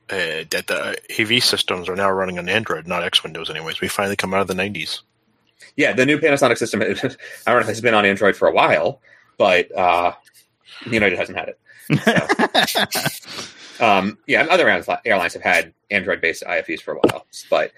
uh, 0.09 0.43
that 0.49 0.65
the 0.67 0.97
AV 1.19 1.43
systems 1.43 1.87
are 1.87 1.95
now 1.95 2.09
running 2.09 2.39
on 2.39 2.49
Android, 2.49 2.87
not 2.87 3.03
X 3.03 3.23
Windows. 3.23 3.49
Anyways, 3.49 3.81
we 3.81 3.87
finally 3.87 4.15
come 4.15 4.33
out 4.33 4.41
of 4.41 4.47
the 4.47 4.55
90s. 4.55 5.01
Yeah, 5.75 5.93
the 5.93 6.05
new 6.05 6.17
Panasonic 6.17 6.57
system, 6.57 6.81
I 6.81 6.85
don't 6.85 6.95
know 7.47 7.59
if 7.59 7.69
it's 7.69 7.81
been 7.81 7.93
on 7.93 8.05
Android 8.05 8.35
for 8.35 8.47
a 8.47 8.51
while, 8.51 9.01
but 9.37 9.75
uh, 9.75 10.13
United 10.85 11.17
hasn't 11.17 11.37
had 11.37 11.49
it. 11.49 11.59
Um, 13.79 14.17
yeah, 14.27 14.41
and 14.41 14.49
other 14.49 14.67
airlines 15.05 15.33
have 15.33 15.41
had 15.41 15.73
Android-based 15.89 16.43
IFEs 16.43 16.81
for 16.81 16.95
a 16.95 16.97
while, 16.97 17.25
but 17.49 17.71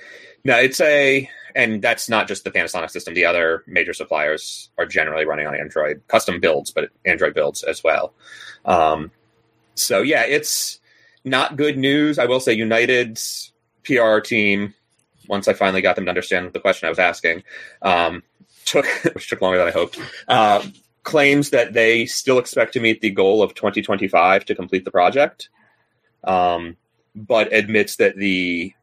no, 0.44 0.58
it's 0.58 0.82
a, 0.82 1.30
and 1.56 1.82
that's 1.82 2.10
not 2.10 2.28
just 2.28 2.44
the 2.44 2.52
Panasonic 2.52 2.90
system. 2.90 3.14
The 3.14 3.26
other 3.26 3.64
major 3.68 3.94
suppliers 3.94 4.70
are 4.78 4.86
generally 4.86 5.26
running 5.26 5.48
on 5.48 5.56
Android, 5.56 6.02
custom 6.08 6.40
builds, 6.40 6.72
but 6.72 6.90
Android 7.06 7.34
builds 7.34 7.64
as 7.64 7.84
well. 7.84 8.14
Um, 8.66 9.12
so 9.76 10.02
yeah, 10.02 10.24
it's 10.24 10.80
not 11.24 11.58
good 11.58 11.78
news. 11.78 12.18
I 12.18 12.26
will 12.26 12.40
say 12.40 12.54
United's 12.54 13.52
PR 13.84 14.20
team, 14.20 14.74
once 15.28 15.48
I 15.48 15.54
finally 15.54 15.82
got 15.82 15.96
them 15.96 16.06
to 16.06 16.10
understand 16.10 16.52
the 16.54 16.60
question 16.60 16.88
I 16.88 16.90
was 16.90 17.00
asking, 17.00 17.44
um, 17.82 18.24
took 18.66 18.86
which 19.14 19.30
took 19.30 19.42
longer 19.42 19.60
than 19.60 19.68
I 19.68 19.72
hoped. 19.72 20.00
Uh, 20.28 20.66
claims 21.04 21.50
that 21.50 21.74
they 21.74 22.06
still 22.06 22.38
expect 22.38 22.74
to 22.74 22.80
meet 22.80 23.02
the 23.02 23.10
goal 23.10 23.42
of 23.42 23.56
2025 23.56 24.46
to 24.46 24.56
complete 24.56 24.86
the 24.86 24.92
project 24.92 25.50
um, 26.24 26.78
but 27.16 27.54
admits 27.54 27.98
that 27.98 28.16
the 28.16 28.74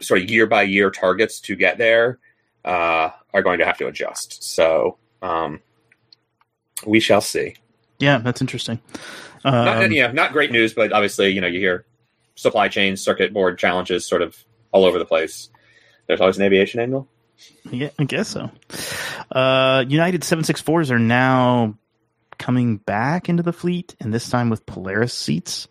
sort 0.00 0.22
of 0.22 0.30
year 0.30 0.46
by 0.46 0.62
year 0.62 0.90
targets 0.90 1.40
to 1.40 1.56
get 1.56 1.78
there 1.78 2.18
uh, 2.64 3.10
are 3.32 3.42
going 3.42 3.58
to 3.58 3.64
have 3.64 3.78
to 3.78 3.86
adjust. 3.86 4.42
So 4.42 4.98
um, 5.20 5.60
we 6.86 7.00
shall 7.00 7.20
see. 7.20 7.56
yeah, 7.98 8.18
that's 8.18 8.40
interesting. 8.40 8.80
Not, 9.44 9.84
Um, 9.84 9.92
yeah, 9.92 10.12
not 10.12 10.32
great 10.32 10.52
news, 10.52 10.72
but 10.72 10.92
obviously, 10.92 11.30
you 11.30 11.40
know, 11.40 11.48
you 11.48 11.58
hear 11.58 11.84
supply 12.36 12.68
chain, 12.68 12.96
circuit 12.96 13.32
board 13.32 13.58
challenges 13.58 14.06
sort 14.06 14.22
of 14.22 14.36
all 14.70 14.84
over 14.84 14.98
the 14.98 15.04
place. 15.04 15.50
There's 16.06 16.20
always 16.20 16.36
an 16.36 16.44
aviation 16.44 16.80
angle. 16.80 17.08
Yeah, 17.70 17.90
I 17.98 18.04
guess 18.04 18.28
so. 18.28 18.50
Uh, 19.30 19.84
United 19.88 20.22
764s 20.22 20.90
are 20.90 20.98
now 20.98 21.76
coming 22.38 22.76
back 22.76 23.28
into 23.28 23.42
the 23.42 23.52
fleet, 23.52 23.94
and 24.00 24.12
this 24.12 24.28
time 24.28 24.50
with 24.50 24.66
Polaris 24.66 25.14
seats. 25.14 25.68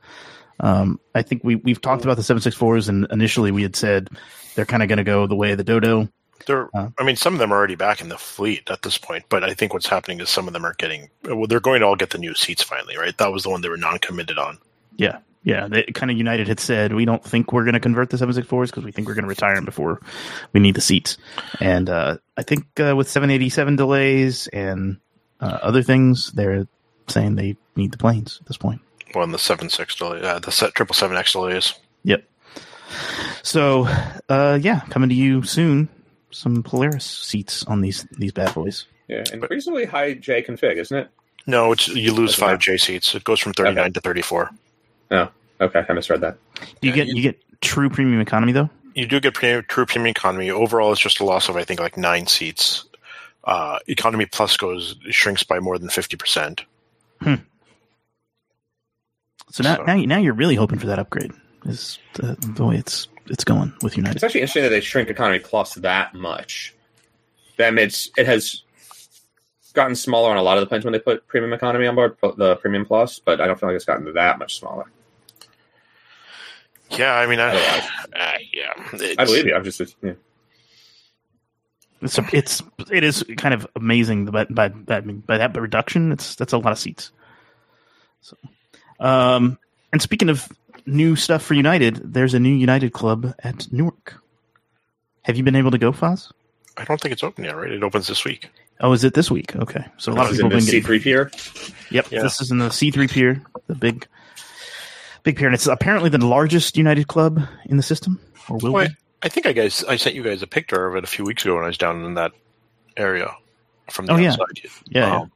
Um, 0.61 0.99
I 1.13 1.23
think 1.23 1.43
we, 1.43 1.55
we've 1.55 1.81
talked 1.81 2.03
about 2.03 2.17
the 2.17 2.23
764s, 2.23 2.87
and 2.87 3.07
initially 3.11 3.51
we 3.51 3.63
had 3.63 3.75
said 3.75 4.09
they're 4.55 4.65
kind 4.65 4.83
of 4.83 4.89
going 4.89 4.97
to 4.97 5.03
go 5.03 5.27
the 5.27 5.35
way 5.35 5.51
of 5.51 5.57
the 5.57 5.63
Dodo. 5.63 6.07
They're, 6.45 6.69
Uh. 6.73 6.89
I 6.97 7.03
mean, 7.03 7.15
some 7.15 7.33
of 7.33 7.39
them 7.39 7.51
are 7.51 7.57
already 7.57 7.75
back 7.75 8.01
in 8.01 8.09
the 8.09 8.17
fleet 8.17 8.69
at 8.69 8.81
this 8.83 8.97
point, 8.97 9.25
but 9.29 9.43
I 9.43 9.53
think 9.53 9.73
what's 9.73 9.87
happening 9.87 10.19
is 10.19 10.29
some 10.29 10.47
of 10.47 10.53
them 10.53 10.65
are 10.65 10.75
getting, 10.77 11.09
well, 11.25 11.47
they're 11.47 11.59
going 11.59 11.81
to 11.81 11.87
all 11.87 11.95
get 11.95 12.11
the 12.11 12.17
new 12.17 12.33
seats 12.35 12.63
finally, 12.63 12.97
right? 12.97 13.17
That 13.17 13.31
was 13.31 13.43
the 13.43 13.49
one 13.49 13.61
they 13.61 13.69
were 13.69 13.77
non-committed 13.77 14.37
on. 14.37 14.57
Yeah, 14.97 15.19
yeah. 15.43 15.67
They 15.67 15.83
kind 15.83 16.11
of 16.11 16.17
United 16.17 16.47
had 16.47 16.59
said 16.59 16.93
we 16.93 17.05
don't 17.05 17.23
think 17.23 17.51
we're 17.51 17.63
going 17.63 17.73
to 17.73 17.79
convert 17.79 18.09
the 18.09 18.17
764s 18.17 18.67
because 18.67 18.83
we 18.83 18.91
think 18.91 19.07
we're 19.07 19.15
going 19.15 19.23
to 19.23 19.29
retire 19.29 19.55
them 19.55 19.65
before 19.65 19.99
we 20.53 20.59
need 20.59 20.75
the 20.75 20.81
seats. 20.81 21.17
And 21.59 21.89
uh, 21.89 22.17
I 22.37 22.43
think 22.43 22.65
uh, 22.79 22.95
with 22.95 23.09
787 23.09 23.75
delays 23.75 24.47
and 24.47 24.97
uh, 25.39 25.59
other 25.61 25.81
things, 25.83 26.31
they're 26.31 26.67
saying 27.07 27.35
they 27.35 27.57
need 27.75 27.91
the 27.91 27.97
planes 27.97 28.37
at 28.41 28.47
this 28.47 28.57
point. 28.57 28.81
Well, 29.13 29.23
and 29.23 29.33
the 29.33 29.39
seven 29.39 29.69
six 29.69 29.95
delay, 29.95 30.21
uh, 30.21 30.39
the 30.39 30.51
set 30.51 30.73
triple 30.75 30.95
seven 30.95 31.17
X 31.17 31.33
delays. 31.33 31.73
Yep. 32.03 32.23
So, 33.43 33.87
uh, 34.29 34.59
yeah, 34.61 34.81
coming 34.89 35.09
to 35.09 35.15
you 35.15 35.43
soon. 35.43 35.89
Some 36.31 36.63
Polaris 36.63 37.05
seats 37.05 37.65
on 37.65 37.81
these 37.81 38.03
these 38.17 38.31
bad 38.31 38.53
boys. 38.53 38.85
Yeah, 39.07 39.23
and 39.33 39.45
reasonably 39.49 39.85
high 39.85 40.13
J 40.13 40.41
config, 40.43 40.77
isn't 40.77 40.97
it? 40.97 41.09
No, 41.47 41.71
it's 41.73 41.87
you 41.89 42.13
lose 42.13 42.31
That's 42.31 42.39
five 42.39 42.59
J 42.59 42.77
seats. 42.77 43.13
It 43.15 43.23
goes 43.23 43.39
from 43.39 43.53
thirty 43.53 43.73
nine 43.73 43.91
to 43.93 43.99
thirty 44.01 44.21
four. 44.21 44.49
Oh, 45.11 45.29
Okay, 45.59 45.83
I 45.87 45.93
misread 45.93 46.21
that. 46.21 46.37
Do 46.55 46.87
you 46.87 46.89
Yeah, 46.91 46.95
get 46.95 47.07
you- 47.07 47.15
you 47.15 47.21
get 47.21 47.39
true 47.61 47.89
premium 47.89 48.21
economy 48.21 48.51
though? 48.53 48.69
You 48.95 49.05
do 49.05 49.19
get 49.19 49.33
pre- 49.33 49.61
true 49.63 49.85
premium 49.85 50.07
economy. 50.11 50.49
Overall, 50.51 50.91
it's 50.91 50.99
just 51.01 51.19
a 51.19 51.23
loss 51.25 51.49
of 51.49 51.55
I 51.55 51.63
think 51.63 51.79
like 51.79 51.97
nine 51.97 52.27
seats. 52.27 52.85
Uh, 53.43 53.79
economy 53.87 54.25
plus 54.25 54.55
goes 54.57 54.95
shrinks 55.09 55.43
by 55.43 55.59
more 55.59 55.77
than 55.77 55.89
fifty 55.89 56.15
percent. 56.17 56.61
So 59.51 59.63
now 59.63 59.75
So- 59.77 59.83
now, 59.83 59.93
you- 59.95 60.07
now 60.07 60.17
you're 60.17 60.33
really 60.33 60.55
hoping 60.55 60.79
for 60.79 60.87
that 60.87 60.99
upgrade. 60.99 61.31
Is 61.65 61.99
the, 62.13 62.35
the 62.55 62.65
way 62.65 62.77
it's 62.77 63.07
it's 63.27 63.43
going 63.43 63.71
with 63.83 63.95
United? 63.95 64.15
It's 64.15 64.23
actually 64.23 64.41
interesting 64.41 64.63
that 64.63 64.69
they 64.69 64.81
shrink 64.81 65.09
economy 65.09 65.37
plus 65.39 65.75
that 65.75 66.15
much. 66.15 66.73
Them, 67.57 67.77
it's 67.77 68.09
it 68.17 68.25
has 68.25 68.63
gotten 69.73 69.95
smaller 69.95 70.31
on 70.31 70.37
a 70.37 70.41
lot 70.41 70.57
of 70.57 70.61
the 70.61 70.67
planes 70.67 70.83
when 70.83 70.91
they 70.91 70.99
put 70.99 71.27
premium 71.27 71.53
economy 71.53 71.85
on 71.85 71.93
board, 71.95 72.17
the 72.37 72.55
premium 72.55 72.85
plus, 72.85 73.19
but 73.19 73.39
I 73.39 73.45
don't 73.47 73.59
feel 73.59 73.69
like 73.69 73.75
it's 73.75 73.85
gotten 73.85 74.11
that 74.13 74.39
much 74.39 74.57
smaller. 74.59 74.85
Yeah, 76.89 77.13
I 77.13 77.25
mean, 77.27 77.39
I, 77.39 77.49
Otherwise. 77.49 77.89
uh, 78.15 78.31
yeah, 78.51 79.15
I 79.19 79.25
believe 79.25 79.45
you. 79.45 79.55
I'm 79.55 79.63
just 79.63 79.79
yeah. 80.01 80.13
It's 82.01 82.17
a, 82.17 82.25
it's 82.33 82.63
it 82.91 83.03
is 83.03 83.23
kind 83.37 83.53
of 83.53 83.67
amazing 83.75 84.25
by 84.25 84.45
by 84.45 84.69
by, 84.69 85.01
by 85.01 85.37
that 85.37 85.55
reduction. 85.55 86.11
It's 86.11 86.35
that's 86.35 86.53
a 86.53 86.57
lot 86.57 86.71
of 86.71 86.79
seats. 86.79 87.11
So, 88.21 88.35
um, 89.01 89.57
and 89.91 90.01
speaking 90.01 90.29
of 90.29 90.47
new 90.85 91.15
stuff 91.15 91.43
for 91.43 91.53
United, 91.53 92.13
there's 92.13 92.33
a 92.33 92.39
new 92.39 92.53
United 92.55 92.93
club 92.93 93.33
at 93.43 93.71
Newark. 93.71 94.15
Have 95.23 95.35
you 95.37 95.43
been 95.43 95.55
able 95.55 95.71
to 95.71 95.77
go, 95.77 95.91
Foz? 95.91 96.31
I 96.77 96.83
don't 96.85 96.99
think 96.99 97.11
it's 97.11 97.23
open 97.23 97.43
yet, 97.43 97.55
right? 97.55 97.71
It 97.71 97.83
opens 97.83 98.07
this 98.07 98.23
week. 98.23 98.49
Oh, 98.79 98.93
is 98.93 99.03
it 99.03 99.13
this 99.13 99.29
week? 99.29 99.55
Okay, 99.55 99.85
so 99.97 100.11
a 100.11 100.15
lot 100.15 100.23
of 100.25 100.29
This 100.29 100.39
is 100.39 100.43
people 100.43 100.51
in 100.51 100.51
have 100.51 100.51
the 100.51 100.55
been 100.57 100.61
C 100.61 100.71
getting. 100.71 100.85
three 100.85 100.99
pier. 100.99 101.31
Yep, 101.91 102.11
Yeah. 102.11 102.21
this 102.23 102.41
is 102.41 102.49
in 102.49 102.57
the 102.57 102.71
C 102.71 102.89
three 102.89 103.07
pier, 103.07 103.41
the 103.67 103.75
big, 103.75 104.07
big 105.23 105.37
pier, 105.37 105.47
and 105.47 105.53
it's 105.53 105.67
apparently 105.67 106.09
the 106.09 106.25
largest 106.25 106.77
United 106.77 107.07
club 107.07 107.41
in 107.65 107.77
the 107.77 107.83
system, 107.83 108.19
or 108.49 108.57
will 108.57 108.71
Wait, 108.73 108.89
be. 108.89 108.95
I 109.21 109.29
think 109.29 109.45
I 109.45 109.51
guys 109.51 109.83
I 109.83 109.97
sent 109.97 110.15
you 110.15 110.23
guys 110.23 110.41
a 110.41 110.47
picture 110.47 110.87
of 110.87 110.95
it 110.95 111.03
a 111.03 111.07
few 111.07 111.25
weeks 111.25 111.43
ago 111.45 111.55
when 111.55 111.63
I 111.63 111.67
was 111.67 111.77
down 111.77 112.03
in 112.05 112.15
that 112.15 112.31
area 112.97 113.29
from 113.91 114.07
the 114.07 114.13
Oh, 114.13 114.17
yeah. 114.17 114.31
outside. 114.31 114.61
Yeah, 114.63 114.69
yeah. 114.89 115.15
Um, 115.17 115.31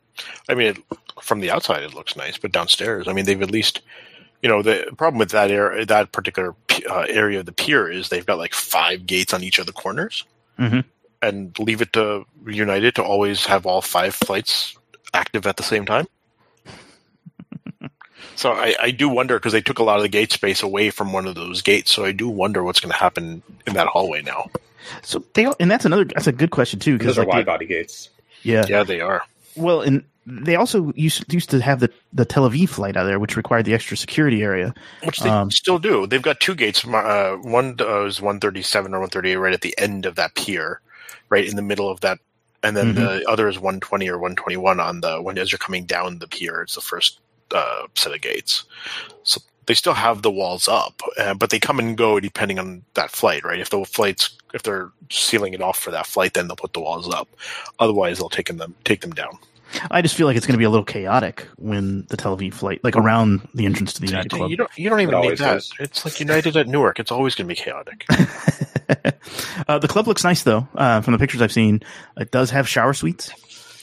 I 0.50 0.56
mean, 0.56 0.68
it, 0.68 0.78
from 1.22 1.40
the 1.40 1.52
outside 1.52 1.84
it 1.84 1.94
looks 1.94 2.16
nice, 2.16 2.38
but 2.38 2.52
downstairs, 2.52 3.08
I 3.08 3.14
mean, 3.14 3.26
they've 3.26 3.42
at 3.42 3.52
least, 3.52 3.82
you 4.42 4.50
know, 4.50 4.62
the 4.62 4.94
problem 4.98 5.18
with 5.20 5.32
that 5.32 5.50
area, 5.52 5.86
that 5.86 6.12
particular 6.12 6.56
uh, 6.90 7.06
area 7.10 7.40
of 7.40 7.46
the 7.46 7.52
pier 7.52 7.90
is 7.90 8.10
they've 8.10 8.26
got 8.26 8.38
like 8.38 8.54
five 8.54 9.06
gates 9.06 9.34
on 9.34 9.44
each 9.44 9.60
of 9.60 9.66
the 9.66 9.74
corners, 9.74 10.26
Mhm. 10.60 10.84
and 11.22 11.58
leave 11.60 11.82
it 11.82 11.94
to 11.94 12.26
United 12.46 12.96
to 12.96 13.04
always 13.04 13.46
have 13.46 13.66
all 13.66 13.82
five 13.82 14.14
flights 14.16 14.78
active 15.14 15.46
at 15.48 15.58
the 15.58 15.64
same 15.64 15.86
time. 15.86 16.08
So 18.38 18.52
I, 18.52 18.76
I 18.82 18.92
do 18.92 19.08
wonder 19.08 19.38
because 19.38 19.54
they 19.54 19.62
took 19.62 19.80
a 19.80 19.84
lot 19.84 19.96
of 19.96 20.02
the 20.02 20.10
gate 20.10 20.32
space 20.34 20.62
away 20.62 20.90
from 20.90 21.14
one 21.14 21.26
of 21.26 21.36
those 21.36 21.62
gates. 21.62 21.92
So 21.92 22.04
I 22.04 22.12
do 22.12 22.28
wonder 22.28 22.64
what's 22.66 22.82
going 22.82 22.92
to 22.92 22.98
happen 22.98 23.42
in 23.66 23.74
that 23.76 23.88
hallway 23.88 24.22
now. 24.22 24.50
So 25.04 25.24
they 25.36 25.48
and 25.60 25.72
that's 25.72 25.86
another 25.86 26.04
that's 26.04 26.28
a 26.28 26.34
good 26.34 26.52
question 26.52 26.80
too 26.80 26.98
because 26.98 27.16
Those 27.16 27.20
are 27.20 27.26
like 27.26 27.34
wide 27.34 27.42
the- 27.42 27.46
body 27.46 27.66
gates. 27.66 28.10
yeah 28.44 28.66
Yeah, 28.68 28.84
they 28.84 29.00
are. 29.00 29.24
Well, 29.56 29.82
and 29.82 30.04
they 30.26 30.56
also 30.56 30.92
used, 30.96 31.32
used 31.32 31.50
to 31.52 31.62
have 31.62 31.80
the, 31.80 31.90
the 32.14 32.26
Tel 32.26 32.50
Aviv 32.50 32.70
flight 32.70 32.98
out 32.98 33.06
there, 33.06 33.20
which 33.20 33.38
required 33.38 33.66
the 33.66 33.74
extra 33.74 33.96
security 33.96 34.42
area. 34.42 34.74
Which 35.04 35.20
they 35.20 35.30
Um, 35.30 35.52
still 35.52 35.80
do. 35.80 36.08
They've 36.08 36.22
got 36.22 36.40
two 36.40 36.56
gates. 36.56 36.86
Uh, 36.86 37.38
one 37.42 37.76
uh, 37.80 38.06
is 38.06 38.22
137 38.22 38.94
or 38.94 39.00
138 39.00 39.36
right 39.36 39.54
at 39.54 39.62
the 39.62 39.78
end 39.78 40.06
of 40.06 40.16
that 40.16 40.36
pier, 40.36 40.82
right 41.30 41.48
in 41.48 41.56
the 41.56 41.62
middle 41.62 41.90
of 41.90 42.02
that. 42.02 42.20
And 42.64 42.76
then 42.76 42.96
the 42.96 43.24
other 43.30 43.48
is 43.48 43.60
120 43.60 44.10
or 44.10 44.18
121 44.18 44.80
on 44.80 45.02
the 45.02 45.22
when 45.22 45.38
as 45.38 45.52
you're 45.52 45.60
coming 45.60 45.86
down 45.86 46.18
the 46.18 46.28
pier. 46.28 46.62
It's 46.64 46.74
the 46.74 46.82
first 46.82 47.20
uh, 47.54 47.84
set 47.94 48.14
of 48.16 48.22
gates. 48.22 48.64
So 49.22 49.40
they 49.68 49.76
still 49.76 49.94
have 49.94 50.24
the 50.24 50.32
walls 50.32 50.68
up, 50.68 51.02
uh, 51.20 51.36
but 51.36 51.52
they 51.52 51.60
come 51.60 51.78
and 51.80 51.96
go 51.96 52.20
depending 52.20 52.58
on 52.58 52.84
that 52.96 53.12
flight, 53.12 53.44
right? 53.44 53.60
If 53.60 53.70
the 53.70 53.86
flights, 53.86 54.36
if 54.56 54.64
they're 54.64 54.90
sealing 55.12 55.54
it 55.54 55.62
off 55.62 55.78
for 55.80 55.92
that 55.92 56.08
flight, 56.08 56.34
then 56.34 56.48
they'll 56.48 56.56
put 56.56 56.74
the 56.74 56.80
walls 56.80 57.08
up. 57.14 57.28
Otherwise, 57.80 58.18
they'll 58.18 58.30
take 58.30 58.48
them 58.48 58.76
take 58.84 59.02
them 59.02 59.12
down. 59.12 59.38
I 59.92 60.02
just 60.02 60.16
feel 60.16 60.28
like 60.28 60.38
it's 60.38 60.46
going 60.46 60.54
to 60.54 60.60
be 60.60 60.66
a 60.66 60.70
little 60.70 60.86
chaotic 60.86 61.48
when 61.58 62.06
the 62.10 62.18
Tel 62.18 62.38
Aviv 62.38 62.54
flight, 62.54 62.84
like 62.84 62.96
around 62.96 63.48
the 63.54 63.66
entrance 63.66 63.94
to 63.94 64.02
the 64.02 64.08
United 64.08 64.30
Club. 64.30 64.50
You 64.50 64.58
don't 64.58 64.70
you 64.78 64.90
don't 64.90 65.02
even 65.02 65.16
need 65.16 65.18
always 65.18 65.40
that. 65.40 65.58
is. 65.58 65.74
It's 65.80 66.06
like 66.06 66.20
United 66.20 66.58
at 66.58 66.68
Newark. 66.68 67.00
It's 67.00 67.12
always 67.12 67.36
going 67.36 67.48
to 67.48 67.56
be 67.56 67.56
chaotic. 67.56 68.06
uh, 69.68 69.80
the 69.80 69.88
club 69.88 70.08
looks 70.08 70.24
nice 70.24 70.44
though. 70.44 70.68
Uh, 70.76 71.02
from 71.02 71.14
the 71.14 71.20
pictures 71.20 71.42
I've 71.42 71.52
seen, 71.52 71.82
it 72.18 72.32
does 72.32 72.52
have 72.52 72.68
shower 72.68 72.94
suites, 72.94 73.32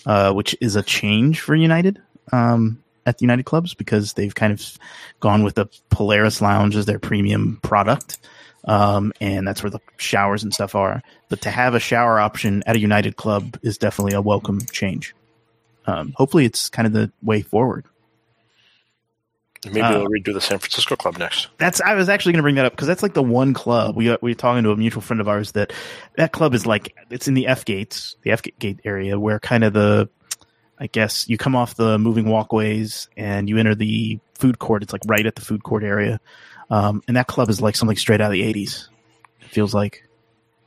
uh, 0.06 0.32
which 0.32 0.56
is 0.60 0.76
a 0.76 0.82
change 0.82 1.40
for 1.40 1.54
United 1.54 2.00
um, 2.32 2.82
at 3.06 3.18
the 3.18 3.22
United 3.22 3.44
clubs 3.44 3.74
because 3.74 4.14
they've 4.14 4.34
kind 4.34 4.52
of 4.52 4.78
gone 5.20 5.42
with 5.42 5.54
the 5.54 5.66
Polaris 5.90 6.40
Lounge 6.40 6.76
as 6.76 6.86
their 6.86 6.98
premium 6.98 7.58
product, 7.62 8.18
um, 8.64 9.12
and 9.20 9.46
that's 9.46 9.62
where 9.62 9.70
the 9.70 9.80
showers 9.96 10.42
and 10.42 10.54
stuff 10.54 10.74
are. 10.74 11.02
But 11.28 11.42
to 11.42 11.50
have 11.50 11.74
a 11.74 11.80
shower 11.80 12.20
option 12.20 12.62
at 12.66 12.76
a 12.76 12.80
United 12.80 13.16
club 13.16 13.58
is 13.62 13.78
definitely 13.78 14.14
a 14.14 14.22
welcome 14.22 14.60
change. 14.72 15.14
Um, 15.86 16.12
hopefully, 16.16 16.44
it's 16.44 16.68
kind 16.68 16.86
of 16.86 16.92
the 16.92 17.12
way 17.22 17.42
forward. 17.42 17.86
Maybe 19.64 19.80
Uh, 19.80 19.92
they'll 19.92 20.08
redo 20.08 20.32
the 20.32 20.40
San 20.40 20.58
Francisco 20.58 20.96
club 20.96 21.18
next. 21.18 21.48
That's 21.58 21.80
I 21.80 21.94
was 21.94 22.08
actually 22.08 22.32
going 22.32 22.40
to 22.40 22.42
bring 22.42 22.54
that 22.56 22.64
up 22.64 22.72
because 22.72 22.88
that's 22.88 23.02
like 23.02 23.14
the 23.14 23.22
one 23.22 23.54
club 23.54 23.94
we 23.94 24.08
we 24.20 24.30
were 24.32 24.34
talking 24.34 24.64
to 24.64 24.70
a 24.72 24.76
mutual 24.76 25.02
friend 25.02 25.20
of 25.20 25.28
ours 25.28 25.52
that 25.52 25.72
that 26.16 26.32
club 26.32 26.54
is 26.54 26.66
like 26.66 26.96
it's 27.10 27.28
in 27.28 27.34
the 27.34 27.46
F 27.46 27.64
gates, 27.64 28.16
the 28.22 28.32
F 28.32 28.42
gate 28.42 28.80
area 28.84 29.18
where 29.20 29.38
kind 29.38 29.62
of 29.62 29.72
the 29.72 30.08
I 30.78 30.88
guess 30.88 31.28
you 31.28 31.38
come 31.38 31.54
off 31.54 31.76
the 31.76 31.96
moving 31.96 32.28
walkways 32.28 33.08
and 33.16 33.48
you 33.48 33.56
enter 33.56 33.76
the 33.76 34.18
food 34.34 34.58
court. 34.58 34.82
It's 34.82 34.92
like 34.92 35.02
right 35.06 35.24
at 35.24 35.36
the 35.36 35.42
food 35.42 35.62
court 35.62 35.84
area, 35.84 36.20
um, 36.70 37.02
and 37.06 37.16
that 37.16 37.28
club 37.28 37.48
is 37.48 37.60
like 37.60 37.76
something 37.76 37.96
straight 37.96 38.20
out 38.20 38.26
of 38.26 38.32
the 38.32 38.42
'80s. 38.42 38.88
It 39.42 39.48
feels 39.48 39.72
like 39.74 40.08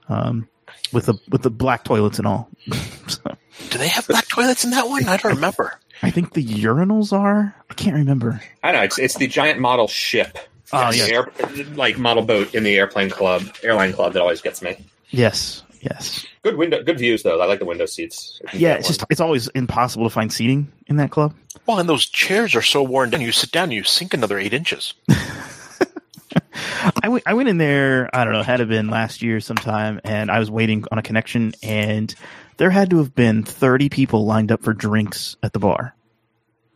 um, 0.08 0.48
with 0.94 1.08
the 1.08 1.20
with 1.30 1.42
the 1.42 1.50
black 1.50 1.84
toilets 1.84 2.18
and 2.18 2.28
all. 2.28 2.50
so, 3.08 3.36
Do 3.76 3.80
they 3.80 3.88
have 3.90 4.08
black 4.08 4.30
toilets 4.30 4.64
in 4.64 4.70
that 4.72 4.88
one? 4.88 5.06
I 5.06 5.18
don't 5.18 5.36
remember. 5.36 5.78
I 6.02 6.10
think 6.10 6.32
the 6.34 6.42
urinals 6.46 7.12
are. 7.12 7.54
I 7.70 7.74
can't 7.74 7.94
remember. 7.98 8.42
I 8.64 8.72
know 8.72 8.82
it's 8.84 8.98
it's 8.98 9.16
the 9.16 9.28
giant 9.28 9.60
model 9.60 9.90
ship, 9.90 10.38
Oh 10.72 10.92
The 10.92 10.98
yes, 10.98 11.10
air, 11.10 11.30
like 11.76 11.98
model 11.98 12.24
boat 12.24 12.56
in 12.56 12.64
the 12.64 12.78
airplane 12.78 13.10
club, 13.10 13.44
airline 13.64 13.92
club 13.92 14.14
that 14.14 14.22
always 14.22 14.40
gets 14.40 14.62
me. 14.62 14.78
yes, 15.10 15.62
yes. 15.82 16.26
Good 16.42 16.56
window, 16.56 16.82
good 16.84 17.00
views 17.00 17.24
though. 17.24 17.42
I 17.42 17.46
like 17.48 17.60
the 17.60 17.66
window 17.66 17.86
seats. 17.86 18.40
Yeah, 18.54 18.76
it's 18.76 18.86
one. 18.86 18.94
just 18.94 19.04
it's 19.10 19.20
always 19.20 19.48
impossible 19.50 20.06
to 20.06 20.10
find 20.10 20.32
seating 20.32 20.72
in 20.88 20.96
that 20.96 21.12
club. 21.12 21.34
Well, 21.66 21.80
and 21.80 21.90
those 21.90 22.06
chairs 22.06 22.56
are 22.56 22.62
so 22.62 22.82
worn 22.82 23.10
down. 23.10 23.20
You 23.20 23.34
sit 23.34 23.52
down, 23.52 23.72
you 23.72 23.84
sink 23.84 24.14
another 24.14 24.40
eight 24.40 24.54
inches. 24.54 24.94
I 27.02 27.10
went, 27.10 27.24
I 27.26 27.34
went 27.34 27.50
in 27.50 27.58
there, 27.58 28.10
I 28.14 28.24
don't 28.24 28.34
know, 28.34 28.44
had 28.44 28.62
it 28.62 28.68
been 28.68 28.90
last 28.90 29.22
year 29.22 29.40
sometime, 29.40 30.02
and 30.04 30.30
I 30.30 30.40
was 30.40 30.52
waiting 30.52 30.86
on 30.92 30.98
a 30.98 31.02
connection, 31.02 31.54
and 31.64 32.14
there 32.58 32.70
had 32.70 32.90
to 32.92 32.98
have 32.98 33.16
been 33.16 33.44
30 33.44 33.90
people 33.90 34.26
lined 34.26 34.52
up 34.52 34.64
for 34.64 34.74
drinks 34.74 35.36
at 35.44 35.54
the 35.54 35.60
bar. 35.60 35.96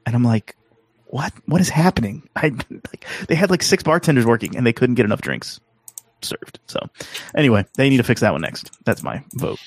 And 0.06 0.16
I'm 0.16 0.24
like, 0.24 0.56
what? 1.08 1.34
What 1.46 1.62
is 1.62 1.70
happening? 1.70 2.28
I 2.36 2.50
like, 2.70 3.06
They 3.28 3.36
had 3.36 3.50
like 3.50 3.64
six 3.64 3.84
bartenders 3.84 4.26
working, 4.26 4.56
and 4.56 4.66
they 4.66 4.74
couldn't 4.74 4.96
get 4.96 5.06
enough 5.06 5.22
drinks 5.22 5.60
served. 6.22 6.60
So, 6.68 6.80
anyway, 7.36 7.66
they 7.76 7.90
need 7.90 7.98
to 7.98 8.04
fix 8.04 8.22
that 8.22 8.32
one 8.32 8.42
next. 8.42 8.72
That's 8.86 9.04
my 9.04 9.24
vote. 9.34 9.60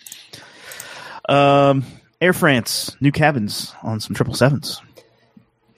Um, 1.28 1.84
Air 2.20 2.32
France, 2.32 2.97
new 3.01 3.12
cabins 3.12 3.74
on 3.82 4.01
some 4.01 4.14
triple 4.14 4.34
sevens. 4.34 4.80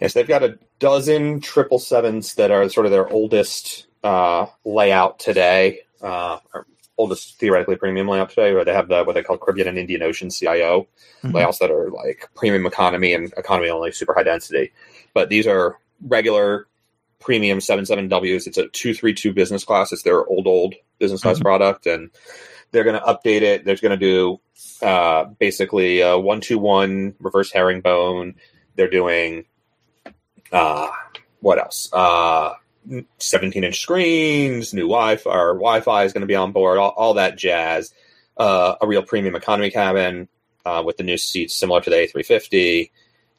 Yes, 0.01 0.13
they've 0.13 0.29
got 0.29 0.43
a 0.43 0.59
dozen 0.79 1.41
triple 1.41 1.79
sevens 1.79 2.35
that 2.35 2.51
are 2.51 2.69
sort 2.69 2.87
of 2.87 2.93
their 2.93 3.09
oldest 3.09 3.87
uh, 4.05 4.47
layout 4.65 5.19
today, 5.19 5.81
uh, 6.03 6.39
or 6.53 6.67
oldest 6.97 7.41
theoretically 7.41 7.75
premium 7.75 8.07
layout 8.07 8.29
today, 8.31 8.53
where 8.53 8.65
they 8.65 8.73
have 8.73 8.87
the 8.89 9.03
what 9.03 9.15
they 9.15 9.23
call 9.25 9.37
Caribbean 9.39 9.67
and 9.67 9.79
Indian 9.79 10.03
Ocean 10.03 10.31
CIO 10.31 10.87
Mhm. 11.25 11.33
layouts 11.35 11.59
that 11.59 11.71
are 11.73 11.91
like 11.91 12.29
premium 12.37 12.67
economy 12.67 13.15
and 13.15 13.33
economy 13.37 13.69
only, 13.71 13.91
super 13.91 14.15
high 14.15 14.23
density. 14.23 14.73
But 15.15 15.29
these 15.31 15.47
are 15.49 15.79
regular 16.07 16.67
premium 17.19 17.59
77Ws. 17.59 18.47
It's 18.47 18.59
a 18.59 18.69
232 18.69 19.33
business 19.33 19.65
class. 19.65 19.91
It's 19.93 20.03
their 20.03 20.25
old, 20.27 20.47
old 20.47 20.75
business 20.99 21.23
class 21.23 21.39
Mhm. 21.39 21.43
product. 21.43 21.87
And 21.87 22.11
they're 22.71 22.85
going 22.85 23.01
to 23.01 23.07
update 23.07 23.41
it. 23.43 23.65
They're 23.65 23.77
going 23.77 23.99
to 23.99 24.07
do 24.07 24.41
uh, 24.83 25.25
basically 25.39 26.01
a 26.01 26.19
121 26.19 27.15
reverse 27.19 27.51
herringbone. 27.53 28.35
They're 28.77 28.91
doing 28.91 29.47
uh, 30.53 30.91
what 31.41 31.59
else? 31.59 31.89
Uh, 31.93 32.53
17 33.19 33.65
inch 33.65 33.81
screens, 33.81 34.75
new 34.75 34.83
Wi-Fi, 34.83 35.31
or 35.31 35.55
Wi-Fi 35.55 36.05
is 36.05 36.13
going 36.13 36.23
to 36.23 36.27
be 36.27 36.35
on 36.35 36.53
board, 36.53 36.79
all, 36.79 36.91
all 36.91 37.15
that 37.15 37.37
jazz. 37.37 37.93
Uh, 38.37 38.75
a 38.81 38.87
real 38.87 39.03
premium 39.03 39.37
economy 39.37 39.71
cabin 39.71 40.29
uh, 40.67 40.83
with 40.85 40.97
the 40.97 41.05
new 41.05 41.17
seats 41.17 41.55
similar 41.55 41.81
to 41.81 41.89
the 41.89 41.97
A350, 41.97 42.91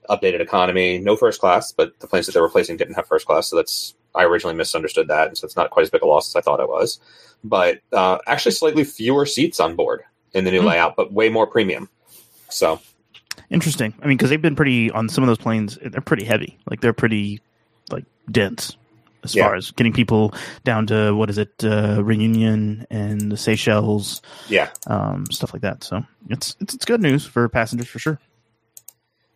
updated 0.10 0.40
economy, 0.40 1.00
no 1.00 1.18
first 1.18 1.42
class, 1.42 1.72
but 1.74 2.00
the 2.00 2.08
planes 2.08 2.26
that 2.28 2.32
they're 2.32 2.42
replacing 2.44 2.78
didn't 2.78 2.94
have 2.94 3.06
first 3.08 3.26
class, 3.26 3.48
so 3.50 3.56
that's 3.58 3.94
I 4.14 4.24
originally 4.24 4.56
misunderstood 4.56 5.10
that, 5.10 5.28
and 5.28 5.38
so 5.38 5.46
it's 5.46 5.58
not 5.58 5.72
quite 5.72 5.84
as 5.84 5.90
big 5.90 6.02
a 6.02 6.06
loss 6.06 6.30
as 6.30 6.36
I 6.38 6.42
thought 6.42 6.62
it 6.62 6.70
was. 6.70 7.00
But 7.44 7.82
uh, 7.92 8.20
actually, 8.26 8.54
slightly 8.54 8.86
fewer 8.86 9.26
seats 9.26 9.60
on 9.60 9.76
board 9.76 10.04
in 10.34 10.46
the 10.46 10.52
new 10.52 10.62
Hmm. 10.62 10.68
layout, 10.68 10.96
but 10.96 11.12
way 11.12 11.28
more 11.30 11.46
premium. 11.46 11.90
So 12.50 12.80
Interesting. 13.50 13.94
I 14.02 14.08
mean, 14.08 14.16
because 14.18 14.30
they've 14.30 14.42
been 14.42 14.56
pretty 14.56 14.90
on 14.92 15.10
some 15.10 15.24
of 15.24 15.28
those 15.28 15.38
planes. 15.38 15.78
They're 15.82 16.00
pretty 16.02 16.24
heavy. 16.24 16.58
Like 16.70 16.80
they're 16.80 16.94
pretty 16.94 17.42
like 17.92 18.06
dense 18.32 18.78
as 19.26 19.36
Yeah. 19.36 19.46
far 19.46 19.56
as 19.56 19.72
getting 19.72 19.92
people 19.94 20.34
down 20.64 20.88
to 20.88 21.14
what 21.14 21.30
is 21.30 21.38
it, 21.38 21.64
uh, 21.64 22.02
Reunion 22.04 22.86
and 22.90 23.32
the 23.32 23.38
Seychelles, 23.38 24.22
yeah, 24.48 24.70
um, 24.88 25.26
stuff 25.32 25.52
like 25.54 25.62
that. 25.64 25.84
So 25.84 26.04
it's 26.30 26.56
it's, 26.62 26.74
it's 26.76 26.86
good 26.86 27.02
news 27.02 27.26
for 27.26 27.50
passengers 27.50 27.88
for 27.88 28.00
sure. 28.00 28.20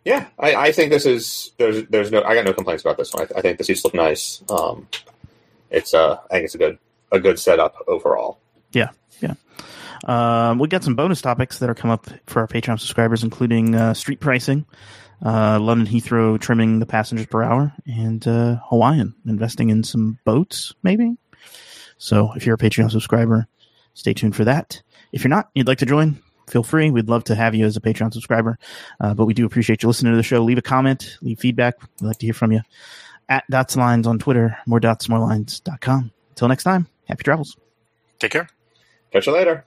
Yeah, 0.04 0.28
I, 0.38 0.54
I 0.54 0.72
think 0.72 0.90
this 0.90 1.04
is 1.04 1.52
there's 1.58 1.86
there's 1.88 2.10
no 2.10 2.22
I 2.22 2.34
got 2.34 2.46
no 2.46 2.54
complaints 2.54 2.82
about 2.82 2.96
this 2.96 3.12
one. 3.12 3.26
I, 3.34 3.38
I 3.38 3.42
think 3.42 3.58
the 3.58 3.64
seats 3.64 3.84
look 3.84 3.92
nice. 3.94 4.42
Um, 4.48 4.88
it's 5.70 5.92
uh 5.92 6.16
I 6.30 6.34
think 6.34 6.44
it's 6.46 6.54
a 6.54 6.58
good 6.58 6.78
a 7.12 7.20
good 7.20 7.38
setup 7.38 7.74
overall. 7.86 8.38
Yeah, 8.72 8.90
yeah. 9.20 9.34
Um, 10.06 10.58
we 10.58 10.68
got 10.68 10.82
some 10.82 10.94
bonus 10.94 11.20
topics 11.20 11.58
that 11.58 11.68
are 11.68 11.74
come 11.74 11.90
up 11.90 12.06
for 12.26 12.40
our 12.40 12.48
Patreon 12.48 12.80
subscribers, 12.80 13.22
including 13.22 13.74
uh, 13.74 13.92
street 13.92 14.20
pricing, 14.20 14.64
uh, 15.24 15.58
London 15.60 15.86
Heathrow 15.86 16.40
trimming 16.40 16.78
the 16.78 16.86
passengers 16.86 17.26
per 17.26 17.42
hour, 17.42 17.72
and 17.86 18.26
uh, 18.26 18.56
Hawaiian 18.68 19.14
investing 19.26 19.70
in 19.70 19.84
some 19.84 20.18
boats, 20.24 20.74
maybe. 20.82 21.16
So 21.98 22.32
if 22.34 22.46
you're 22.46 22.54
a 22.54 22.58
Patreon 22.58 22.90
subscriber, 22.90 23.46
stay 23.94 24.14
tuned 24.14 24.36
for 24.36 24.44
that. 24.44 24.82
If 25.12 25.22
you're 25.24 25.28
not, 25.30 25.50
you'd 25.54 25.66
like 25.66 25.78
to 25.78 25.86
join, 25.86 26.22
feel 26.48 26.62
free. 26.62 26.90
We'd 26.90 27.08
love 27.08 27.24
to 27.24 27.34
have 27.34 27.54
you 27.54 27.66
as 27.66 27.76
a 27.76 27.80
Patreon 27.80 28.12
subscriber. 28.12 28.58
Uh, 29.00 29.14
but 29.14 29.26
we 29.26 29.34
do 29.34 29.44
appreciate 29.46 29.82
you 29.82 29.88
listening 29.88 30.12
to 30.12 30.16
the 30.16 30.22
show. 30.22 30.42
Leave 30.42 30.58
a 30.58 30.62
comment, 30.62 31.18
leave 31.20 31.38
feedback. 31.38 31.80
We'd 32.00 32.08
like 32.08 32.18
to 32.18 32.26
hear 32.26 32.34
from 32.34 32.52
you. 32.52 32.60
At 33.28 33.44
Dots 33.48 33.76
Lines 33.76 34.06
on 34.06 34.18
Twitter, 34.18 34.56
more 34.66 34.80
dots, 34.80 35.08
more 35.08 35.20
lines.com. 35.20 36.10
Until 36.30 36.48
next 36.48 36.64
time, 36.64 36.88
happy 37.06 37.22
travels. 37.22 37.56
Take 38.18 38.32
care. 38.32 38.48
Catch 39.12 39.26
you 39.26 39.32
later. 39.32 39.64